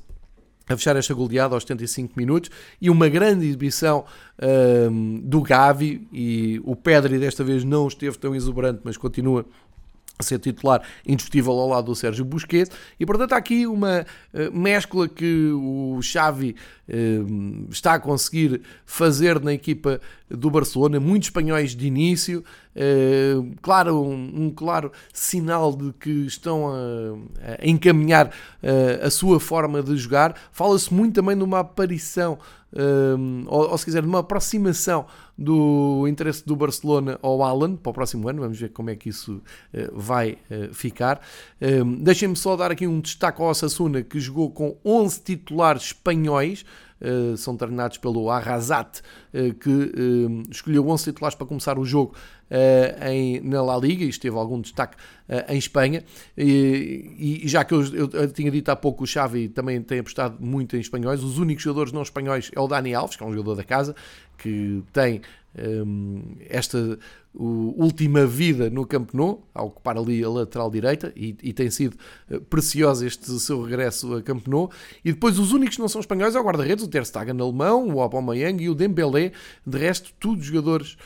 a 0.68 0.76
fechar 0.76 0.96
esta 0.96 1.14
goleada 1.14 1.54
aos 1.54 1.64
75 1.64 2.14
minutos 2.18 2.50
e 2.82 2.90
uma 2.90 3.08
grande 3.08 3.46
exibição 3.46 4.06
um, 4.92 5.20
do 5.24 5.42
Gavi 5.42 6.08
e 6.12 6.60
o 6.64 6.76
Pedri 6.76 7.20
desta 7.20 7.44
vez 7.44 7.64
não 7.64 7.88
esteve 7.88 8.18
tão 8.18 8.34
exuberante, 8.34 8.82
mas 8.84 8.98
continua 8.98 9.46
a 10.18 10.24
ser 10.24 10.40
titular 10.40 10.82
indiscutível 11.06 11.52
ao 11.52 11.68
lado 11.68 11.88
do 11.88 11.96
Sérgio 11.96 12.24
Busquets. 12.24 12.76
E 13.00 13.06
portanto 13.06 13.34
há 13.34 13.38
aqui 13.38 13.68
uma 13.68 14.06
uh, 14.34 14.58
mescla 14.58 15.08
que 15.10 15.52
o 15.52 16.00
Xavi 16.02 16.56
uh, 16.88 17.68
está 17.70 17.96
a 17.96 18.00
conseguir 18.00 18.62
fazer 18.86 19.42
na 19.42 19.54
equipa 19.54 20.00
do 20.30 20.50
Barcelona, 20.50 21.00
muitos 21.00 21.28
espanhóis 21.28 21.76
de 21.76 21.86
início, 21.86 22.44
uh, 22.76 23.56
claro, 23.62 24.02
um, 24.02 24.46
um, 24.46 24.52
claro 24.52 24.92
sinal 25.14 25.76
de 25.76 25.94
que 25.94 26.10
estão 26.26 26.68
a, 26.68 27.56
a 27.60 27.68
encaminhar 27.68 28.32
a 29.02 29.10
sua 29.10 29.40
forma 29.40 29.82
de 29.82 29.96
jogar. 29.96 30.36
Fala-se 30.52 30.94
muito 30.94 31.16
também 31.16 31.38
de 31.38 31.44
uma 31.44 31.60
aparição 31.60 32.38
um, 32.76 33.46
ou, 33.48 33.70
ou, 33.70 33.78
se 33.78 33.86
quiser, 33.86 34.04
uma 34.04 34.20
aproximação 34.20 35.06
do 35.38 36.06
interesse 36.10 36.46
do 36.46 36.56
Barcelona 36.56 37.18
ao 37.22 37.42
Alan 37.42 37.76
para 37.76 37.90
o 37.90 37.94
próximo 37.94 38.28
ano. 38.28 38.42
Vamos 38.42 38.60
ver 38.60 38.70
como 38.70 38.90
é 38.90 38.96
que 38.96 39.10
isso 39.10 39.42
uh, 39.74 39.98
vai 39.98 40.38
ficar. 40.74 41.22
Um, 41.62 42.04
Deixem-me 42.04 42.36
só 42.36 42.56
dar 42.58 42.72
aqui 42.72 42.86
um 42.86 43.00
destaque 43.00 43.42
ao 43.42 43.48
Osasuna, 43.48 44.04
que 44.04 44.20
jogou 44.20 44.52
com 44.52 44.76
11 44.84 45.22
titulares 45.22 45.84
espanhóis. 45.84 46.66
Uh, 47.06 47.38
são 47.38 47.56
treinados 47.56 47.98
pelo 48.00 48.32
Arrasate, 48.32 49.02
que 49.60 50.50
escolheu 50.50 50.88
11 50.88 51.04
titulares 51.04 51.36
para 51.36 51.46
começar 51.46 51.78
o 51.78 51.86
jogo 51.86 52.16
em, 53.02 53.42
na 53.42 53.62
La 53.62 53.78
Liga, 53.78 54.06
isto 54.06 54.22
teve 54.22 54.38
algum 54.38 54.62
destaque 54.62 54.96
em 55.50 55.58
Espanha, 55.58 56.04
e, 56.38 57.42
e, 57.44 57.48
já 57.48 57.66
que 57.66 57.74
eu, 57.74 57.84
eu, 57.94 58.10
eu, 58.14 58.32
tinha 58.32 58.50
dito 58.50 58.70
há 58.70 58.76
pouco, 58.76 59.04
o 59.04 59.08
Xavi 59.08 59.50
também 59.50 59.82
tem 59.82 60.00
apostado 60.00 60.38
muito 60.40 60.78
em 60.78 60.80
espanhóis, 60.80 61.22
os 61.22 61.38
únicos 61.38 61.64
jogadores 61.64 61.92
não 61.92 62.02
espanhóis 62.02 62.50
é 62.56 62.60
o 62.60 62.68
Dani 62.68 62.96
Alves, 62.96 63.18
que 63.18 63.24
é 63.24 63.26
um 63.26 63.34
jogador 63.34 63.56
da 63.56 63.64
casa, 63.64 63.94
que 64.38 64.82
tem 64.94 65.22
esta 66.50 67.00
última 67.34 68.26
vida 68.26 68.70
no 68.70 68.86
Camp 68.86 69.14
Nou, 69.14 69.48
a 69.54 69.64
ocupar 69.64 69.98
ali 69.98 70.24
a 70.24 70.30
lateral 70.30 70.70
direita, 70.70 71.12
e, 71.16 71.36
e, 71.44 71.54
tem 71.54 71.70
sido 71.70 71.98
eh, 72.30 72.40
precioso 72.40 73.06
este 73.06 73.30
seu 73.40 73.62
regresso 73.62 74.16
a 74.16 74.22
Camp 74.22 74.48
Nou. 74.48 74.72
E 75.04 75.12
depois 75.12 75.38
os 75.38 75.52
únicos 75.52 75.76
que 75.76 75.82
não 75.82 75.90
são 75.90 76.02
espanhóis 76.02 76.36
é 76.36 76.40
o 76.40 76.44
guarda-redes, 76.44 76.84
o 76.84 76.88
Ter 76.88 77.06
Stegen 77.06 77.40
alemão, 77.42 77.88
o 77.90 78.02
Aubameyang 78.02 78.64
e 78.64 78.70
o 78.70 78.76
Dembélé, 78.76 79.32
de 79.66 79.78
resto, 79.78 80.14
todos 80.20 80.46
jogadores 80.46 80.98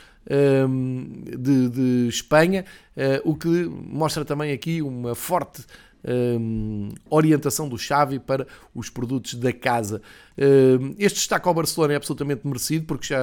um, 0.68 1.24
de, 1.36 1.68
de, 1.68 2.08
Espanha, 2.08 2.64
uh, 2.96 3.30
o 3.30 3.34
que 3.34 3.48
mostra 3.48 4.24
também 4.24 4.52
aqui 4.52 4.82
uma 4.82 5.14
forte 5.14 5.64
um, 6.04 6.90
orientação 7.08 7.68
do 7.68 7.78
Xavi 7.78 8.18
para 8.18 8.46
os 8.74 8.88
produtos 8.88 9.34
da 9.34 9.52
casa. 9.52 10.00
Um, 10.40 10.94
este 10.98 11.16
destaque 11.16 11.46
ao 11.46 11.52
Barcelona 11.52 11.92
é 11.92 11.96
absolutamente 11.96 12.46
merecido, 12.46 12.86
porque 12.86 13.08
já 13.08 13.20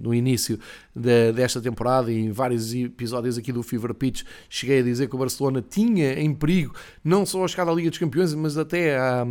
no 0.00 0.14
início 0.14 0.60
de, 0.94 1.32
desta 1.32 1.60
temporada 1.60 2.12
em 2.12 2.30
vários 2.30 2.72
episódios 2.72 3.36
aqui 3.36 3.52
do 3.52 3.64
Fever 3.64 3.92
Pitch 3.94 4.22
cheguei 4.48 4.78
a 4.78 4.82
dizer 4.82 5.08
que 5.08 5.16
o 5.16 5.18
Barcelona 5.18 5.64
tinha 5.68 6.12
em 6.20 6.32
perigo 6.32 6.74
não 7.02 7.26
só 7.26 7.44
a 7.44 7.48
chegada 7.48 7.72
à 7.72 7.74
Liga 7.74 7.90
dos 7.90 7.98
Campeões, 7.98 8.32
mas 8.34 8.56
até 8.56 8.96
a, 8.96 9.26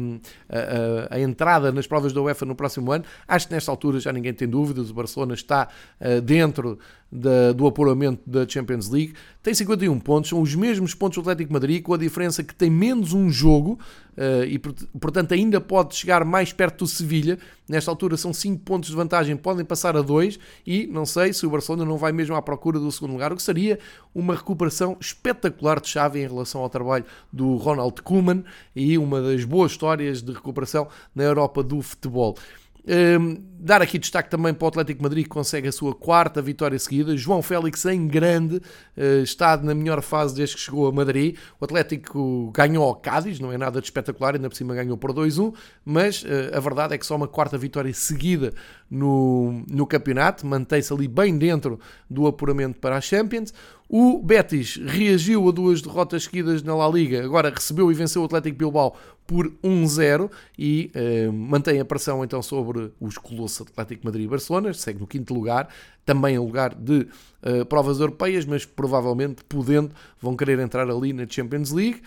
a, 0.49 1.15
a, 1.15 1.19
entrada 1.19 1.71
nas 1.71 1.87
provas 1.87 2.11
da 2.11 2.21
UEFA 2.21 2.45
no 2.45 2.55
próximo 2.55 2.91
ano. 2.91 3.05
Acho 3.27 3.47
que 3.47 3.53
nesta 3.53 3.71
altura 3.71 3.99
já 3.99 4.11
ninguém 4.11 4.33
tem 4.33 4.47
dúvidas, 4.47 4.89
o 4.89 4.93
Barcelona 4.93 5.33
está 5.33 5.69
uh, 6.01 6.21
dentro 6.21 6.77
da, 7.13 7.51
do 7.53 7.67
apuramento 7.67 8.21
da 8.25 8.47
Champions 8.47 8.89
League. 8.89 9.13
Tem 9.41 9.53
51 9.53 9.99
pontos, 9.99 10.29
são 10.29 10.41
os 10.41 10.55
mesmos 10.55 10.95
pontos 10.95 11.15
do 11.15 11.21
Atlético 11.21 11.53
Madrid, 11.53 11.81
com 11.81 11.93
a 11.93 11.97
diferença 11.97 12.43
que 12.43 12.55
tem 12.55 12.69
menos 12.69 13.13
um 13.13 13.29
jogo 13.29 13.79
uh, 14.17 14.45
e, 14.45 14.59
portanto, 14.59 15.33
ainda 15.33 15.59
pode 15.59 15.95
chegar 15.95 16.23
mais 16.25 16.51
perto 16.53 16.79
do 16.79 16.87
Sevilha. 16.87 17.37
Nesta 17.67 17.89
altura 17.89 18.17
são 18.17 18.33
5 18.33 18.63
pontos 18.63 18.89
de 18.89 18.95
vantagem, 18.95 19.37
podem 19.37 19.63
passar 19.63 19.95
a 19.95 20.01
2 20.01 20.37
e 20.65 20.85
não 20.87 21.05
sei 21.05 21.31
se 21.31 21.45
o 21.45 21.49
Barcelona 21.49 21.85
não 21.85 21.97
vai 21.97 22.11
mesmo 22.11 22.35
à 22.35 22.41
procura 22.41 22.79
do 22.79 22.91
segundo 22.91 23.13
lugar, 23.13 23.31
o 23.31 23.35
que 23.35 23.43
seria 23.43 23.79
uma 24.13 24.35
recuperação 24.35 24.97
espetacular 24.99 25.79
de 25.79 25.87
chave 25.87 26.19
em 26.19 26.27
relação 26.27 26.61
ao 26.61 26.69
trabalho 26.69 27.05
do 27.31 27.55
Ronald 27.55 28.01
Koeman 28.01 28.43
e 28.75 28.97
uma 28.97 29.21
das 29.21 29.45
boas 29.45 29.71
histórias 29.71 30.21
de 30.21 30.33
recuperação 30.33 30.87
na 31.15 31.23
Europa 31.23 31.63
do 31.63 31.81
futebol. 31.81 32.35
Um, 32.85 33.41
dar 33.57 33.81
aqui 33.81 33.97
destaque 33.97 34.29
também 34.29 34.53
para 34.53 34.65
o 34.65 34.67
Atlético 34.67 35.01
Madrid 35.01 35.23
que 35.23 35.29
consegue 35.29 35.69
a 35.69 35.71
sua 35.71 35.95
quarta 35.95 36.41
vitória 36.41 36.77
seguida. 36.77 37.15
João 37.15 37.41
Félix 37.41 37.85
em 37.85 38.05
grande, 38.05 38.57
uh, 38.57 39.23
está 39.23 39.55
na 39.55 39.73
melhor 39.73 40.01
fase 40.01 40.35
desde 40.35 40.55
que 40.55 40.61
chegou 40.61 40.87
a 40.87 40.91
Madrid. 40.91 41.37
O 41.61 41.63
Atlético 41.63 42.51
ganhou 42.53 42.83
ao 42.83 42.95
Cádiz, 42.95 43.39
não 43.39 43.53
é 43.53 43.57
nada 43.57 43.79
de 43.79 43.87
espetacular, 43.87 44.35
ainda 44.35 44.49
por 44.49 44.55
cima 44.55 44.75
ganhou 44.75 44.97
por 44.97 45.13
2-1, 45.13 45.53
mas 45.85 46.23
uh, 46.23 46.27
a 46.57 46.59
verdade 46.59 46.93
é 46.93 46.97
que 46.97 47.05
só 47.05 47.15
uma 47.15 47.27
quarta 47.27 47.57
vitória 47.57 47.93
seguida 47.93 48.53
no, 48.91 49.63
no 49.69 49.87
campeonato, 49.87 50.45
mantém-se 50.45 50.91
ali 50.91 51.07
bem 51.07 51.37
dentro 51.37 51.79
do 52.09 52.27
apuramento 52.27 52.79
para 52.79 52.97
a 52.97 53.01
Champions. 53.01 53.53
O 53.95 54.21
Betis 54.21 54.79
reagiu 54.83 55.47
a 55.47 55.51
duas 55.51 55.81
derrotas 55.81 56.23
seguidas 56.23 56.63
na 56.63 56.75
La 56.75 56.87
Liga, 56.87 57.23
agora 57.23 57.49
recebeu 57.49 57.91
e 57.91 57.93
venceu 57.93 58.23
o 58.23 58.25
Atlético 58.25 58.57
Bilbao 58.57 58.97
por 59.25 59.49
1-0 59.63 60.29
e 60.57 60.91
uh, 60.95 61.31
mantém 61.31 61.79
a 61.79 61.85
pressão 61.85 62.23
então 62.23 62.41
sobre 62.41 62.91
os 62.99 63.17
colossos 63.17 63.61
Atlético 63.61 64.05
Madrid 64.05 64.25
e 64.25 64.27
Barcelona, 64.27 64.73
segue 64.73 64.99
no 64.99 65.07
quinto 65.07 65.33
lugar, 65.33 65.69
também 66.05 66.35
em 66.35 66.39
lugar 66.39 66.75
de 66.75 67.07
uh, 67.41 67.65
provas 67.65 67.99
europeias, 67.99 68.45
mas 68.45 68.65
provavelmente 68.65 69.43
podendo 69.45 69.91
vão 70.21 70.35
querer 70.35 70.59
entrar 70.59 70.89
ali 70.89 71.13
na 71.13 71.25
Champions 71.27 71.71
League. 71.71 72.01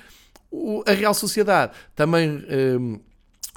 O, 0.51 0.83
a 0.87 0.93
Real 0.93 1.15
Sociedade 1.15 1.73
também 1.95 2.37
uh, 2.37 3.01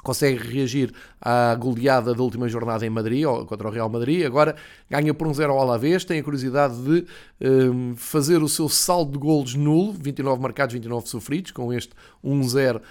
consegue 0.02 0.38
reagir 0.38 0.92
à 1.20 1.54
goleada 1.54 2.14
da 2.14 2.22
última 2.22 2.48
jornada 2.48 2.86
em 2.86 2.90
Madrid, 2.90 3.24
contra 3.46 3.68
o 3.68 3.70
Real 3.70 3.88
Madrid. 3.88 4.24
Agora 4.24 4.56
ganha 4.88 5.12
por 5.12 5.26
um 5.26 5.34
0 5.34 5.52
ao 5.52 5.60
Alavés, 5.60 6.04
tem 6.04 6.20
a 6.20 6.22
curiosidade 6.22 6.74
de 6.82 7.06
um, 7.40 7.94
fazer 7.96 8.42
o 8.42 8.48
seu 8.48 8.68
saldo 8.68 9.12
de 9.12 9.18
golos 9.18 9.54
nulo, 9.54 9.92
29 9.92 10.40
marcados, 10.40 10.72
29 10.72 11.08
sofridos, 11.08 11.50
com 11.52 11.72
este 11.72 11.92
1-0 12.24 12.76
uh, 12.76 12.82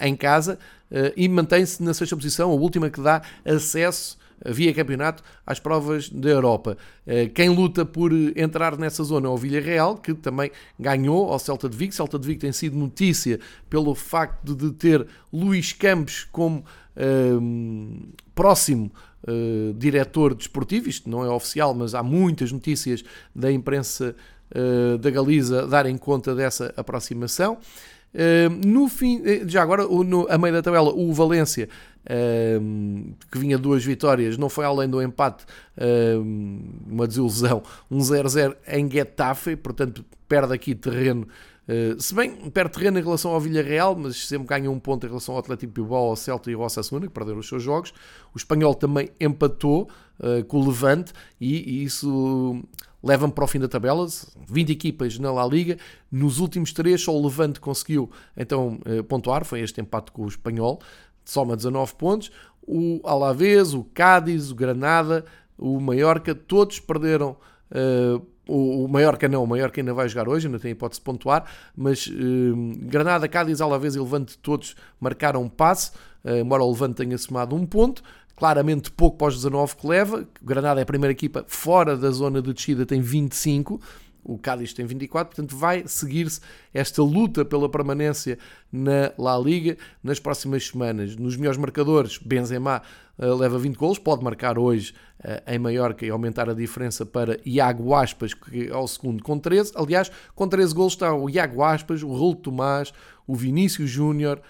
em 0.00 0.14
casa, 0.14 0.58
uh, 0.90 1.12
e 1.16 1.28
mantém-se 1.28 1.82
na 1.82 1.92
sexta 1.92 2.16
posição, 2.16 2.50
a 2.50 2.54
última 2.54 2.90
que 2.90 3.00
dá 3.00 3.22
acesso 3.44 4.16
via 4.52 4.72
campeonato 4.74 5.22
às 5.46 5.58
provas 5.58 6.08
da 6.08 6.30
Europa. 6.30 6.76
Eh, 7.06 7.26
quem 7.28 7.48
luta 7.48 7.84
por 7.84 8.12
entrar 8.36 8.76
nessa 8.78 9.02
zona 9.02 9.26
é 9.26 9.30
o 9.30 9.36
Villarreal, 9.36 9.96
que 9.96 10.14
também 10.14 10.50
ganhou 10.78 11.30
ao 11.32 11.38
Celta 11.38 11.68
de 11.68 11.76
Vigo. 11.76 11.92
Celta 11.92 12.18
de 12.18 12.26
Vigo 12.26 12.40
tem 12.40 12.52
sido 12.52 12.76
notícia 12.76 13.40
pelo 13.70 13.94
facto 13.94 14.54
de 14.54 14.70
ter 14.72 15.06
Luís 15.32 15.72
Campos 15.72 16.26
como 16.30 16.64
um, 16.96 18.00
ehm, 18.06 18.12
próximo 18.34 18.90
uh, 19.26 19.74
diretor 19.74 20.34
desportivo. 20.34 20.88
Isto 20.88 21.08
não 21.08 21.24
é 21.24 21.28
oficial, 21.28 21.74
mas 21.74 21.94
há 21.94 22.02
muitas 22.02 22.52
notícias 22.52 23.04
da 23.34 23.50
imprensa 23.50 24.14
uh, 24.54 24.98
da 24.98 25.10
Galiza 25.10 25.66
darem 25.66 25.96
conta 25.96 26.34
dessa 26.34 26.72
aproximação. 26.76 27.58
Uh, 28.14 28.66
no 28.66 28.88
fim, 28.88 29.20
já 29.46 29.62
agora, 29.62 29.84
no, 29.84 30.26
a 30.30 30.38
meio 30.38 30.54
da 30.54 30.62
tabela, 30.62 30.92
o 30.94 31.12
Valência 31.12 31.68
que 33.30 33.38
vinha 33.38 33.56
duas 33.56 33.84
vitórias, 33.84 34.36
não 34.36 34.48
foi 34.48 34.64
além 34.64 34.88
do 34.88 35.02
empate, 35.02 35.44
uma 36.86 37.06
desilusão, 37.06 37.62
um 37.90 37.98
0-0 37.98 38.56
em 38.68 38.90
Getafe, 38.90 39.56
portanto 39.56 40.04
perde 40.28 40.52
aqui 40.52 40.74
terreno. 40.74 41.26
Uh, 41.66 42.00
se 42.00 42.14
bem 42.14 42.50
perde 42.50 42.72
terreno 42.72 42.98
em 42.98 43.02
relação 43.02 43.32
ao 43.32 43.40
Villarreal, 43.40 43.96
mas 43.96 44.26
sempre 44.26 44.48
ganha 44.48 44.70
um 44.70 44.78
ponto 44.78 45.06
em 45.06 45.08
relação 45.08 45.34
ao 45.34 45.40
Atlético 45.40 45.72
Bilbao, 45.72 46.10
ao 46.10 46.16
Celta 46.16 46.50
e 46.50 46.54
ao 46.54 46.60
Osasuna, 46.60 47.06
que 47.06 47.12
perderam 47.12 47.38
os 47.38 47.48
seus 47.48 47.62
jogos. 47.62 47.92
O 48.34 48.38
Espanhol 48.38 48.74
também 48.74 49.10
empatou 49.18 49.88
uh, 50.20 50.44
com 50.44 50.60
o 50.60 50.66
Levante 50.66 51.12
e, 51.40 51.80
e 51.80 51.84
isso 51.84 52.62
leva-me 53.02 53.32
para 53.32 53.44
o 53.44 53.46
fim 53.46 53.58
da 53.58 53.68
tabela. 53.68 54.06
20 54.46 54.70
equipas 54.70 55.18
na 55.18 55.32
La 55.32 55.46
Liga. 55.46 55.78
Nos 56.12 56.38
últimos 56.38 56.72
três, 56.72 57.02
só 57.02 57.16
o 57.16 57.22
Levante 57.22 57.60
conseguiu 57.60 58.10
então 58.36 58.78
uh, 58.86 59.02
pontuar. 59.04 59.44
Foi 59.44 59.60
este 59.60 59.80
empate 59.80 60.12
com 60.12 60.24
o 60.24 60.28
Espanhol 60.28 60.80
soma 61.24 61.56
19 61.56 61.94
pontos. 61.94 62.30
O 62.66 63.00
Alavés, 63.04 63.74
o 63.74 63.84
Cádiz, 63.84 64.50
o 64.50 64.54
Granada, 64.54 65.24
o 65.58 65.80
Mallorca, 65.80 66.34
todos 66.34 66.80
perderam 66.80 67.36
uh, 67.70 68.24
o, 68.48 68.86
Mallorca 68.88 69.28
não, 69.28 69.42
o 69.42 69.46
Mallorca 69.46 69.80
ainda 69.80 69.94
vai 69.94 70.08
jogar 70.08 70.28
hoje, 70.28 70.46
ainda 70.46 70.58
tem 70.58 70.72
hipótese 70.72 71.00
de 71.00 71.04
pontuar, 71.04 71.44
mas 71.74 72.10
eh, 72.10 72.86
Granada, 72.86 73.26
Cádiz, 73.26 73.60
Alavés 73.60 73.94
e 73.94 73.98
Levante 73.98 74.36
todos 74.38 74.76
marcaram 75.00 75.42
um 75.42 75.48
passe, 75.48 75.92
eh, 76.24 76.40
embora 76.40 76.62
o 76.62 76.70
Levante 76.70 76.96
tenha 76.96 77.16
somado 77.16 77.56
um 77.56 77.64
ponto, 77.64 78.02
claramente 78.36 78.90
pouco 78.90 79.16
pós 79.16 79.34
19 79.34 79.76
que 79.76 79.86
leva, 79.86 80.28
Granada 80.42 80.80
é 80.80 80.82
a 80.82 80.86
primeira 80.86 81.12
equipa 81.12 81.44
fora 81.46 81.96
da 81.96 82.10
zona 82.10 82.42
de 82.42 82.52
descida, 82.52 82.84
tem 82.84 83.00
25, 83.00 83.80
o 84.24 84.38
Cádiz 84.38 84.72
tem 84.72 84.86
24, 84.86 85.34
portanto 85.34 85.56
vai 85.56 85.84
seguir-se 85.86 86.40
esta 86.72 87.02
luta 87.02 87.44
pela 87.44 87.68
permanência 87.68 88.38
na 88.72 89.12
La 89.18 89.38
Liga 89.38 89.76
nas 90.02 90.18
próximas 90.18 90.66
semanas. 90.66 91.16
Nos 91.16 91.36
melhores 91.36 91.58
marcadores, 91.58 92.18
Benzema 92.18 92.82
uh, 93.18 93.34
leva 93.34 93.58
20 93.58 93.76
golos, 93.76 93.98
pode 93.98 94.24
marcar 94.24 94.58
hoje 94.58 94.94
uh, 95.20 95.50
em 95.50 95.58
Maiorca 95.58 96.06
e 96.06 96.10
aumentar 96.10 96.48
a 96.48 96.54
diferença 96.54 97.04
para 97.04 97.38
Iago 97.44 97.94
Aspas, 97.94 98.32
que 98.32 98.68
é 98.68 98.76
o 98.76 98.86
segundo 98.88 99.22
com 99.22 99.38
13. 99.38 99.72
Aliás, 99.76 100.10
com 100.34 100.48
13 100.48 100.74
golos 100.74 100.94
está 100.94 101.14
o 101.14 101.28
Iago 101.28 101.62
Aspas, 101.62 102.02
o 102.02 102.12
Raul 102.12 102.34
Tomás, 102.34 102.92
o 103.26 103.34
Vinícius 103.34 103.90
Júnior 103.90 104.40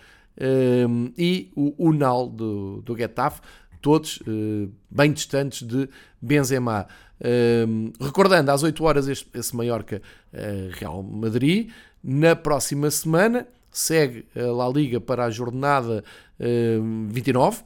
um, 0.89 1.07
eh, 1.07 1.13
e 1.17 1.53
o 1.55 1.75
Unal 1.79 2.29
do, 2.29 2.83
do 2.83 2.97
Getafe 2.97 3.41
todos 3.85 4.17
uh, 4.23 4.73
bem 4.91 5.13
distantes 5.13 5.61
de 5.61 5.87
Benzema. 6.21 6.87
Recordando, 8.01 8.51
às 8.51 8.63
8 8.63 8.85
horas 8.85 9.09
este, 9.09 9.29
esse 9.35 9.57
Mallorca 9.57 10.03
uh, 10.33 10.71
Real 10.73 11.03
Madrid. 11.03 11.71
Na 12.03 12.37
próxima 12.37 12.91
semana 12.91 13.47
segue 13.71 14.27
a 14.37 14.53
La 14.53 14.69
Liga 14.69 15.01
para 15.01 15.25
a 15.25 15.31
jornada 15.31 16.05
29 16.39 17.63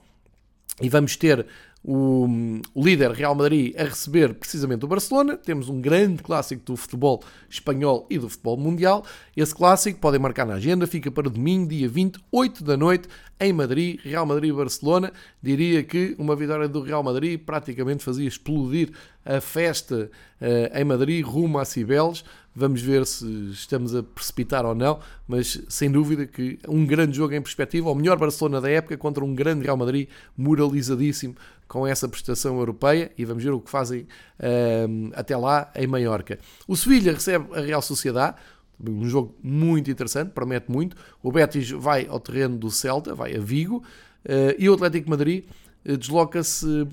e 0.81 0.89
vamos 0.89 1.17
ter 1.17 1.45
o, 1.83 2.27
o, 2.75 2.85
líder 2.85 3.13
Real 3.13 3.35
Madrid 3.35 3.75
a 3.79 3.85
receber 3.85 4.35
precisamente 4.35 4.85
o 4.85 4.89
Barcelona. 4.89 5.37
Temos 5.37 5.69
um 5.69 5.81
grande 5.81 6.23
clássico 6.23 6.63
do 6.65 6.77
futebol 6.77 7.23
espanhol 7.49 8.07
e 8.11 8.19
do 8.19 8.29
futebol 8.29 8.57
mundial. 8.57 9.05
Esse 9.37 9.55
clássico 9.55 9.99
podem 10.01 10.21
marcar 10.21 10.47
na 10.47 10.55
agenda, 10.55 10.87
fica 10.87 11.11
para 11.11 11.31
domingo, 11.31 11.69
dia 11.69 11.89
28 11.89 12.65
da 12.65 12.77
noite, 12.77 13.09
em 13.41 13.53
Madrid, 13.53 14.01
Real 14.03 14.27
Madrid-Barcelona. 14.27 15.13
Diria 15.43 15.83
que 15.83 16.15
uma 16.19 16.35
vitória 16.35 16.69
do 16.69 16.83
Real 16.83 17.03
Madrid 17.03 17.41
praticamente 17.41 18.05
fazia 18.05 18.27
explodir 18.27 18.91
a 19.25 19.41
festa 19.41 20.11
uh, 20.41 20.79
em 20.79 20.85
Madrid 20.85 21.25
rumo 21.25 21.59
a 21.59 21.65
Cibeles. 21.65 22.25
Vamos 22.59 22.83
ver 22.83 23.07
se 23.07 23.25
estamos 23.53 23.95
a 23.95 24.03
precipitar 24.03 24.67
ou 24.67 24.75
não, 24.75 24.99
mas 25.29 25.63
sem 25.69 25.89
dúvida 25.89 26.27
que 26.27 26.59
um 26.67 26.85
grande 26.85 27.17
jogo 27.17 27.33
em 27.33 27.41
perspectiva, 27.41 27.89
o 27.89 27.95
melhor 27.95 28.19
Barcelona 28.19 28.61
da 28.61 28.69
época 28.69 28.97
contra 28.97 29.25
um 29.25 29.33
grande 29.33 29.63
Real 29.63 29.77
Madrid, 29.77 30.09
moralizadíssimo 30.37 31.37
com 31.69 31.87
essa 31.87 32.09
prestação 32.09 32.59
europeia 32.59 33.13
e 33.17 33.25
vamos 33.25 33.45
ver 33.45 33.53
o 33.53 33.61
que 33.61 33.71
fazem 33.71 34.01
uh, 34.41 35.11
até 35.15 35.37
lá 35.37 35.71
em 35.77 35.87
Maiorca. 35.87 36.37
O 36.67 36.77
Sevilha 36.77 37.13
recebe 37.13 37.47
a 37.57 37.61
Real 37.61 37.81
Sociedade, 37.81 38.39
um 38.85 39.09
jogo 39.09 39.37
muito 39.41 39.89
interessante, 39.89 40.33
promete 40.33 40.69
muito. 40.69 40.97
O 41.23 41.31
Betis 41.31 41.71
vai 41.71 42.09
ao 42.09 42.19
terreno 42.19 42.59
do 42.59 42.73
Celta, 42.73 43.15
vai 43.15 43.37
a 43.37 43.41
Vigo, 43.41 43.85
uh, 44.25 44.55
e 44.59 44.69
o 44.69 44.75
Atlético 44.75 45.09
Madrid 45.09 45.45
uh, 45.89 45.97
desloca-se 45.97 46.89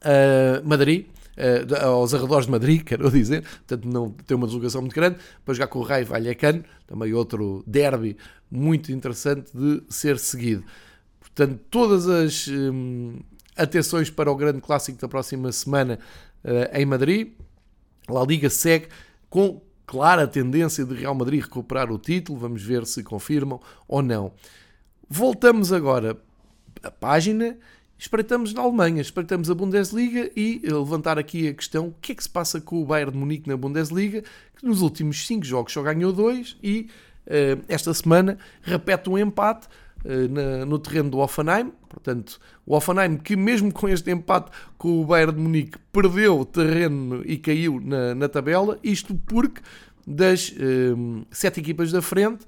a 0.00 0.62
Madrid, 0.64 1.08
uh, 1.36 1.86
aos 1.86 2.14
arredores 2.14 2.46
de 2.46 2.52
Madrid, 2.52 2.82
quero 2.84 3.10
dizer, 3.10 3.42
portanto 3.42 3.84
não 3.86 4.10
tem 4.10 4.36
uma 4.36 4.46
deslocação 4.46 4.80
muito 4.80 4.94
grande, 4.94 5.16
para 5.44 5.54
jogar 5.54 5.66
com 5.68 5.78
o 5.78 5.82
Raio 5.82 6.06
Vallecano, 6.06 6.64
também 6.86 7.12
outro 7.12 7.62
derby 7.66 8.16
muito 8.50 8.92
interessante 8.92 9.50
de 9.54 9.82
ser 9.88 10.18
seguido. 10.18 10.64
Portanto, 11.20 11.60
todas 11.70 12.08
as 12.08 12.46
um, 12.48 13.18
atenções 13.56 14.10
para 14.10 14.30
o 14.30 14.36
grande 14.36 14.60
clássico 14.60 15.00
da 15.00 15.08
próxima 15.08 15.50
semana 15.50 15.98
em 16.72 16.84
Madrid. 16.84 17.32
A 18.08 18.26
Liga 18.26 18.50
segue 18.50 18.88
com 19.30 19.62
clara 19.86 20.26
tendência 20.26 20.84
de 20.84 20.94
Real 20.94 21.14
Madrid 21.14 21.42
recuperar 21.42 21.90
o 21.90 21.98
título, 21.98 22.38
vamos 22.38 22.62
ver 22.62 22.86
se 22.86 23.02
confirmam 23.02 23.60
ou 23.86 24.02
não. 24.02 24.32
Voltamos 25.08 25.72
agora 25.72 26.16
à 26.82 26.90
página, 26.90 27.58
espreitamos 28.02 28.52
na 28.52 28.62
Alemanha, 28.62 29.00
espreitamos 29.00 29.48
a 29.48 29.54
Bundesliga 29.54 30.28
e 30.34 30.60
levantar 30.64 31.20
aqui 31.20 31.48
a 31.48 31.54
questão: 31.54 31.88
o 31.88 31.94
que 32.00 32.10
é 32.10 32.14
que 32.16 32.22
se 32.22 32.28
passa 32.28 32.60
com 32.60 32.82
o 32.82 32.84
Bayern 32.84 33.12
de 33.12 33.18
Munique 33.18 33.48
na 33.48 33.56
Bundesliga, 33.56 34.22
que 34.56 34.66
nos 34.66 34.82
últimos 34.82 35.24
5 35.24 35.44
jogos 35.44 35.72
só 35.72 35.82
ganhou 35.82 36.12
2 36.12 36.58
e 36.62 36.88
uh, 37.26 37.62
esta 37.68 37.94
semana 37.94 38.38
repete 38.60 39.08
um 39.08 39.16
empate 39.16 39.68
uh, 40.04 40.28
na, 40.28 40.66
no 40.66 40.80
terreno 40.80 41.10
do 41.10 41.18
Offenheim. 41.18 41.72
Portanto, 41.88 42.40
o 42.66 42.74
Offenheim, 42.74 43.18
que 43.18 43.36
mesmo 43.36 43.72
com 43.72 43.88
este 43.88 44.10
empate 44.10 44.50
com 44.76 45.00
o 45.00 45.04
Bayern 45.04 45.34
de 45.34 45.40
Munique, 45.40 45.78
perdeu 45.92 46.44
terreno 46.44 47.22
e 47.24 47.36
caiu 47.36 47.80
na, 47.80 48.16
na 48.16 48.28
tabela, 48.28 48.80
isto 48.82 49.14
porque 49.14 49.62
das 50.04 50.48
uh, 50.48 51.24
sete 51.30 51.60
equipas 51.60 51.92
da 51.92 52.02
frente, 52.02 52.44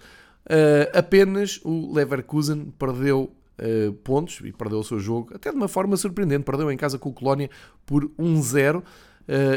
apenas 0.92 1.58
o 1.64 1.94
Leverkusen 1.94 2.66
perdeu 2.78 3.32
uh, 3.58 3.92
pontos 3.94 4.40
e 4.44 4.52
perdeu 4.52 4.78
o 4.78 4.84
seu 4.84 4.98
jogo, 4.98 5.34
até 5.34 5.50
de 5.50 5.56
uma 5.56 5.68
forma 5.68 5.96
surpreendente. 5.96 6.44
Perdeu 6.44 6.70
em 6.70 6.76
casa 6.76 6.98
com 6.98 7.08
o 7.08 7.12
Colónia 7.12 7.50
por 7.86 8.04
1-0 8.18 8.82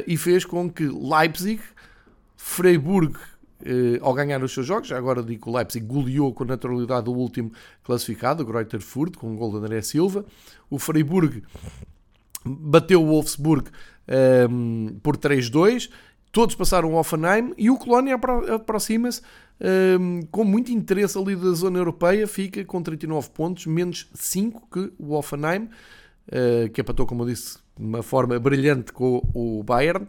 e 0.08 0.16
fez 0.16 0.46
com 0.46 0.70
que 0.70 0.86
Leipzig, 0.86 1.62
Freiburg, 2.38 3.18
ao 4.00 4.14
ganhar 4.14 4.42
os 4.42 4.54
seus 4.54 4.66
jogos, 4.66 4.88
já 4.88 4.98
agora 4.98 5.22
digo 5.22 5.44
que 5.44 5.50
o 5.50 5.54
Leipzig 5.54 5.86
goleou 5.86 6.34
com 6.34 6.46
naturalidade 6.46 7.10
o 7.10 7.14
último 7.14 7.52
classificado, 7.84 8.44
o 8.44 8.46
Greuther 8.46 8.80
Furt, 8.80 9.18
com 9.18 9.34
o 9.34 9.36
gol 9.36 9.52
de 9.52 9.58
André 9.58 9.82
Silva. 9.82 10.24
O 10.70 10.80
Freiburg 10.80 11.44
bateu 12.46 13.04
o 13.04 13.08
Wolfsburg 13.08 13.70
um, 14.50 14.98
por 15.04 15.18
3-2 15.18 15.90
todos 16.38 16.54
passaram 16.54 16.94
ao 16.94 17.00
Offenheim 17.00 17.52
e 17.58 17.72
o 17.72 17.78
Colónia 17.80 18.16
aproxima-se 18.54 19.24
um, 20.00 20.22
com 20.30 20.44
muito 20.44 20.72
interesse 20.72 21.18
ali 21.18 21.36
da 21.36 21.52
zona 21.54 21.80
europeia, 21.80 22.28
fica 22.28 22.64
com 22.64 22.80
39 22.80 23.32
pontos, 23.32 23.66
menos 23.66 24.08
5 24.14 24.68
que 24.72 24.94
o 25.00 25.16
Offenheim, 25.16 25.64
uh, 25.64 26.70
que 26.72 26.80
empatou, 26.80 27.08
como 27.08 27.24
eu 27.24 27.30
disse, 27.30 27.58
de 27.76 27.84
uma 27.84 28.04
forma 28.04 28.38
brilhante 28.40 28.94
com 28.94 29.20
o 29.34 29.64
Bayern. 29.64 30.08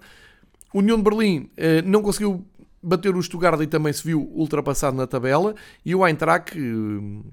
O 0.70 0.81
União 0.81 0.99
de 0.99 1.03
Berlim 1.03 1.39
uh, 1.39 1.49
não 1.87 2.03
conseguiu 2.03 2.45
bater 2.83 3.16
o 3.16 3.22
Stuttgart 3.22 3.59
e 3.62 3.66
também 3.66 3.95
se 3.95 4.05
viu 4.05 4.31
ultrapassado 4.35 4.99
na 4.99 5.07
tabela, 5.07 5.55
e 5.83 5.95
o 5.95 6.07
Eintracht, 6.07 6.55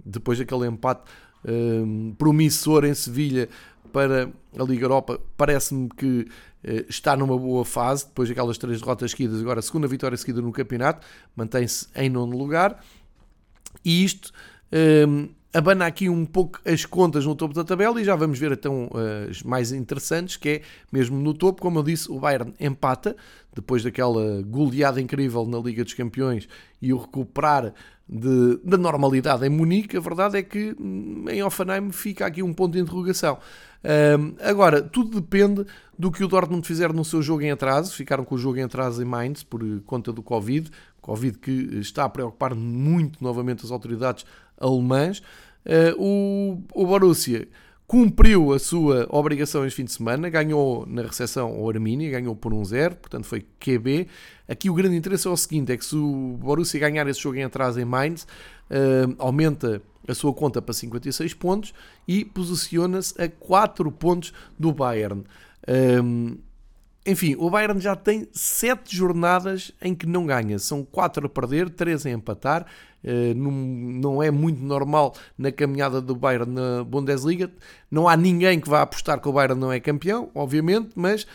depois 0.05 0.39
daquele 0.39 0.67
empate 0.67 1.03
um, 1.47 2.13
promissor 2.17 2.85
em 2.85 2.93
Sevilha 2.93 3.49
para 3.91 4.29
a 4.57 4.63
Liga 4.63 4.85
Europa, 4.85 5.19
parece-me 5.37 5.89
que 5.89 6.27
eh, 6.63 6.85
está 6.89 7.15
numa 7.15 7.37
boa 7.37 7.63
fase, 7.63 8.05
depois 8.05 8.27
daquelas 8.27 8.57
três 8.57 8.81
derrotas 8.81 9.11
seguidas, 9.11 9.39
agora 9.39 9.59
a 9.59 9.63
segunda 9.63 9.87
vitória 9.87 10.17
seguida 10.17 10.41
no 10.41 10.51
campeonato, 10.51 11.05
mantém-se 11.35 11.87
em 11.95 12.09
nono 12.09 12.37
lugar. 12.37 12.83
E 13.85 14.03
isto 14.03 14.33
ehm, 14.71 15.27
abana 15.55 15.85
aqui 15.85 16.09
um 16.09 16.25
pouco 16.25 16.59
as 16.65 16.85
contas 16.85 17.25
no 17.25 17.35
topo 17.35 17.53
da 17.53 17.63
tabela 17.63 18.01
e 18.01 18.03
já 18.03 18.15
vamos 18.15 18.37
ver 18.37 18.51
então 18.51 18.89
as 19.29 19.41
mais 19.41 19.71
interessantes, 19.71 20.35
que 20.35 20.49
é 20.49 20.61
mesmo 20.91 21.17
no 21.17 21.33
topo, 21.33 21.61
como 21.61 21.79
eu 21.79 21.83
disse, 21.83 22.11
o 22.11 22.19
Bayern 22.19 22.53
empata, 22.59 23.15
depois 23.53 23.83
daquela 23.83 24.41
goleada 24.41 24.99
incrível 24.99 25.45
na 25.45 25.57
Liga 25.59 25.83
dos 25.83 25.93
Campeões 25.93 26.47
e 26.81 26.91
o 26.91 26.97
recuperar 26.97 27.73
de, 28.07 28.59
da 28.63 28.77
normalidade 28.77 29.45
em 29.45 29.49
Munique, 29.49 29.97
a 29.97 29.99
verdade 29.99 30.37
é 30.37 30.43
que 30.43 30.75
hum, 30.79 31.25
em 31.29 31.41
Offenheim 31.41 31.91
fica 31.91 32.25
aqui 32.25 32.43
um 32.43 32.53
ponto 32.53 32.73
de 32.73 32.79
interrogação. 32.79 33.39
Um, 33.85 34.35
agora, 34.41 34.81
tudo 34.81 35.21
depende 35.21 35.65
do 35.97 36.11
que 36.11 36.23
o 36.23 36.27
Dortmund 36.27 36.65
fizer 36.65 36.91
no 36.91 37.05
seu 37.05 37.21
jogo 37.21 37.43
em 37.43 37.51
atraso. 37.51 37.93
Ficaram 37.93 38.25
com 38.25 38.35
o 38.35 38.37
jogo 38.37 38.57
em 38.57 38.63
atraso 38.63 39.01
em 39.01 39.05
Mainz 39.05 39.43
por 39.43 39.61
conta 39.85 40.11
do 40.11 40.23
Covid. 40.23 40.69
Covid 41.01 41.37
que 41.37 41.51
está 41.79 42.05
a 42.05 42.09
preocupar 42.09 42.55
muito 42.55 43.23
novamente 43.23 43.63
as 43.63 43.71
autoridades 43.71 44.25
alemãs. 44.59 45.21
Uh, 45.65 46.61
o, 46.73 46.83
o 46.83 46.85
Borussia 46.85 47.47
cumpriu 47.87 48.51
a 48.51 48.59
sua 48.59 49.07
obrigação 49.09 49.65
este 49.65 49.77
fim 49.77 49.85
de 49.85 49.91
semana, 49.91 50.29
ganhou 50.29 50.85
na 50.87 51.03
recepção 51.03 51.49
ao 51.49 51.69
Arminia, 51.69 52.09
ganhou 52.09 52.35
por 52.35 52.51
1-0, 52.51 52.95
portanto 52.95 53.25
foi 53.25 53.45
QB. 53.59 54.07
Aqui 54.47 54.69
o 54.69 54.73
grande 54.73 54.95
interesse 54.95 55.27
é 55.27 55.29
o 55.29 55.37
seguinte, 55.37 55.71
é 55.71 55.77
que 55.77 55.85
se 55.85 55.95
o 55.95 56.37
Borussia 56.39 56.79
ganhar 56.79 57.07
esse 57.07 57.19
jogo 57.19 57.37
em 57.37 57.43
atraso 57.43 57.79
em 57.79 57.85
Mainz, 57.85 58.23
uh, 58.23 59.15
aumenta 59.19 59.81
a 60.07 60.13
sua 60.13 60.33
conta 60.33 60.61
para 60.61 60.73
56 60.73 61.33
pontos 61.33 61.73
e 62.07 62.25
posiciona-se 62.25 63.19
a 63.21 63.29
4 63.29 63.91
pontos 63.91 64.33
do 64.57 64.71
Bayern. 64.71 65.23
Um, 65.67 66.37
enfim, 67.05 67.35
o 67.37 67.49
Bayern 67.49 67.79
já 67.79 67.95
tem 67.95 68.27
7 68.31 68.95
jornadas 68.95 69.71
em 69.81 69.93
que 69.93 70.05
não 70.05 70.25
ganha. 70.25 70.57
São 70.57 70.83
4 70.83 71.27
a 71.27 71.29
perder, 71.29 71.69
3 71.69 72.05
a 72.05 72.09
empatar. 72.09 72.65
não 73.35 74.21
é 74.21 74.31
muito 74.31 74.61
normal 74.63 75.13
na 75.37 75.51
caminhada 75.51 76.01
do 76.01 76.15
Bayern 76.15 76.51
na 76.51 76.83
Bundesliga. 76.83 77.51
Não 77.91 78.07
há 78.07 78.17
ninguém 78.17 78.59
que 78.59 78.67
vá 78.67 78.81
apostar 78.81 79.21
que 79.21 79.29
o 79.29 79.31
Bayern 79.31 79.59
não 79.59 79.71
é 79.71 79.79
campeão, 79.79 80.29
obviamente, 80.33 80.89
mas 80.95 81.27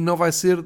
não 0.00 0.16
vai 0.16 0.30
ser 0.30 0.64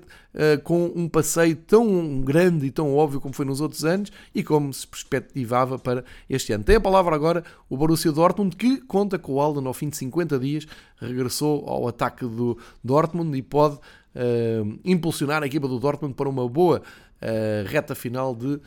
com 0.62 0.92
um 0.94 1.08
passeio 1.08 1.56
tão 1.56 2.20
grande 2.20 2.66
e 2.66 2.70
tão 2.70 2.94
óbvio 2.94 3.20
como 3.20 3.34
foi 3.34 3.44
nos 3.44 3.60
outros 3.60 3.84
anos 3.84 4.12
e 4.34 4.42
como 4.44 4.72
se 4.72 4.86
perspectivava 4.86 5.78
para 5.78 6.04
este 6.28 6.52
ano. 6.52 6.62
Tem 6.62 6.76
a 6.76 6.80
palavra 6.80 7.14
agora 7.14 7.42
o 7.68 7.76
Borussia 7.76 8.12
Dortmund, 8.12 8.54
que 8.54 8.80
conta 8.82 9.18
com 9.18 9.32
o 9.32 9.40
Alden 9.40 9.66
ao 9.66 9.74
fim 9.74 9.88
de 9.88 9.96
50 9.96 10.38
dias, 10.38 10.66
regressou 11.00 11.66
ao 11.66 11.88
ataque 11.88 12.26
do 12.26 12.58
Dortmund 12.84 13.36
e 13.36 13.42
pode 13.42 13.78
uh, 14.14 14.78
impulsionar 14.84 15.42
a 15.42 15.46
equipa 15.46 15.68
do 15.68 15.78
Dortmund 15.78 16.14
para 16.14 16.28
uma 16.28 16.48
boa 16.48 16.80
uh, 16.80 17.66
reta 17.66 17.94
final 17.94 18.34
de 18.34 18.46
uh, 18.46 18.60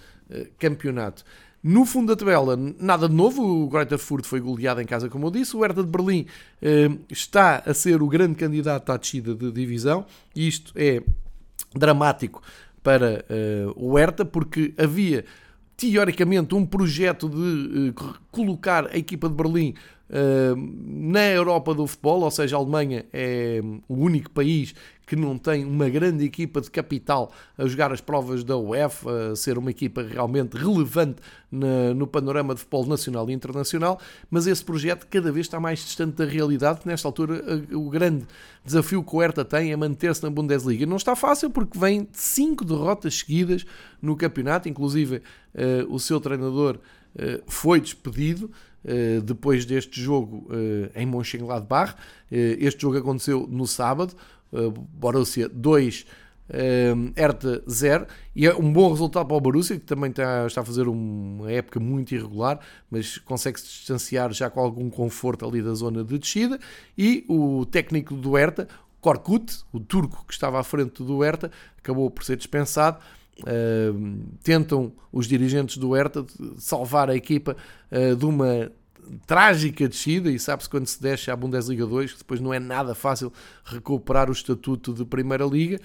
campeonato. 0.58 1.24
No 1.64 1.86
fundo 1.86 2.08
da 2.08 2.16
tabela, 2.18 2.58
nada 2.58 3.08
de 3.08 3.16
novo. 3.16 3.42
O 3.42 3.70
Greuther 3.70 3.98
Furt 3.98 4.26
foi 4.26 4.42
goleado 4.42 4.82
em 4.82 4.86
casa, 4.86 5.08
como 5.08 5.28
eu 5.28 5.32
disse. 5.32 5.56
O 5.56 5.62
Hertha 5.62 5.82
de 5.82 5.90
Berlim 5.90 6.26
está 7.10 7.64
a 7.66 7.74
ser 7.74 8.04
o 8.04 8.08
grande 8.10 8.36
candidato 8.36 8.92
à 8.92 8.98
descida 8.98 9.34
de 9.34 9.50
divisão. 9.50 10.06
E 10.36 10.46
isto 10.46 10.74
é 10.76 11.02
dramático 11.74 12.42
para 12.84 13.24
o 13.78 13.98
Hertha, 13.98 14.26
porque 14.26 14.74
havia 14.78 15.24
teoricamente 15.78 16.54
um 16.54 16.66
projeto 16.66 17.30
de 17.30 17.94
colocar 18.30 18.88
a 18.88 18.98
equipa 18.98 19.30
de 19.30 19.36
Berlim 19.36 19.74
na 20.86 21.26
Europa 21.28 21.74
do 21.74 21.88
futebol, 21.88 22.24
ou 22.24 22.30
seja, 22.32 22.58
a 22.58 22.60
Alemanha 22.60 23.06
é 23.14 23.62
o 23.88 23.96
único 23.96 24.30
país 24.32 24.76
que 25.16 25.22
não 25.22 25.38
tem 25.38 25.64
uma 25.64 25.88
grande 25.90 26.26
equipa 26.26 26.60
de 26.60 26.72
capital 26.72 27.32
a 27.58 27.66
jogar 27.68 27.92
as 27.92 28.02
provas 28.02 28.44
da 28.44 28.58
UEFA, 28.58 29.32
a 29.32 29.36
ser 29.36 29.58
uma 29.58 29.70
equipa 29.70 30.02
realmente 30.02 30.58
relevante 30.58 31.18
no 31.96 32.08
panorama 32.08 32.56
de 32.56 32.62
futebol 32.62 32.86
nacional 32.88 33.30
e 33.30 33.34
internacional, 33.34 34.00
mas 34.30 34.48
esse 34.48 34.66
projeto 34.66 35.06
cada 35.08 35.32
vez 35.32 35.46
está 35.46 35.60
mais 35.60 35.80
distante 35.80 36.16
da 36.16 36.26
realidade. 36.26 36.80
Nesta 36.84 37.08
altura, 37.08 37.44
o 37.72 37.90
grande 37.90 38.26
desafio 38.66 39.04
que 39.04 39.16
o 39.16 39.20
Hertha 39.20 39.46
tem 39.46 39.72
é 39.72 39.76
manter-se 39.76 40.24
na 40.24 40.32
Bundesliga. 40.32 40.86
Não 40.88 40.98
está 40.98 41.16
fácil 41.16 41.52
porque 41.52 41.78
vem 41.78 42.04
de 42.04 42.18
cinco 42.18 42.66
derrotas 42.66 43.20
seguidas 43.20 43.66
no 44.02 44.16
campeonato, 44.16 44.68
inclusive 44.68 45.22
eh, 45.54 45.86
o 45.88 46.00
seu 46.00 46.20
treinador 46.20 46.80
eh, 47.16 47.42
foi 47.46 47.80
despedido. 47.80 48.50
Uh, 48.84 49.22
depois 49.22 49.64
deste 49.64 50.02
jogo 50.02 50.46
uh, 50.50 50.92
em 50.94 51.06
Mönchengladbach. 51.06 51.94
Uh, 51.94 52.60
este 52.60 52.82
jogo 52.82 52.98
aconteceu 52.98 53.48
no 53.50 53.66
sábado, 53.66 54.14
Borussia 54.94 55.50
2, 55.50 56.06
Hertha 57.16 57.64
0, 57.70 58.06
e 58.36 58.46
é 58.46 58.56
um 58.56 58.72
bom 58.72 58.90
resultado 58.90 59.28
para 59.28 59.38
o 59.38 59.42
Borussia, 59.42 59.80
que 59.80 59.86
também 59.86 60.10
está, 60.10 60.46
está 60.46 60.62
a 60.62 60.66
fazer 60.66 60.88
uma 60.88 61.52
época 61.52 61.80
muito 61.80 62.14
irregular, 62.14 62.60
mas 62.92 63.18
consegue 63.18 63.60
se 63.60 63.66
distanciar 63.66 64.32
já 64.34 64.50
com 64.50 64.60
algum 64.60 64.90
conforto 64.90 65.46
ali 65.46 65.62
da 65.62 65.74
zona 65.74 66.04
de 66.04 66.20
descida, 66.20 66.60
e 66.98 67.26
o 67.28 67.66
técnico 67.66 68.16
do 68.16 68.34
Hertha, 68.34 68.68
Korkut, 69.02 69.64
o 69.72 69.80
turco 69.80 70.26
que 70.28 70.34
estava 70.34 70.60
à 70.60 70.64
frente 70.64 71.04
do 71.04 71.20
Hertha, 71.20 71.50
acabou 71.78 72.10
por 72.12 72.24
ser 72.24 72.38
dispensado, 72.38 73.00
Uh, 73.40 74.28
tentam 74.44 74.94
os 75.12 75.28
dirigentes 75.28 75.78
do 75.78 75.92
Hertha 75.92 76.24
salvar 76.56 77.10
a 77.10 77.16
equipa 77.16 77.58
uh, 77.92 78.16
de 78.16 78.26
uma 78.26 78.72
trágica 79.26 79.88
descida 79.88 80.30
e 80.30 80.40
sabe-se 80.40 80.70
quando 80.70 80.88
se 80.88 81.02
desce 81.02 81.32
à 81.32 81.36
Bundesliga 81.36 81.86
2 81.86 82.14
que 82.14 82.18
depois 82.20 82.40
não 82.40 82.54
é 82.54 82.60
nada 82.60 82.96
fácil 82.96 83.32
recuperar 83.64 84.30
o 84.30 84.34
estatuto 84.34 84.94
de 84.94 85.06
Primeira 85.06 85.46
Liga 85.46 85.80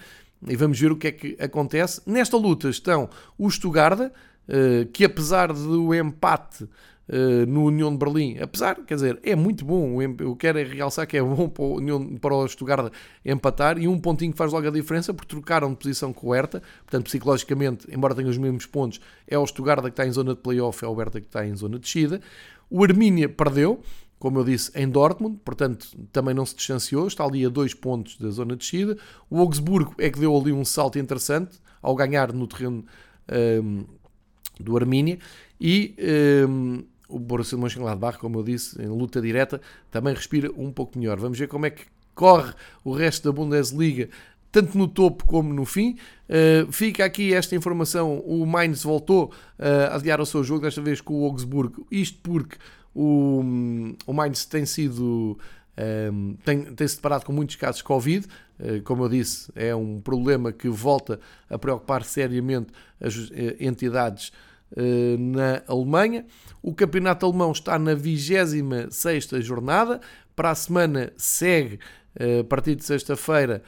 e 0.46 0.56
vamos 0.56 0.78
ver 0.78 0.92
o 0.92 0.96
que 0.96 1.08
é 1.08 1.12
que 1.12 1.36
acontece. 1.40 2.00
Nesta 2.06 2.36
luta 2.36 2.68
estão 2.68 3.08
o 3.36 3.50
Stuttgart, 3.50 4.00
uh, 4.00 4.86
que 4.92 5.04
apesar 5.04 5.52
do 5.52 5.94
empate 5.94 6.68
Uh, 7.10 7.46
no 7.46 7.64
União 7.64 7.90
de 7.90 7.96
Berlim, 7.96 8.36
apesar, 8.38 8.74
quer 8.84 8.96
dizer, 8.96 9.18
é 9.22 9.34
muito 9.34 9.64
bom, 9.64 9.96
eu 10.02 10.36
quero 10.36 10.58
é 10.58 10.62
realçar 10.62 11.06
que 11.06 11.16
é 11.16 11.22
bom 11.22 11.48
para 11.48 11.64
o, 11.64 11.76
União, 11.76 12.04
para 12.18 12.34
o 12.34 12.46
Stuttgart 12.46 12.92
empatar 13.24 13.78
e 13.78 13.88
um 13.88 13.98
pontinho 13.98 14.30
que 14.30 14.36
faz 14.36 14.52
logo 14.52 14.68
a 14.68 14.70
diferença 14.70 15.14
porque 15.14 15.34
trocaram 15.34 15.70
de 15.70 15.76
posição 15.76 16.12
com 16.12 16.26
o 16.26 16.34
Hertha, 16.34 16.62
portanto 16.84 17.04
psicologicamente, 17.04 17.88
embora 17.90 18.14
tenham 18.14 18.28
os 18.28 18.36
mesmos 18.36 18.66
pontos, 18.66 19.00
é 19.26 19.38
o 19.38 19.46
Stuttgart 19.46 19.80
que 19.84 19.88
está 19.88 20.06
em 20.06 20.12
zona 20.12 20.34
de 20.34 20.40
playoff, 20.42 20.84
é 20.84 20.86
o 20.86 20.94
Hertha 20.94 21.18
que 21.18 21.28
está 21.28 21.46
em 21.46 21.56
zona 21.56 21.76
de 21.76 21.80
descida. 21.80 22.20
O 22.70 22.82
Armínia 22.84 23.28
perdeu, 23.28 23.80
como 24.18 24.38
eu 24.38 24.44
disse, 24.44 24.70
em 24.74 24.88
Dortmund, 24.88 25.38
portanto 25.44 25.88
também 26.12 26.34
não 26.34 26.44
se 26.44 26.54
distanciou, 26.54 27.06
está 27.06 27.24
ali 27.24 27.44
a 27.44 27.48
dois 27.48 27.74
pontos 27.74 28.16
da 28.18 28.30
zona 28.30 28.54
de 28.54 28.60
descida. 28.60 28.98
O 29.30 29.38
Augsburgo 29.38 29.94
é 29.98 30.10
que 30.10 30.18
deu 30.18 30.36
ali 30.36 30.52
um 30.52 30.64
salto 30.64 30.98
interessante 30.98 31.58
ao 31.80 31.94
ganhar 31.94 32.32
no 32.32 32.46
terreno 32.46 32.84
um, 33.62 33.84
do 34.58 34.76
Armínia 34.76 35.18
e 35.60 35.94
um, 36.48 36.84
o 37.08 37.18
Borussia 37.18 37.56
Mönchengladbach, 37.56 38.18
como 38.18 38.38
eu 38.38 38.42
disse, 38.42 38.80
em 38.82 38.86
luta 38.86 39.20
direta, 39.20 39.60
também 39.90 40.14
respira 40.14 40.50
um 40.56 40.70
pouco 40.70 40.98
melhor. 40.98 41.18
Vamos 41.18 41.38
ver 41.38 41.48
como 41.48 41.64
é 41.64 41.70
que 41.70 41.84
corre 42.14 42.52
o 42.84 42.92
resto 42.92 43.24
da 43.24 43.32
Bundesliga, 43.32 44.10
tanto 44.50 44.76
no 44.76 44.88
topo 44.88 45.24
como 45.24 45.52
no 45.52 45.64
fim. 45.64 45.96
Uh, 46.28 46.70
fica 46.72 47.04
aqui 47.04 47.34
esta 47.34 47.54
informação: 47.54 48.18
o 48.20 48.44
Mainz 48.46 48.82
voltou 48.82 49.32
uh, 49.58 49.92
a 49.92 49.96
adiar 49.96 50.20
o 50.20 50.26
seu 50.26 50.42
jogo, 50.42 50.62
desta 50.62 50.80
vez 50.80 51.00
com 51.00 51.22
o 51.22 51.24
Augsburgo. 51.24 51.86
Isto 51.90 52.18
porque 52.22 52.56
o, 52.94 53.42
o 54.06 54.12
Mainz 54.12 54.44
tem 54.44 54.66
sido. 54.66 55.38
Um, 56.12 56.32
eh, 56.34 56.36
tem, 56.44 56.62
tem-se 56.74 56.96
deparado 56.96 57.24
com 57.24 57.32
muitos 57.32 57.54
casos 57.54 57.76
de 57.76 57.84
Covid, 57.84 58.26
uh, 58.58 58.82
como 58.82 59.04
eu 59.04 59.08
disse, 59.08 59.48
é 59.54 59.72
um 59.76 60.00
problema 60.00 60.50
que 60.50 60.68
volta 60.68 61.20
a 61.48 61.56
preocupar 61.56 62.02
seriamente 62.02 62.72
as 63.00 63.14
entidades 63.60 64.32
na 65.18 65.62
Alemanha. 65.66 66.26
O 66.60 66.74
campeonato 66.74 67.24
alemão 67.24 67.52
está 67.52 67.78
na 67.78 67.94
26 67.94 69.30
jornada. 69.40 69.98
Para 70.36 70.50
a 70.50 70.54
semana 70.54 71.10
segue, 71.16 71.78
a 72.40 72.44
partir 72.44 72.74
de 72.74 72.84
sexta-feira, 72.84 73.62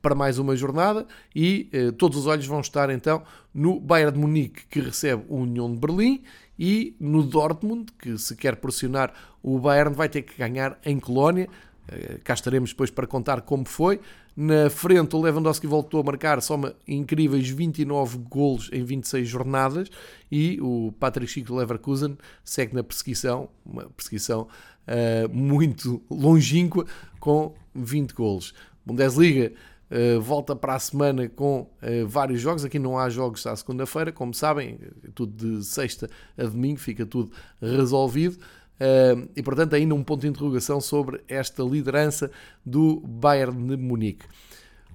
para 0.00 0.14
mais 0.14 0.38
uma 0.38 0.56
jornada 0.56 1.06
e 1.34 1.68
todos 1.98 2.16
os 2.18 2.26
olhos 2.26 2.46
vão 2.46 2.60
estar 2.60 2.88
então 2.88 3.22
no 3.52 3.78
Bayern 3.78 4.12
de 4.12 4.18
Munique 4.18 4.66
que 4.66 4.80
recebe 4.80 5.24
o 5.28 5.36
União 5.36 5.70
de 5.70 5.78
Berlim 5.78 6.22
e 6.58 6.96
no 6.98 7.22
Dortmund 7.22 7.92
que 7.98 8.16
se 8.16 8.34
quer 8.34 8.56
pressionar 8.56 9.12
o 9.42 9.58
Bayern 9.58 9.94
vai 9.94 10.08
ter 10.08 10.22
que 10.22 10.38
ganhar 10.38 10.78
em 10.84 10.98
Colónia 10.98 11.48
eh, 11.88 12.18
cá 12.24 12.34
estaremos 12.34 12.70
depois 12.70 12.90
para 12.90 13.06
contar 13.06 13.42
como 13.42 13.64
foi. 13.66 14.00
Na 14.36 14.68
frente, 14.68 15.16
o 15.16 15.20
Lewandowski 15.20 15.66
voltou 15.66 16.00
a 16.00 16.02
marcar, 16.02 16.42
soma 16.42 16.74
incríveis 16.86 17.48
29 17.48 18.18
golos 18.28 18.68
em 18.72 18.84
26 18.84 19.26
jornadas. 19.26 19.88
E 20.30 20.58
o 20.60 20.92
Patrick 20.98 21.30
Chico 21.30 21.54
Leverkusen 21.54 22.18
segue 22.44 22.74
na 22.74 22.82
perseguição, 22.82 23.48
uma 23.64 23.84
perseguição 23.84 24.46
muito 25.32 26.00
longínqua, 26.08 26.86
com 27.18 27.54
20 27.74 28.12
golos. 28.12 28.54
Bundesliga 28.86 29.52
uh, 29.90 30.20
volta 30.20 30.54
para 30.54 30.74
a 30.74 30.78
semana 30.78 31.28
com 31.28 31.62
uh, 31.62 32.06
vários 32.06 32.40
jogos. 32.40 32.64
Aqui 32.64 32.78
não 32.78 32.98
há 32.98 33.10
jogos 33.10 33.46
à 33.46 33.56
segunda-feira, 33.56 34.12
como 34.12 34.32
sabem, 34.32 34.78
tudo 35.14 35.58
de 35.58 35.64
sexta 35.64 36.08
a 36.38 36.44
domingo, 36.44 36.78
fica 36.78 37.04
tudo 37.04 37.32
resolvido. 37.60 38.38
Uh, 38.78 39.28
e 39.34 39.42
portanto, 39.42 39.74
ainda 39.74 39.94
um 39.94 40.04
ponto 40.04 40.20
de 40.20 40.28
interrogação 40.28 40.80
sobre 40.80 41.20
esta 41.26 41.62
liderança 41.62 42.30
do 42.64 43.00
Bayern 43.00 43.68
de 43.68 43.76
Munique. 43.76 44.26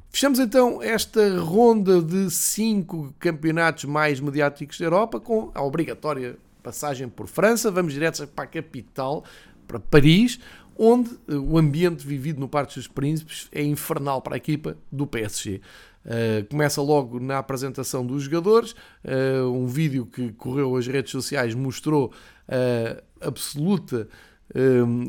Fechamos 0.10 0.39
então 0.39 0.84
esta 0.84 1.39
ronda 1.39 2.02
de 2.02 2.30
cinco 2.30 3.14
campeonatos 3.18 3.86
mais 3.86 4.20
mediáticos 4.20 4.78
da 4.78 4.86
Europa 4.86 5.20
com 5.20 5.50
a 5.56 5.64
obrigatória 5.64 6.38
passagem 6.62 7.08
por 7.08 7.28
França. 7.28 7.72
Vamos 7.72 7.94
direto 7.94 8.28
para 8.28 8.44
a 8.44 8.48
capital, 8.48 9.24
para 9.66 9.80
Paris, 9.80 10.38
onde 10.84 11.11
o 11.27 11.59
ambiente 11.59 12.07
vivido 12.07 12.39
no 12.39 12.49
Parque 12.49 12.73
dos 12.73 12.88
Príncipes 12.88 13.47
é 13.51 13.61
infernal 13.61 14.19
para 14.19 14.34
a 14.34 14.38
equipa 14.38 14.75
do 14.91 15.05
PSG. 15.05 15.61
Uh, 16.03 16.43
começa 16.49 16.82
logo 16.82 17.19
na 17.19 17.38
apresentação 17.38 18.03
dos 18.03 18.23
jogadores. 18.23 18.71
Uh, 19.05 19.45
um 19.51 19.67
vídeo 19.67 20.07
que 20.07 20.32
correu 20.32 20.75
as 20.75 20.88
redes 20.88 21.11
sociais 21.11 21.53
mostrou 21.53 22.11
uh, 22.47 23.03
absoluta 23.21 24.09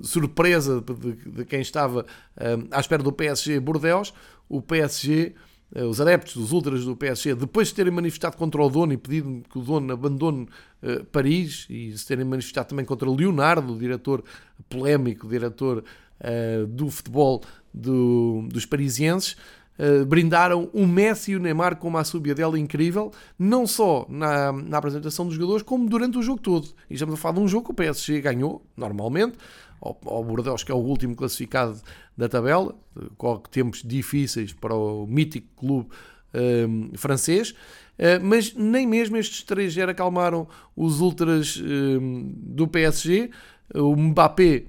surpresa 0.05 0.81
de, 0.81 1.15
de, 1.15 1.45
quem 1.45 1.61
estava 1.61 2.07
à 2.71 2.79
espera 2.79 3.03
do 3.03 3.11
PSG 3.11 3.59
Bordeaux. 3.59 4.15
O 4.49 4.63
PSG, 4.63 5.35
os 5.75 6.01
adeptos 6.01 6.35
dos 6.35 6.53
ultras 6.53 6.85
do 6.85 6.95
PSG, 6.95 7.35
depois 7.35 7.69
de 7.69 7.75
terem 7.75 7.93
manifestado 7.93 8.37
contra 8.37 8.63
o 8.63 8.69
dono 8.69 8.93
e 8.93 8.97
pedido 8.99 9.43
que 9.51 9.59
o 9.59 9.63
dono 9.63 9.93
abandone 9.93 10.47
uh, 10.83 11.05
Paris 11.07 11.67
e 11.71 11.97
se 11.97 12.07
terem 12.07 12.25
manifestado 12.25 12.69
também 12.69 12.85
contra 12.85 13.11
Leonardo, 13.11 13.73
o 13.73 13.79
diretor 13.79 14.23
polémico, 14.69 15.27
diretor 15.27 15.83
uh, 16.21 16.67
do 16.67 16.91
futebol 16.91 17.43
do, 17.73 18.47
dos 18.49 18.67
parisienses, 18.67 19.37
Uh, 19.79 20.05
brindaram 20.05 20.69
o 20.75 20.87
Messi 20.87 21.33
e 21.33 21.37
o 21.37 21.41
Neymar 21.41 21.77
com 21.77 21.89
uma 21.89 22.05
subida 22.05 22.35
dela 22.35 22.59
incrível, 22.59 23.11
não 23.39 23.67
só 23.67 24.05
na, 24.07 24.53
na, 24.53 24.77
apresentação 24.77 25.25
dos 25.25 25.35
jogadores, 25.35 25.63
como 25.63 25.89
durante 25.89 26.19
o 26.19 26.23
jogo 26.23 26.39
todo. 26.39 26.69
E 26.91 26.95
estamos 26.95 27.15
a 27.15 27.17
falar 27.17 27.37
de 27.37 27.41
um 27.41 27.49
jogo 27.49 27.65
que 27.65 27.71
o 27.71 27.75
PSG 27.75 28.21
ganhou, 28.21 28.63
normalmente, 28.77 29.39
ao, 29.83 29.99
ao 30.07 30.25
Bordeaux, 30.25 30.63
que 30.63 30.71
é 30.71 30.75
o 30.75 30.79
último 30.79 31.17
classificado 31.17 31.81
da 32.17 32.29
tabela, 32.29 32.75
corre 33.19 33.43
tempos 33.51 33.83
difíceis 33.83 34.53
para 34.53 34.75
o 34.75 35.07
mítico 35.07 35.49
clube 35.57 35.89
uh, 35.89 36.97
francês. 36.97 37.51
Uh, 37.51 38.23
mas 38.23 38.55
nem 38.55 38.87
mesmo 38.87 39.17
estes 39.17 39.45
3-0 39.45 39.91
acalmaram 39.91 40.47
os 40.77 41.01
ultras 41.01 41.61
do 41.61 42.69
PSG. 42.69 43.31
O 43.75 43.97
Mbappé 43.97 44.65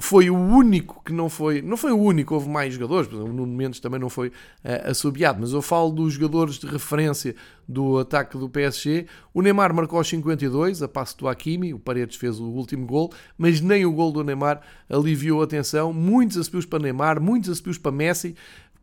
foi 0.00 0.30
o 0.30 0.36
único 0.36 1.02
que 1.04 1.12
não 1.12 1.28
foi, 1.28 1.62
não 1.62 1.76
foi 1.76 1.92
o 1.92 1.98
único, 1.98 2.34
houve 2.34 2.48
mais 2.48 2.74
jogadores, 2.74 3.12
o 3.12 3.26
Nuno 3.28 3.46
Mendes 3.46 3.80
também 3.80 4.00
não 4.00 4.08
foi 4.08 4.28
uh, 4.28 4.90
assobiado, 4.90 5.40
mas 5.40 5.52
eu 5.52 5.62
falo 5.62 5.90
dos 5.90 6.14
jogadores 6.14 6.58
de 6.58 6.66
referência 6.66 7.34
do 7.68 7.98
ataque 7.98 8.36
do 8.36 8.48
PSG. 8.48 9.06
O 9.32 9.42
Neymar 9.42 9.74
marcou 9.74 9.98
aos 9.98 10.08
52, 10.08 10.82
a 10.82 10.88
passo 10.88 11.18
do 11.18 11.28
Hakimi, 11.28 11.72
o 11.72 11.78
Paredes 11.78 12.16
fez 12.16 12.40
o 12.40 12.44
último 12.44 12.86
gol, 12.86 13.12
mas 13.38 13.60
nem 13.60 13.86
o 13.86 13.92
gol 13.92 14.12
do 14.12 14.24
Neymar 14.24 14.60
aliviou 14.88 15.40
a 15.40 15.44
atenção. 15.44 15.92
Muitos 15.92 16.36
assobios 16.36 16.66
para 16.66 16.80
Neymar, 16.80 17.20
muitos 17.20 17.50
assobios 17.50 17.78
para 17.78 17.92
Messi, 17.92 18.34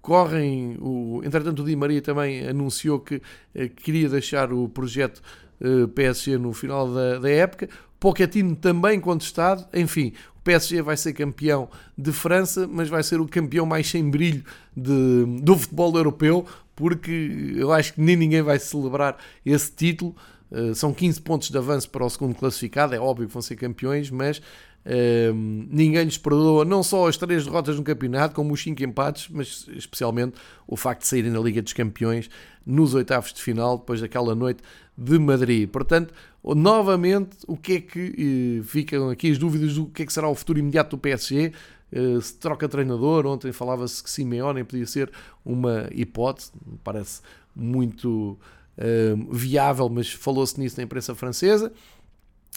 correm. 0.01 0.77
O, 0.79 1.21
entretanto, 1.23 1.61
o 1.61 1.65
Di 1.65 1.75
Maria 1.75 2.01
também 2.01 2.47
anunciou 2.47 2.99
que 2.99 3.15
uh, 3.15 3.69
queria 3.75 4.07
deixar 4.07 4.53
o 4.53 4.69
projeto 4.69 5.21
uh, 5.59 5.83
eh, 5.83 5.87
PSG 5.87 6.37
no 6.37 6.53
final 6.53 6.93
da, 6.93 7.19
da 7.19 7.29
época. 7.29 7.67
Pochettino 7.99 8.55
também 8.55 8.99
contestado. 8.99 9.67
Enfim, 9.73 10.13
PSG 10.47 10.81
vai 10.81 10.95
ser 10.95 11.11
campeão 11.11 11.67
de 11.97 12.13
França, 12.13 12.65
mas 12.65 12.87
vai 12.87 13.03
ser 13.03 13.19
o 13.19 13.27
campeão 13.27 13.65
mais 13.65 13.89
sem 13.89 14.09
brilho 14.09 14.45
de, 14.75 15.25
do 15.41 15.57
futebol 15.57 15.93
europeu, 15.97 16.45
porque 16.73 17.53
eu 17.57 17.73
acho 17.73 17.93
que 17.93 18.01
nem 18.01 18.15
ninguém 18.15 18.41
vai 18.41 18.57
celebrar 18.57 19.17
esse 19.45 19.69
título. 19.73 20.15
Uh, 20.49 20.73
são 20.73 20.93
15 20.93 21.19
pontos 21.21 21.49
de 21.49 21.57
avanço 21.57 21.89
para 21.89 22.05
o 22.05 22.09
segundo 22.09 22.33
classificado, 22.33 22.95
é 22.95 22.99
óbvio 22.99 23.27
que 23.27 23.33
vão 23.33 23.41
ser 23.41 23.57
campeões, 23.57 24.09
mas 24.09 24.37
uh, 24.37 25.33
ninguém 25.69 26.05
lhes 26.05 26.17
perdoa 26.17 26.63
não 26.63 26.81
só 26.81 27.09
as 27.09 27.17
três 27.17 27.43
derrotas 27.43 27.75
no 27.75 27.83
campeonato, 27.83 28.33
como 28.33 28.53
os 28.53 28.63
cinco 28.63 28.81
empates, 28.81 29.27
mas 29.29 29.67
especialmente 29.75 30.37
o 30.65 30.77
facto 30.77 31.01
de 31.01 31.07
saírem 31.07 31.31
na 31.31 31.39
Liga 31.39 31.61
dos 31.61 31.73
Campeões 31.73 32.29
nos 32.65 32.93
oitavos 32.93 33.33
de 33.33 33.41
final, 33.41 33.77
depois 33.77 33.99
daquela 33.99 34.33
noite 34.33 34.63
de 34.97 35.19
Madrid. 35.19 35.67
Portanto, 35.69 36.13
novamente, 36.55 37.37
o 37.47 37.57
que 37.57 37.73
é 37.73 37.81
que 37.81 38.59
eh, 38.59 38.63
ficam 38.63 39.09
aqui 39.09 39.31
as 39.31 39.37
dúvidas 39.37 39.75
do 39.75 39.87
que 39.87 40.03
é 40.03 40.05
que 40.05 40.13
será 40.13 40.27
o 40.29 40.35
futuro 40.35 40.59
imediato 40.59 40.95
do 40.95 40.99
PSG? 40.99 41.51
Eh, 41.91 42.21
se 42.21 42.35
troca 42.35 42.67
treinador, 42.67 43.25
ontem 43.25 43.51
falava-se 43.51 44.03
que 44.03 44.09
Simeone 44.09 44.63
podia 44.63 44.85
ser 44.85 45.11
uma 45.43 45.87
hipótese, 45.91 46.51
parece 46.83 47.21
muito 47.55 48.37
eh, 48.77 49.15
viável, 49.31 49.89
mas 49.89 50.11
falou-se 50.11 50.59
nisso 50.59 50.77
na 50.77 50.83
imprensa 50.83 51.15
francesa. 51.15 51.71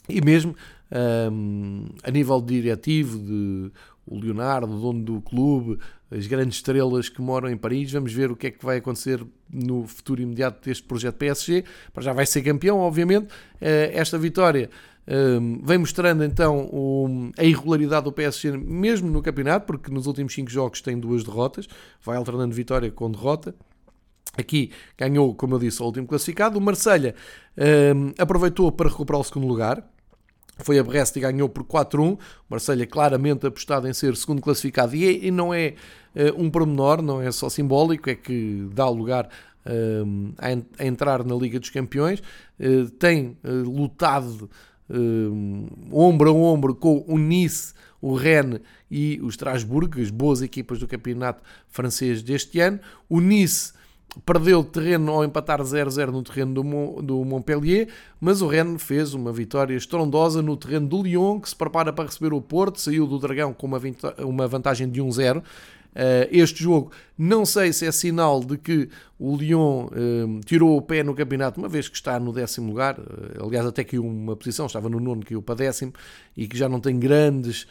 E 0.09 0.21
mesmo 0.21 0.57
um, 1.31 1.87
a 2.03 2.11
nível 2.11 2.41
diretivo, 2.41 3.19
de 3.19 3.71
o 4.07 4.19
Leonardo, 4.19 4.81
dono 4.81 5.05
do 5.05 5.21
clube, 5.21 5.79
as 6.11 6.27
grandes 6.27 6.57
estrelas 6.57 7.09
que 7.09 7.21
moram 7.23 7.49
em 7.49 7.57
Paris, 7.57 7.93
vamos 7.93 8.13
ver 8.13 8.31
o 8.31 8.37
que 8.37 8.49
é 8.49 8.51
que 8.51 8.65
vai 8.65 8.79
acontecer 8.79 9.25
no 9.49 9.87
futuro 9.87 10.21
imediato 10.21 10.69
deste 10.69 10.83
projeto 10.83 11.17
PSG. 11.17 11.65
Para 11.93 12.03
já 12.03 12.13
vai 12.13 12.27
ser 12.27 12.43
campeão, 12.43 12.79
obviamente. 12.79 13.27
Uh, 13.27 13.91
esta 13.93 14.19
vitória 14.19 14.71
um, 15.09 15.61
vem 15.65 15.79
mostrando 15.79 16.23
então 16.23 17.33
a 17.37 17.45
irregularidade 17.45 18.05
do 18.05 18.13
PSG, 18.13 18.57
mesmo 18.57 19.11
no 19.11 19.23
campeonato, 19.23 19.67
porque 19.67 19.91
nos 19.91 20.07
últimos 20.07 20.35
5 20.35 20.51
jogos 20.51 20.81
tem 20.81 20.99
duas 20.99 21.25
derrotas, 21.25 21.67
vai 22.03 22.17
alternando 22.17 22.55
vitória 22.55 22.91
com 22.91 23.11
derrota. 23.11 23.55
Aqui 24.39 24.71
ganhou, 24.97 25.35
como 25.35 25.57
eu 25.57 25.59
disse, 25.59 25.83
o 25.83 25.87
último 25.87 26.07
classificado. 26.07 26.59
O 26.59 26.61
Marselha 26.61 27.15
um, 27.97 28.13
aproveitou 28.17 28.71
para 28.71 28.89
recuperar 28.89 29.21
o 29.21 29.25
segundo 29.25 29.47
lugar, 29.49 29.85
foi 30.63 30.79
a 30.79 30.85
Brest 30.85 31.17
e 31.17 31.21
ganhou 31.21 31.49
por 31.49 31.65
4-1. 31.65 32.19
Marselha 32.49 32.87
claramente 32.87 33.47
apostado 33.47 33.89
em 33.89 33.93
ser 33.93 34.17
segundo 34.17 34.41
classificado 34.41 34.95
e, 34.95 35.27
é, 35.27 35.31
não 35.31 35.53
é 35.53 35.75
um 36.37 36.51
pormenor, 36.51 37.03
não 37.03 37.21
é 37.21 37.31
só 37.31 37.49
simbólico, 37.49 38.11
é 38.11 38.15
que 38.15 38.69
dá 38.73 38.89
lugar 38.89 39.29
uh, 39.67 40.35
a, 40.39 40.85
entrar 40.85 41.25
na 41.25 41.35
Liga 41.35 41.59
dos 41.59 41.71
Campeões. 41.71 42.21
Uh, 42.59 42.91
tem 42.91 43.37
lutado 43.43 44.51
ombro 45.93 46.31
a 46.31 46.33
ombro 46.33 46.75
com 46.75 47.05
o 47.07 47.17
Nice, 47.17 47.75
o 48.01 48.15
Rennes 48.15 48.61
e 48.91 49.21
o 49.23 49.29
Strasbourg, 49.29 50.03
as 50.03 50.11
boas 50.11 50.43
equipas 50.43 50.81
do 50.81 50.89
campeonato 50.89 51.43
francês 51.69 52.23
deste 52.23 52.59
ano. 52.59 52.81
O 53.09 53.21
Nice 53.21 53.73
perdeu 54.27 54.65
terreno 54.65 55.13
ao 55.13 55.25
empatar 55.25 55.61
0-0 55.61 56.11
no 56.11 56.23
terreno 56.23 56.55
do, 56.55 57.03
do 57.03 57.25
Montpellier, 57.25 57.89
mas 58.21 58.43
o 58.43 58.49
Rennes 58.49 58.83
fez 58.83 59.15
uma 59.15 59.33
vitória 59.33 59.77
estrondosa 59.77 60.43
no 60.43 60.57
terreno 60.57 60.89
do 60.89 61.03
Lyon, 61.03 61.39
que 61.39 61.49
se 61.49 61.57
prepara 61.57 61.93
para 61.93 62.07
receber 62.07 62.33
o 62.33 62.41
Porto, 62.41 62.81
saiu 62.81 63.07
do 63.07 63.19
Dragão 63.19 63.53
com 63.53 63.67
uma, 63.67 63.81
uma 64.19 64.49
vantagem 64.49 64.89
de 64.89 65.01
1-0. 65.01 65.43
Eh, 65.95 66.29
este 66.31 66.63
jogo, 66.63 66.93
não 67.19 67.45
sei 67.45 67.73
se 67.73 67.87
é 67.87 67.93
sinal 67.93 68.41
de 68.45 68.57
que 68.57 68.89
o 69.19 69.37
Lyon 69.37 69.87
uh, 69.87 70.41
tirou 70.47 70.77
o 70.77 70.81
pé 70.81 71.03
no 71.03 71.15
campeonato, 71.15 71.61
uma 71.61 71.69
vez 71.69 71.89
que 71.89 71.97
está 71.97 72.19
no 72.19 72.33
décimo 72.33 72.69
lugar, 72.69 72.99
uh, 72.99 73.45
aliás, 73.45 73.67
até 73.67 73.85
caiu 73.85 74.07
uma 74.07 74.35
posição, 74.35 74.67
estava 74.67 74.89
no 74.89 74.99
nono, 74.99 75.23
caiu 75.23 75.43
para 75.43 75.57
décimo, 75.57 75.93
e 76.37 76.47
que 76.47 76.57
já 76.57 76.69
não 76.69 76.81
tem 76.81 76.99
grandes 76.99 77.67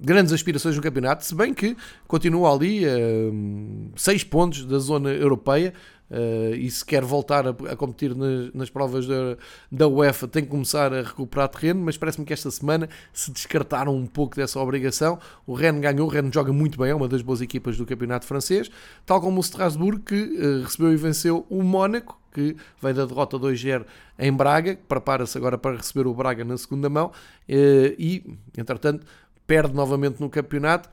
grandes 0.00 0.32
aspirações 0.32 0.76
no 0.76 0.82
campeonato, 0.82 1.24
se 1.24 1.34
bem 1.34 1.52
que 1.52 1.76
continua 2.06 2.54
ali 2.54 2.86
a 2.86 2.92
uh, 2.92 3.92
6 3.96 4.24
pontos 4.24 4.64
da 4.64 4.78
zona 4.78 5.10
europeia. 5.10 5.74
Uh, 6.10 6.54
e 6.54 6.68
se 6.68 6.84
quer 6.84 7.04
voltar 7.04 7.46
a, 7.46 7.50
a 7.50 7.76
competir 7.76 8.16
nas, 8.16 8.52
nas, 8.52 8.68
provas 8.68 9.06
da, 9.06 9.36
da 9.70 9.86
UEFA, 9.86 10.26
tem 10.26 10.42
que 10.42 10.50
começar 10.50 10.92
a 10.92 11.02
recuperar 11.02 11.48
terreno. 11.48 11.82
Mas 11.84 11.96
parece-me 11.96 12.26
que 12.26 12.32
esta 12.32 12.50
semana 12.50 12.88
se 13.12 13.30
descartaram 13.30 13.94
um 13.94 14.06
pouco 14.06 14.34
dessa 14.34 14.58
obrigação. 14.58 15.18
O 15.46 15.54
Rennes 15.54 15.80
ganhou, 15.80 16.08
o 16.08 16.10
Rennes 16.10 16.34
joga 16.34 16.52
muito 16.52 16.78
bem, 16.78 16.90
é 16.90 16.94
uma 16.94 17.06
das 17.06 17.22
boas 17.22 17.40
equipas 17.40 17.76
do 17.76 17.86
campeonato 17.86 18.26
francês, 18.26 18.70
tal 19.06 19.20
como 19.20 19.38
o 19.38 19.40
Strasbourg, 19.40 20.02
que 20.02 20.14
uh, 20.14 20.64
recebeu 20.64 20.92
e 20.92 20.96
venceu 20.96 21.46
o 21.48 21.62
Mónaco, 21.62 22.18
que 22.32 22.56
vem 22.82 22.94
da 22.94 23.06
derrota 23.06 23.38
2-0 23.38 23.84
em 24.18 24.32
Braga, 24.32 24.78
prepara-se 24.88 25.36
agora 25.38 25.56
para 25.56 25.76
receber 25.76 26.06
o 26.06 26.14
Braga 26.14 26.44
na 26.44 26.56
segunda 26.58 26.88
mão, 26.88 27.06
uh, 27.06 27.12
e 27.48 28.36
entretanto 28.56 29.06
perde 29.46 29.74
novamente 29.74 30.20
no 30.20 30.28
campeonato, 30.28 30.88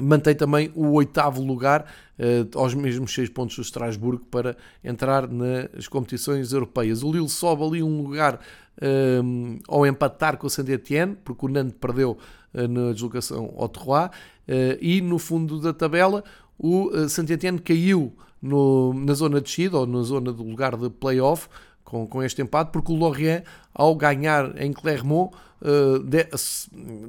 mantém 0.00 0.34
também 0.34 0.70
o 0.74 0.92
oitavo 0.92 1.42
lugar 1.42 1.86
uh, 2.18 2.58
aos 2.58 2.74
mesmos 2.74 3.12
seis 3.12 3.28
pontos 3.28 3.56
do 3.56 3.62
Estrasburgo 3.62 4.24
para 4.30 4.56
entrar 4.82 5.28
nas 5.28 5.88
competições 5.88 6.52
europeias. 6.52 7.02
O 7.02 7.12
Lille 7.12 7.28
sobe 7.28 7.62
ali 7.62 7.82
um 7.82 8.02
lugar 8.02 8.40
eh, 8.80 9.20
ao 9.68 9.86
empatar 9.86 10.38
com 10.38 10.46
o 10.46 10.50
Saint-Etienne, 10.50 11.16
porque 11.22 11.44
o 11.44 11.48
Nantes 11.48 11.76
perdeu 11.78 12.16
uh, 12.54 12.68
na 12.68 12.92
deslocação 12.92 13.52
ao 13.56 13.68
Terroir, 13.68 14.08
uh, 14.08 14.78
e 14.80 15.00
no 15.02 15.18
fundo 15.18 15.60
da 15.60 15.72
tabela 15.74 16.24
o 16.58 16.88
uh, 16.88 17.08
Saint-Etienne 17.08 17.58
caiu 17.58 18.12
no, 18.40 18.94
na 18.94 19.12
zona 19.12 19.40
de 19.40 19.44
descida, 19.44 19.78
ou 19.78 19.86
na 19.86 20.02
zona 20.02 20.32
do 20.32 20.42
lugar 20.42 20.76
de 20.76 20.88
play-off, 20.88 21.48
com, 21.92 22.06
com 22.06 22.22
este 22.22 22.40
empate, 22.40 22.72
porque 22.72 22.90
o 22.90 22.96
Lorient, 22.96 23.44
ao 23.74 23.94
ganhar 23.94 24.58
em 24.58 24.72
Clermont, 24.72 25.30
uh, 25.60 25.98
de, 25.98 26.26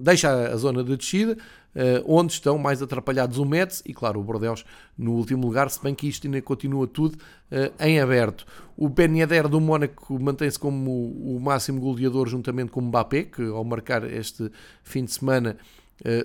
deixa 0.01 0.29
a 0.29 0.57
zona 0.57 0.84
de 0.84 0.97
descida, 0.97 1.38
uh, 1.73 2.03
onde 2.05 2.34
estão 2.34 2.57
mais 2.57 2.81
atrapalhados 2.81 3.38
o 3.38 3.45
Metz 3.45 3.81
e, 3.86 3.93
claro, 3.93 4.19
o 4.19 4.23
Bordeaux 4.23 4.65
no 4.97 5.13
último 5.13 5.47
lugar, 5.47 5.69
se 5.69 5.81
bem 5.81 5.95
que 5.95 6.05
isto 6.05 6.27
ainda 6.27 6.41
continua 6.41 6.86
tudo 6.86 7.15
uh, 7.15 7.73
em 7.79 8.01
aberto. 8.01 8.45
O 8.75 8.89
Ben 8.89 9.17
Yedder 9.17 9.47
do 9.47 9.61
Mónaco 9.61 10.21
mantém-se 10.21 10.59
como 10.59 10.91
o, 10.91 11.38
o 11.38 11.39
máximo 11.39 11.79
goleador 11.79 12.27
juntamente 12.27 12.69
com 12.69 12.81
o 12.81 12.84
Mbappé, 12.84 13.23
que 13.23 13.41
ao 13.41 13.63
marcar 13.63 14.03
este 14.11 14.51
fim 14.84 15.05
de 15.05 15.13
semana 15.13 15.55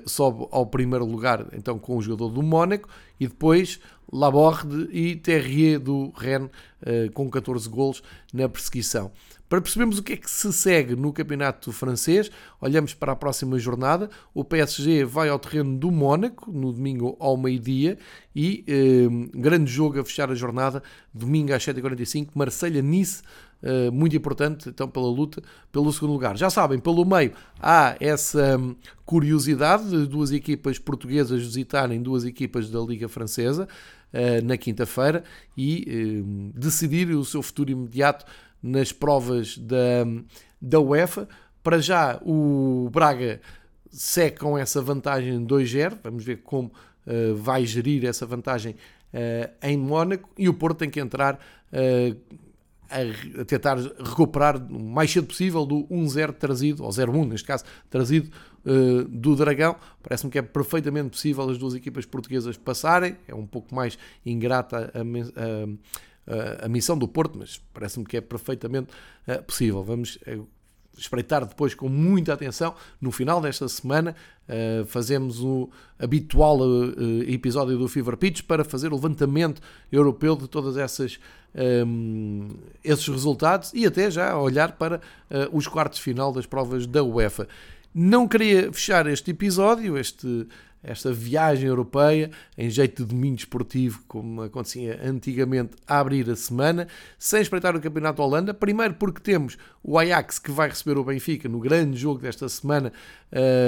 sobe 0.07 0.49
ao 0.51 0.67
primeiro 0.67 1.05
lugar 1.05 1.47
então 1.53 1.79
com 1.79 1.97
o 1.97 2.03
jogador 2.03 2.31
do 2.31 2.43
Mónaco 2.43 2.89
e 3.21 3.29
depois 3.29 3.79
Laborde 4.13 4.89
e 4.91 5.17
Terrier 5.17 5.79
do 5.79 6.13
Rennes 6.17 6.51
uh, 6.83 7.13
com 7.13 7.31
14 7.31 7.69
golos 7.69 8.03
na 8.33 8.49
perseguição. 8.49 9.13
Para 9.49 9.63
percebermos 9.63 9.99
o 9.99 10.03
que 10.03 10.13
é 10.13 10.17
que 10.17 10.31
se 10.31 10.53
segue 10.53 10.95
no 10.95 11.11
campeonato 11.11 11.73
francês, 11.73 12.31
olhamos 12.61 12.93
para 12.93 13.13
a 13.13 13.17
próxima 13.17 13.59
jornada. 13.59 14.11
O 14.35 14.45
PSG 14.45 15.05
vai 15.05 15.31
ao 15.31 15.39
terreno 15.39 15.79
do 15.79 15.91
Mónaco 15.91 16.53
no 16.53 16.71
domingo 16.71 17.17
ao 17.19 17.35
meio-dia 17.35 17.97
e 18.37 18.63
eh, 18.69 19.09
grande 19.33 19.73
jogo 19.73 19.99
a 19.99 20.05
fechar 20.05 20.31
a 20.31 20.35
jornada, 20.35 20.83
domingo 21.15 21.55
às 21.55 21.65
7h45, 21.65 22.29
Marselha-Nice. 22.35 23.23
Uh, 23.61 23.91
muito 23.91 24.17
importante 24.17 24.69
então 24.69 24.89
pela 24.89 25.09
luta 25.09 25.43
pelo 25.73 25.93
segundo 25.93 26.13
lugar. 26.13 26.37
Já 26.37 26.49
sabem, 26.49 26.79
pelo 26.79 27.05
meio 27.05 27.33
há 27.61 27.97
essa 27.99 28.57
um, 28.57 28.77
curiosidade 29.05 29.91
de 29.91 30.07
duas 30.07 30.31
equipas 30.31 30.79
portuguesas 30.79 31.43
visitarem 31.43 32.01
duas 32.01 32.25
equipas 32.25 32.71
da 32.71 32.79
Liga 32.79 33.09
Francesa 33.09 33.67
uh, 34.13 34.47
na 34.47 34.57
quinta-feira 34.57 35.25
e 35.57 36.23
uh, 36.23 36.53
decidir 36.57 37.11
o 37.11 37.25
seu 37.25 37.43
futuro 37.43 37.71
imediato 37.71 38.25
nas 38.63 38.93
provas 38.93 39.59
da, 39.59 40.05
da 40.61 40.79
UEFA. 40.79 41.29
Para 41.61 41.81
já, 41.81 42.21
o 42.23 42.89
Braga 42.93 43.41
segue 43.91 44.39
com 44.39 44.57
essa 44.57 44.81
vantagem 44.81 45.45
2-0. 45.45 45.99
Vamos 46.05 46.25
ver 46.25 46.43
como 46.45 46.71
uh, 47.07 47.35
vai 47.35 47.67
gerir 47.67 48.05
essa 48.05 48.25
vantagem 48.25 48.77
em 49.63 49.75
Mónaco. 49.75 50.29
E 50.37 50.51
o 50.51 50.55
Porto 50.55 50.81
tem 50.81 50.91
que 50.91 51.01
entrar 51.01 51.41
a, 52.91 53.45
tentar 53.45 53.77
recuperar 53.77 54.57
o 54.57 54.83
mais 54.83 55.11
cedo 55.11 55.27
possível 55.27 55.65
do 55.67 55.85
1-0 55.87 56.33
trazido, 56.35 56.85
ou 56.85 56.91
0-1 56.91 57.29
neste 57.29 57.47
caso, 57.47 57.65
trazido 57.91 58.31
uh, 58.65 59.05
do 59.05 59.37
Dragão. 59.37 59.77
Parece-me 60.03 60.31
que 60.31 60.39
é 60.39 60.43
perfeitamente 60.43 61.11
possível 61.11 61.49
as 61.49 61.59
duas 61.59 61.75
equipas 61.75 62.05
portuguesas 62.05 62.57
passarem. 62.57 63.17
É 63.27 63.35
um 63.35 63.47
pouco 63.47 63.75
mais 63.75 63.99
ingrata 64.25 64.93
a, 64.95 66.63
a, 66.63 66.67
a 66.67 66.69
missão 66.69 66.97
do 66.97 67.07
Porto, 67.07 67.39
mas 67.39 67.61
parece-me 67.73 68.05
que 68.05 68.17
é 68.17 68.21
perfeitamente 68.21 68.89
uh, 69.27 69.43
possível. 69.43 69.83
Vamos 69.83 70.17
uh, 70.27 70.47
espreitar 70.99 71.45
depois 71.45 71.75
com 71.75 71.89
muita 71.89 72.33
atenção. 72.33 72.75
No 73.01 73.11
final 73.11 73.41
desta 73.41 73.69
semana 73.69 74.15
uh, 74.49 74.87
fazemos 74.87 75.41
o 75.41 75.71
habitual 75.99 76.59
uh, 76.61 77.23
episódio 77.27 77.79
do 77.79 77.89
Fever 77.89 78.17
Pitch 78.17 78.43
para 78.43 78.65
fazer 78.65 78.93
o 78.93 78.97
levantamento 78.97 79.61
europeu 79.91 80.37
de 80.37 80.49
todas 80.49 80.77
essas 80.77 81.19
um, 81.55 82.49
esses 82.85 83.07
resultados 83.09 83.73
e 83.75 83.87
até 83.87 84.11
já 84.11 84.37
olhar 84.39 84.73
para 84.73 84.97
uh, 84.97 85.57
os 85.57 85.67
quartos 85.67 85.99
final 85.99 86.33
das 86.33 86.47
provas 86.47 86.87
da 86.87 87.03
UEFA. 87.03 87.49
Não 87.95 88.29
queria 88.29 88.73
fechar 88.73 89.07
este 89.07 89.31
episódio, 89.31 89.97
este 89.97 90.47
esta 90.83 91.13
viagem 91.13 91.69
europeia, 91.69 92.31
em 92.57 92.71
jeito 92.71 93.03
de 93.03 93.09
domingo 93.09 93.37
esportivo, 93.37 94.03
como 94.07 94.43
acontecia 94.43 95.01
antigamente, 95.05 95.73
a 95.87 95.99
abrir 95.99 96.29
a 96.31 96.37
semana, 96.37 96.87
sem 97.19 97.41
espreitar 97.41 97.75
o 97.75 97.81
Campeonato 97.81 98.19
da 98.19 98.25
Holanda. 98.25 98.55
Primeiro 98.55 98.95
porque 98.95 99.21
temos 99.21 99.59
o 99.83 99.99
Ajax 99.99 100.39
que 100.39 100.51
vai 100.51 100.69
receber 100.69 100.99
o 100.99 101.05
Benfica 101.05 101.49
no 101.49 101.59
grande 101.59 101.97
jogo 101.97 102.21
desta 102.21 102.49
semana, 102.49 102.93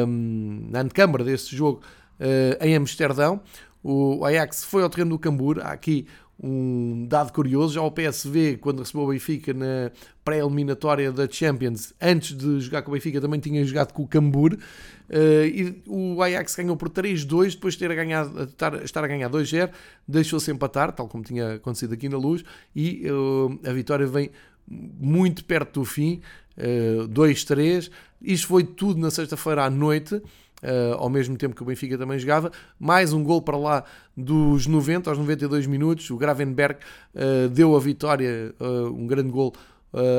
um, 0.06 0.68
na 0.70 0.80
antecâmara 0.80 1.24
deste 1.24 1.56
jogo 1.56 1.82
uh, 2.20 2.64
em 2.64 2.76
Amsterdão. 2.76 3.40
O 3.82 4.24
Ajax 4.24 4.64
foi 4.64 4.82
ao 4.82 4.90
terreno 4.90 5.10
do 5.10 5.18
Cambur. 5.18 5.58
Há 5.60 5.72
aqui 5.72 6.06
um 6.42 7.06
dado 7.06 7.32
curioso, 7.32 7.74
já 7.74 7.82
o 7.82 7.90
PSV, 7.90 8.56
quando 8.60 8.78
recebeu 8.78 9.02
o 9.02 9.08
Benfica 9.08 9.52
na 9.52 9.90
pré-eliminatória 10.24 11.12
da 11.12 11.28
Champions, 11.28 11.92
antes 12.00 12.34
de 12.36 12.60
jogar 12.60 12.80
com 12.82 12.90
o 12.90 12.94
Benfica, 12.94 13.20
também 13.20 13.38
tinha 13.38 13.62
jogado 13.62 13.92
com 13.92 14.02
o 14.02 14.08
Cambur, 14.08 14.54
uh, 14.54 15.44
e 15.44 15.82
o 15.86 16.22
Ajax 16.22 16.56
ganhou 16.56 16.76
por 16.76 16.88
3-2, 16.88 17.52
depois 17.52 17.74
de 17.74 17.80
ter 17.80 17.94
ganhado, 17.94 18.44
estar, 18.44 18.82
estar 18.82 19.04
a 19.04 19.06
ganhar 19.06 19.28
2-0, 19.28 19.70
deixou-se 20.08 20.50
empatar, 20.50 20.92
tal 20.92 21.06
como 21.08 21.22
tinha 21.22 21.54
acontecido 21.54 21.92
aqui 21.92 22.08
na 22.08 22.16
Luz, 22.16 22.42
e 22.74 23.06
uh, 23.10 23.60
a 23.68 23.72
vitória 23.72 24.06
vem 24.06 24.30
muito 24.66 25.44
perto 25.44 25.80
do 25.80 25.84
fim, 25.84 26.22
uh, 26.56 27.02
eh, 27.02 27.06
2-3, 27.08 27.90
isto 28.22 28.46
foi 28.46 28.64
tudo 28.64 28.98
na 28.98 29.10
sexta-feira 29.10 29.64
à 29.64 29.70
noite, 29.70 30.22
Uh, 30.62 30.94
ao 30.98 31.08
mesmo 31.08 31.38
tempo 31.38 31.56
que 31.56 31.62
o 31.62 31.64
Benfica 31.64 31.96
também 31.96 32.18
jogava. 32.18 32.52
Mais 32.78 33.14
um 33.14 33.24
gol 33.24 33.40
para 33.40 33.56
lá 33.56 33.84
dos 34.14 34.66
90 34.66 35.08
aos 35.08 35.18
92 35.18 35.66
minutos. 35.66 36.10
O 36.10 36.18
Gravenberg 36.18 36.80
uh, 37.14 37.48
deu 37.48 37.74
a 37.74 37.80
vitória, 37.80 38.54
uh, 38.60 38.92
um 38.92 39.06
grande 39.06 39.30
gol 39.30 39.54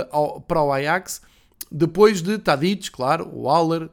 ao, 0.09 0.41
para 0.41 0.61
o 0.63 0.71
Ajax. 0.71 1.21
Depois 1.71 2.21
de 2.21 2.37
Tadic, 2.37 2.91
claro, 2.91 3.29
o 3.31 3.47
Haller, 3.47 3.89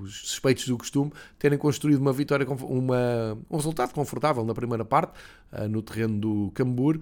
os 0.00 0.20
suspeitos 0.20 0.68
do 0.68 0.78
costume, 0.78 1.10
terem 1.40 1.58
construído 1.58 1.98
uma 1.98 2.12
vitória, 2.12 2.46
uma, 2.48 3.36
um 3.50 3.56
resultado 3.56 3.92
confortável 3.92 4.44
na 4.44 4.54
primeira 4.54 4.84
parte, 4.84 5.14
no 5.68 5.82
terreno 5.82 6.20
do 6.20 6.52
Cambur, 6.54 7.00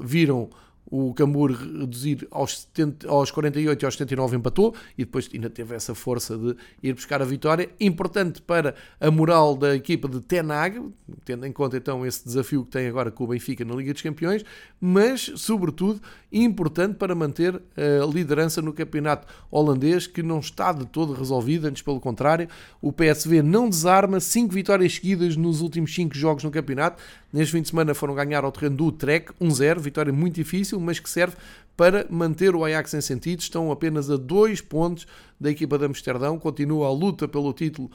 viram 0.00 0.48
o 0.86 1.14
Cambur 1.14 1.52
reduzir 1.52 2.26
aos, 2.30 2.62
70, 2.62 3.08
aos 3.08 3.30
48 3.30 3.82
e 3.82 3.84
aos 3.84 3.94
79 3.94 4.36
empatou 4.36 4.74
e 4.98 5.04
depois 5.04 5.30
ainda 5.32 5.48
teve 5.48 5.74
essa 5.74 5.94
força 5.94 6.36
de 6.36 6.56
ir 6.82 6.92
buscar 6.94 7.22
a 7.22 7.24
vitória. 7.24 7.70
Importante 7.78 8.42
para 8.42 8.74
a 9.00 9.10
moral 9.10 9.56
da 9.56 9.76
equipa 9.76 10.08
de 10.08 10.20
Tenag, 10.20 10.90
tendo 11.24 11.46
em 11.46 11.52
conta 11.52 11.76
então 11.76 12.04
esse 12.04 12.24
desafio 12.24 12.64
que 12.64 12.70
tem 12.72 12.88
agora 12.88 13.10
com 13.10 13.22
o 13.22 13.28
Benfica 13.28 13.64
na 13.64 13.74
Liga 13.74 13.92
dos 13.92 14.02
Campeões, 14.02 14.44
mas 14.80 15.30
sobretudo 15.36 16.00
importante 16.32 16.94
para 16.94 17.14
manter 17.14 17.54
a 17.76 18.06
liderança 18.06 18.60
no 18.60 18.72
campeonato 18.72 19.26
holandês 19.50 20.06
que 20.06 20.22
não 20.22 20.40
está 20.40 20.72
de 20.72 20.86
todo 20.86 21.12
resolvido, 21.12 21.66
antes 21.66 21.82
pelo 21.82 22.00
contrário, 22.00 22.48
o 22.82 22.92
PSV 22.92 23.42
não 23.42 23.68
desarma, 23.68 24.18
5 24.18 24.52
vitórias 24.52 24.94
seguidas 24.94 25.36
nos 25.36 25.60
últimos 25.60 25.94
5 25.94 26.16
jogos 26.16 26.42
no 26.42 26.50
campeonato. 26.50 27.00
Neste 27.32 27.52
fim 27.52 27.62
de 27.62 27.68
semana 27.68 27.94
foram 27.94 28.14
ganhar 28.14 28.44
ao 28.44 28.50
terreno 28.50 28.76
do 28.76 28.86
Utrecht, 28.86 29.32
1-0, 29.40 29.78
vitória 29.78 30.12
muito 30.12 30.34
difícil, 30.34 30.80
mas 30.80 30.98
que 30.98 31.08
serve 31.08 31.36
para 31.76 32.06
manter 32.10 32.54
o 32.54 32.64
Ajax 32.64 32.92
em 32.94 33.00
sentido. 33.00 33.40
Estão 33.40 33.70
apenas 33.70 34.10
a 34.10 34.16
dois 34.16 34.60
pontos 34.60 35.06
da 35.40 35.50
equipa 35.50 35.78
de 35.78 35.86
Amsterdão. 35.86 36.38
Continua 36.38 36.88
a 36.88 36.92
luta 36.92 37.28
pelo 37.28 37.52
título 37.52 37.90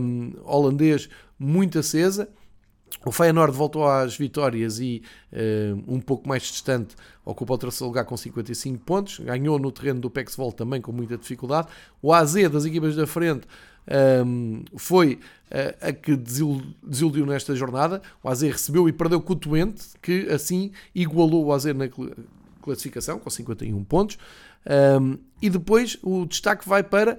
um, 0.00 0.32
holandês 0.44 1.08
muito 1.38 1.78
acesa. 1.78 2.28
O 3.04 3.10
Feyenoord 3.10 3.56
voltou 3.56 3.86
às 3.88 4.16
vitórias 4.16 4.78
e 4.78 5.02
um, 5.88 5.96
um 5.96 6.00
pouco 6.00 6.28
mais 6.28 6.42
distante 6.42 6.94
ocupa 7.24 7.54
o 7.54 7.58
terceiro 7.58 7.86
lugar 7.86 8.04
com 8.04 8.16
55 8.16 8.84
pontos. 8.84 9.18
Ganhou 9.18 9.58
no 9.58 9.72
terreno 9.72 10.00
do 10.00 10.10
Pexvoll 10.10 10.52
também 10.52 10.80
com 10.80 10.92
muita 10.92 11.18
dificuldade. 11.18 11.68
O 12.00 12.12
AZ 12.12 12.34
das 12.48 12.64
equipas 12.64 12.94
da 12.94 13.06
frente 13.06 13.46
um, 14.24 14.64
foi 14.76 15.18
a, 15.50 15.88
a 15.88 15.92
que 15.92 16.16
desiludiu 16.16 17.26
nesta 17.26 17.54
jornada. 17.54 18.02
O 18.22 18.28
AZ 18.28 18.42
recebeu 18.42 18.88
e 18.88 18.92
perdeu 18.92 19.20
com 19.20 19.32
o 19.32 19.36
Twente, 19.36 19.84
que 20.02 20.28
assim 20.30 20.72
igualou 20.94 21.46
o 21.46 21.52
AZ 21.52 21.66
na 21.66 21.88
classificação, 22.60 23.18
com 23.18 23.30
51 23.30 23.84
pontos. 23.84 24.18
Um, 25.00 25.18
e 25.40 25.48
depois 25.48 25.96
o 26.02 26.26
destaque 26.26 26.68
vai 26.68 26.82
para 26.82 27.18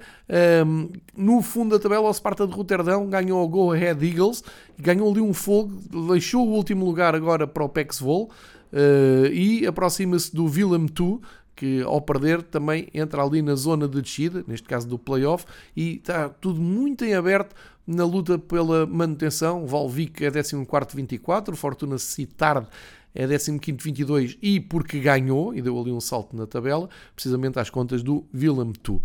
um, 0.66 0.90
no 1.16 1.42
fundo 1.42 1.78
da 1.78 1.82
tabela 1.82 2.10
o 2.10 2.14
Sparta 2.14 2.46
de 2.46 2.54
Roterdão 2.54 3.08
ganhou 3.08 3.42
o 3.42 3.48
Go 3.48 3.72
Ahead 3.72 4.06
Eagles 4.06 4.44
ganhou 4.78 5.10
ali 5.10 5.22
um 5.22 5.34
fogo, 5.34 5.72
deixou 6.12 6.46
o 6.46 6.52
último 6.52 6.84
lugar 6.84 7.16
agora 7.16 7.48
para 7.48 7.64
o 7.64 7.70
Pexvol 7.70 8.30
uh, 8.74 9.28
e 9.32 9.66
aproxima-se 9.66 10.36
do 10.36 10.44
Willem 10.44 10.88
2 10.88 11.22
que 11.58 11.82
ao 11.82 12.00
perder 12.00 12.44
também 12.44 12.88
entra 12.94 13.24
ali 13.24 13.42
na 13.42 13.56
zona 13.56 13.88
de 13.88 14.00
descida, 14.00 14.46
neste 14.48 14.68
caso 14.68 14.88
do 14.88 14.98
playoff, 14.98 15.44
e 15.76 15.96
está 15.96 16.30
tudo 16.30 16.62
muito 16.62 17.04
em 17.04 17.16
aberto 17.16 17.56
na 17.86 18.06
luta 18.06 18.38
pela 18.38 18.86
manutenção. 18.86 19.66
Valvic 19.66 20.24
é 20.24 20.30
14-24, 20.30 21.56
Fortuna 21.56 21.98
Citarde 21.98 22.68
é 23.16 23.26
15-22 23.28 24.38
e 24.40 24.60
porque 24.60 25.00
ganhou 25.00 25.54
e 25.56 25.62
deu 25.62 25.80
ali 25.80 25.92
um 25.92 26.00
salto 26.00 26.38
na 26.38 26.46
tabela, 26.46 26.88
precisamente 27.16 27.60
às 27.60 27.72
contas 27.72 28.04
do 28.04 28.24
Willem 28.34 28.72
Tu. 28.72 29.02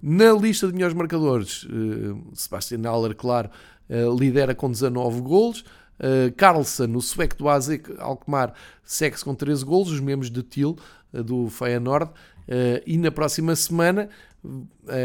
Na 0.00 0.32
lista 0.32 0.68
de 0.68 0.74
melhores 0.74 0.94
marcadores, 0.94 1.64
uh, 1.64 2.22
Sebastian 2.32 2.82
Haller, 2.84 3.16
claro, 3.16 3.50
uh, 3.90 4.16
lidera 4.16 4.54
com 4.54 4.70
19 4.70 5.20
golos. 5.20 5.64
Uh, 5.98 6.32
Carlsen, 6.36 6.94
o 6.94 7.00
sueco 7.00 7.36
do 7.36 7.48
AZ 7.48 7.68
Alkmaar, 7.98 8.54
segue-se 8.84 9.24
com 9.24 9.34
13 9.34 9.64
golos, 9.64 9.90
os 9.90 10.00
mesmos 10.00 10.30
de 10.30 10.42
Til, 10.42 10.76
do 11.12 11.48
Feyenoord. 11.48 12.10
e 12.86 12.98
na 12.98 13.10
próxima 13.10 13.56
semana, 13.56 14.10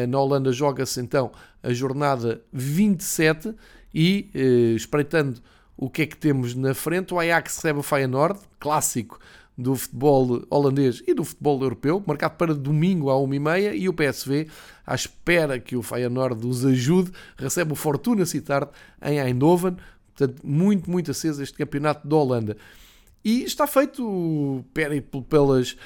na 0.09 0.19
Holanda, 0.19 0.51
joga-se 0.51 0.99
então 0.99 1.31
a 1.63 1.71
jornada 1.71 2.41
27 2.51 3.55
e, 3.95 4.29
espreitando 4.75 5.41
o 5.77 5.89
que 5.89 6.03
é 6.03 6.05
que 6.05 6.17
temos 6.17 6.55
na 6.55 6.73
frente? 6.73 7.13
O 7.13 7.19
Ajax 7.19 7.55
recebe 7.55 7.79
o 7.79 7.83
Feyenoord, 7.83 8.39
clássico 8.59 9.19
do 9.57 9.75
futebol 9.75 10.43
holandês 10.49 11.03
e 11.05 11.13
do 11.13 11.23
futebol 11.23 11.61
europeu, 11.61 12.03
marcado 12.05 12.35
para 12.35 12.53
domingo 12.55 13.09
à 13.09 13.15
1h30 13.15 13.75
e 13.75 13.87
o 13.87 13.93
PSV, 13.93 14.47
à 14.85 14.95
espera 14.95 15.59
que 15.59 15.75
o 15.75 15.83
Feyenoord 15.83 16.45
os 16.47 16.65
ajude, 16.65 17.11
recebe 17.37 17.73
o 17.73 17.75
Fortuna 17.75 18.25
Sittard 18.25 18.71
em 19.01 19.19
Eindhoven, 19.19 19.77
portanto 20.15 20.41
muito, 20.43 20.89
muito 20.89 21.11
aceso 21.11 21.41
este 21.41 21.57
campeonato 21.57 22.07
da 22.07 22.15
Holanda. 22.15 22.57
E 23.23 23.43
está 23.43 23.65
feito 23.65 24.05
o 24.05 24.65
périplo 24.73 25.21
pelas 25.23 25.77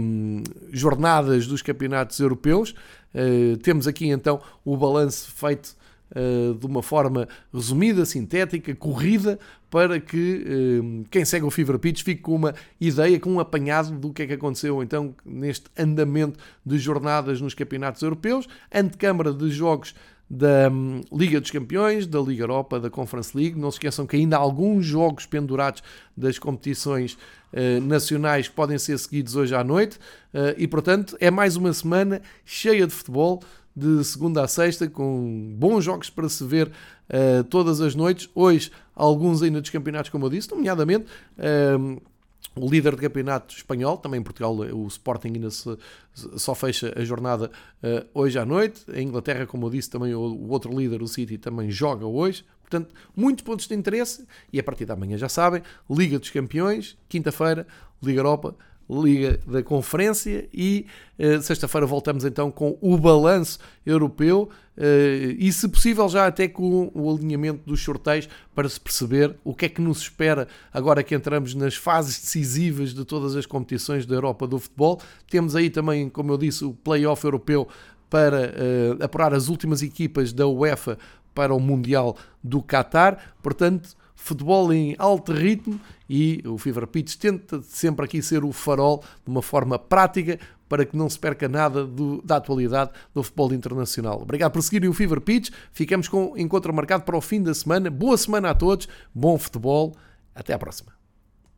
um, 0.00 0.42
jornadas 0.72 1.46
dos 1.46 1.60
campeonatos 1.60 2.18
europeus. 2.18 2.74
Uh, 3.14 3.58
temos 3.58 3.86
aqui 3.86 4.08
então 4.08 4.40
o 4.64 4.74
balanço 4.74 5.30
feito 5.32 5.76
uh, 6.12 6.54
de 6.54 6.64
uma 6.64 6.82
forma 6.82 7.28
resumida, 7.52 8.06
sintética, 8.06 8.74
corrida, 8.74 9.38
para 9.70 10.00
que 10.00 10.46
uh, 10.46 11.04
quem 11.10 11.26
segue 11.26 11.44
o 11.44 11.50
Fever 11.50 11.78
Pitch 11.78 12.02
fique 12.02 12.22
com 12.22 12.34
uma 12.34 12.54
ideia, 12.80 13.20
com 13.20 13.32
um 13.32 13.40
apanhado 13.40 13.92
do 13.92 14.10
que 14.10 14.22
é 14.22 14.26
que 14.26 14.32
aconteceu 14.32 14.82
então 14.82 15.14
neste 15.26 15.66
andamento 15.78 16.38
de 16.64 16.78
jornadas 16.78 17.38
nos 17.38 17.52
campeonatos 17.52 18.00
europeus, 18.00 18.48
antecâmara 18.72 19.32
de 19.32 19.50
jogos 19.50 19.94
da 20.34 20.70
um, 20.70 21.02
Liga 21.12 21.38
dos 21.38 21.50
Campeões, 21.50 22.06
da 22.06 22.18
Liga 22.18 22.44
Europa, 22.44 22.80
da 22.80 22.88
Conference 22.88 23.36
League. 23.36 23.60
Não 23.60 23.70
se 23.70 23.74
esqueçam 23.74 24.06
que 24.06 24.16
ainda 24.16 24.38
há 24.38 24.40
alguns 24.40 24.86
jogos 24.86 25.26
pendurados 25.26 25.82
das 26.16 26.38
competições 26.38 27.18
uh, 27.52 27.82
nacionais 27.82 28.48
que 28.48 28.54
podem 28.54 28.78
ser 28.78 28.98
seguidos 28.98 29.36
hoje 29.36 29.54
à 29.54 29.62
noite. 29.62 29.98
Uh, 30.32 30.56
e, 30.56 30.66
portanto, 30.66 31.18
é 31.20 31.30
mais 31.30 31.54
uma 31.54 31.70
semana 31.74 32.22
cheia 32.46 32.86
de 32.86 32.94
futebol 32.94 33.42
de 33.76 34.02
segunda 34.04 34.42
a 34.42 34.48
sexta, 34.48 34.88
com 34.88 35.54
bons 35.58 35.84
jogos 35.84 36.08
para 36.08 36.28
se 36.30 36.44
ver 36.44 36.68
uh, 36.68 37.44
todas 37.44 37.82
as 37.82 37.94
noites. 37.94 38.30
Hoje, 38.34 38.70
alguns 38.96 39.42
ainda 39.42 39.60
dos 39.60 39.68
campeonatos, 39.68 40.10
como 40.10 40.24
eu 40.24 40.30
disse, 40.30 40.50
nomeadamente 40.50 41.04
uh, 41.38 42.00
o 42.54 42.68
líder 42.68 42.94
de 42.94 43.00
campeonato 43.00 43.54
espanhol, 43.54 43.96
também 43.96 44.20
em 44.20 44.22
Portugal 44.22 44.54
o 44.54 44.86
Sporting 44.86 45.28
ainda 45.34 45.50
se, 45.50 45.76
só 46.36 46.54
fecha 46.54 46.92
a 46.96 47.04
jornada 47.04 47.50
uh, 47.82 48.06
hoje 48.12 48.38
à 48.38 48.44
noite. 48.44 48.84
A 48.90 49.00
Inglaterra, 49.00 49.46
como 49.46 49.66
eu 49.66 49.70
disse, 49.70 49.88
também 49.88 50.14
o, 50.14 50.20
o 50.20 50.48
outro 50.50 50.76
líder, 50.78 51.02
o 51.02 51.08
City, 51.08 51.38
também 51.38 51.70
joga 51.70 52.06
hoje. 52.06 52.44
Portanto, 52.60 52.94
muitos 53.16 53.44
pontos 53.44 53.66
de 53.66 53.74
interesse 53.74 54.26
e 54.52 54.58
a 54.58 54.62
partir 54.62 54.84
da 54.84 54.96
manhã 54.96 55.16
já 55.16 55.28
sabem, 55.28 55.62
Liga 55.90 56.18
dos 56.18 56.30
Campeões, 56.30 56.96
quinta-feira, 57.08 57.66
Liga 58.02 58.20
Europa, 58.20 58.54
Liga 59.00 59.38
da 59.46 59.62
Conferência 59.62 60.48
e 60.52 60.86
uh, 61.18 61.40
sexta-feira 61.40 61.86
voltamos 61.86 62.24
então 62.24 62.50
com 62.50 62.76
o 62.80 62.98
balanço 62.98 63.58
europeu 63.86 64.50
uh, 64.76 64.80
e, 65.38 65.52
se 65.52 65.68
possível, 65.68 66.08
já 66.08 66.26
até 66.26 66.48
com 66.48 66.90
o 66.94 67.10
alinhamento 67.10 67.60
dos 67.64 67.82
sorteios 67.82 68.28
para 68.54 68.68
se 68.68 68.80
perceber 68.80 69.36
o 69.42 69.54
que 69.54 69.66
é 69.66 69.68
que 69.68 69.80
nos 69.80 70.00
espera 70.02 70.46
agora 70.72 71.02
que 71.02 71.14
entramos 71.14 71.54
nas 71.54 71.74
fases 71.74 72.20
decisivas 72.20 72.92
de 72.92 73.04
todas 73.04 73.36
as 73.36 73.46
competições 73.46 74.04
da 74.04 74.14
Europa 74.14 74.46
do 74.46 74.58
futebol. 74.58 75.00
Temos 75.30 75.56
aí 75.56 75.70
também, 75.70 76.08
como 76.08 76.32
eu 76.32 76.38
disse, 76.38 76.64
o 76.64 76.72
Playoff 76.72 77.24
Europeu 77.24 77.68
para 78.10 78.52
uh, 78.52 79.04
apurar 79.04 79.32
as 79.32 79.48
últimas 79.48 79.82
equipas 79.82 80.32
da 80.32 80.46
UEFA 80.46 80.98
para 81.34 81.54
o 81.54 81.60
Mundial 81.60 82.16
do 82.44 82.62
Qatar. 82.62 83.34
Portanto, 83.42 83.96
futebol 84.22 84.72
em 84.72 84.94
alto 84.98 85.32
ritmo 85.32 85.80
e 86.08 86.42
o 86.46 86.56
Fever 86.56 86.86
Pitch 86.86 87.16
tenta 87.16 87.60
sempre 87.62 88.04
aqui 88.04 88.22
ser 88.22 88.44
o 88.44 88.52
farol 88.52 89.02
de 89.24 89.30
uma 89.30 89.42
forma 89.42 89.78
prática 89.78 90.38
para 90.68 90.86
que 90.86 90.96
não 90.96 91.10
se 91.10 91.18
perca 91.18 91.48
nada 91.48 91.84
do, 91.84 92.22
da 92.22 92.36
atualidade 92.36 92.92
do 93.12 93.22
futebol 93.22 93.52
internacional. 93.52 94.22
Obrigado 94.22 94.52
por 94.52 94.62
seguirem 94.62 94.88
o 94.88 94.94
Fever 94.94 95.20
Pitch. 95.20 95.50
Ficamos 95.72 96.08
com 96.08 96.34
encontro 96.36 96.72
marcado 96.72 97.02
para 97.02 97.16
o 97.16 97.20
fim 97.20 97.42
da 97.42 97.52
semana. 97.52 97.90
Boa 97.90 98.16
semana 98.16 98.50
a 98.50 98.54
todos, 98.54 98.88
bom 99.12 99.36
futebol. 99.36 99.94
Até 100.34 100.54
à 100.54 100.58
próxima. 100.58 101.01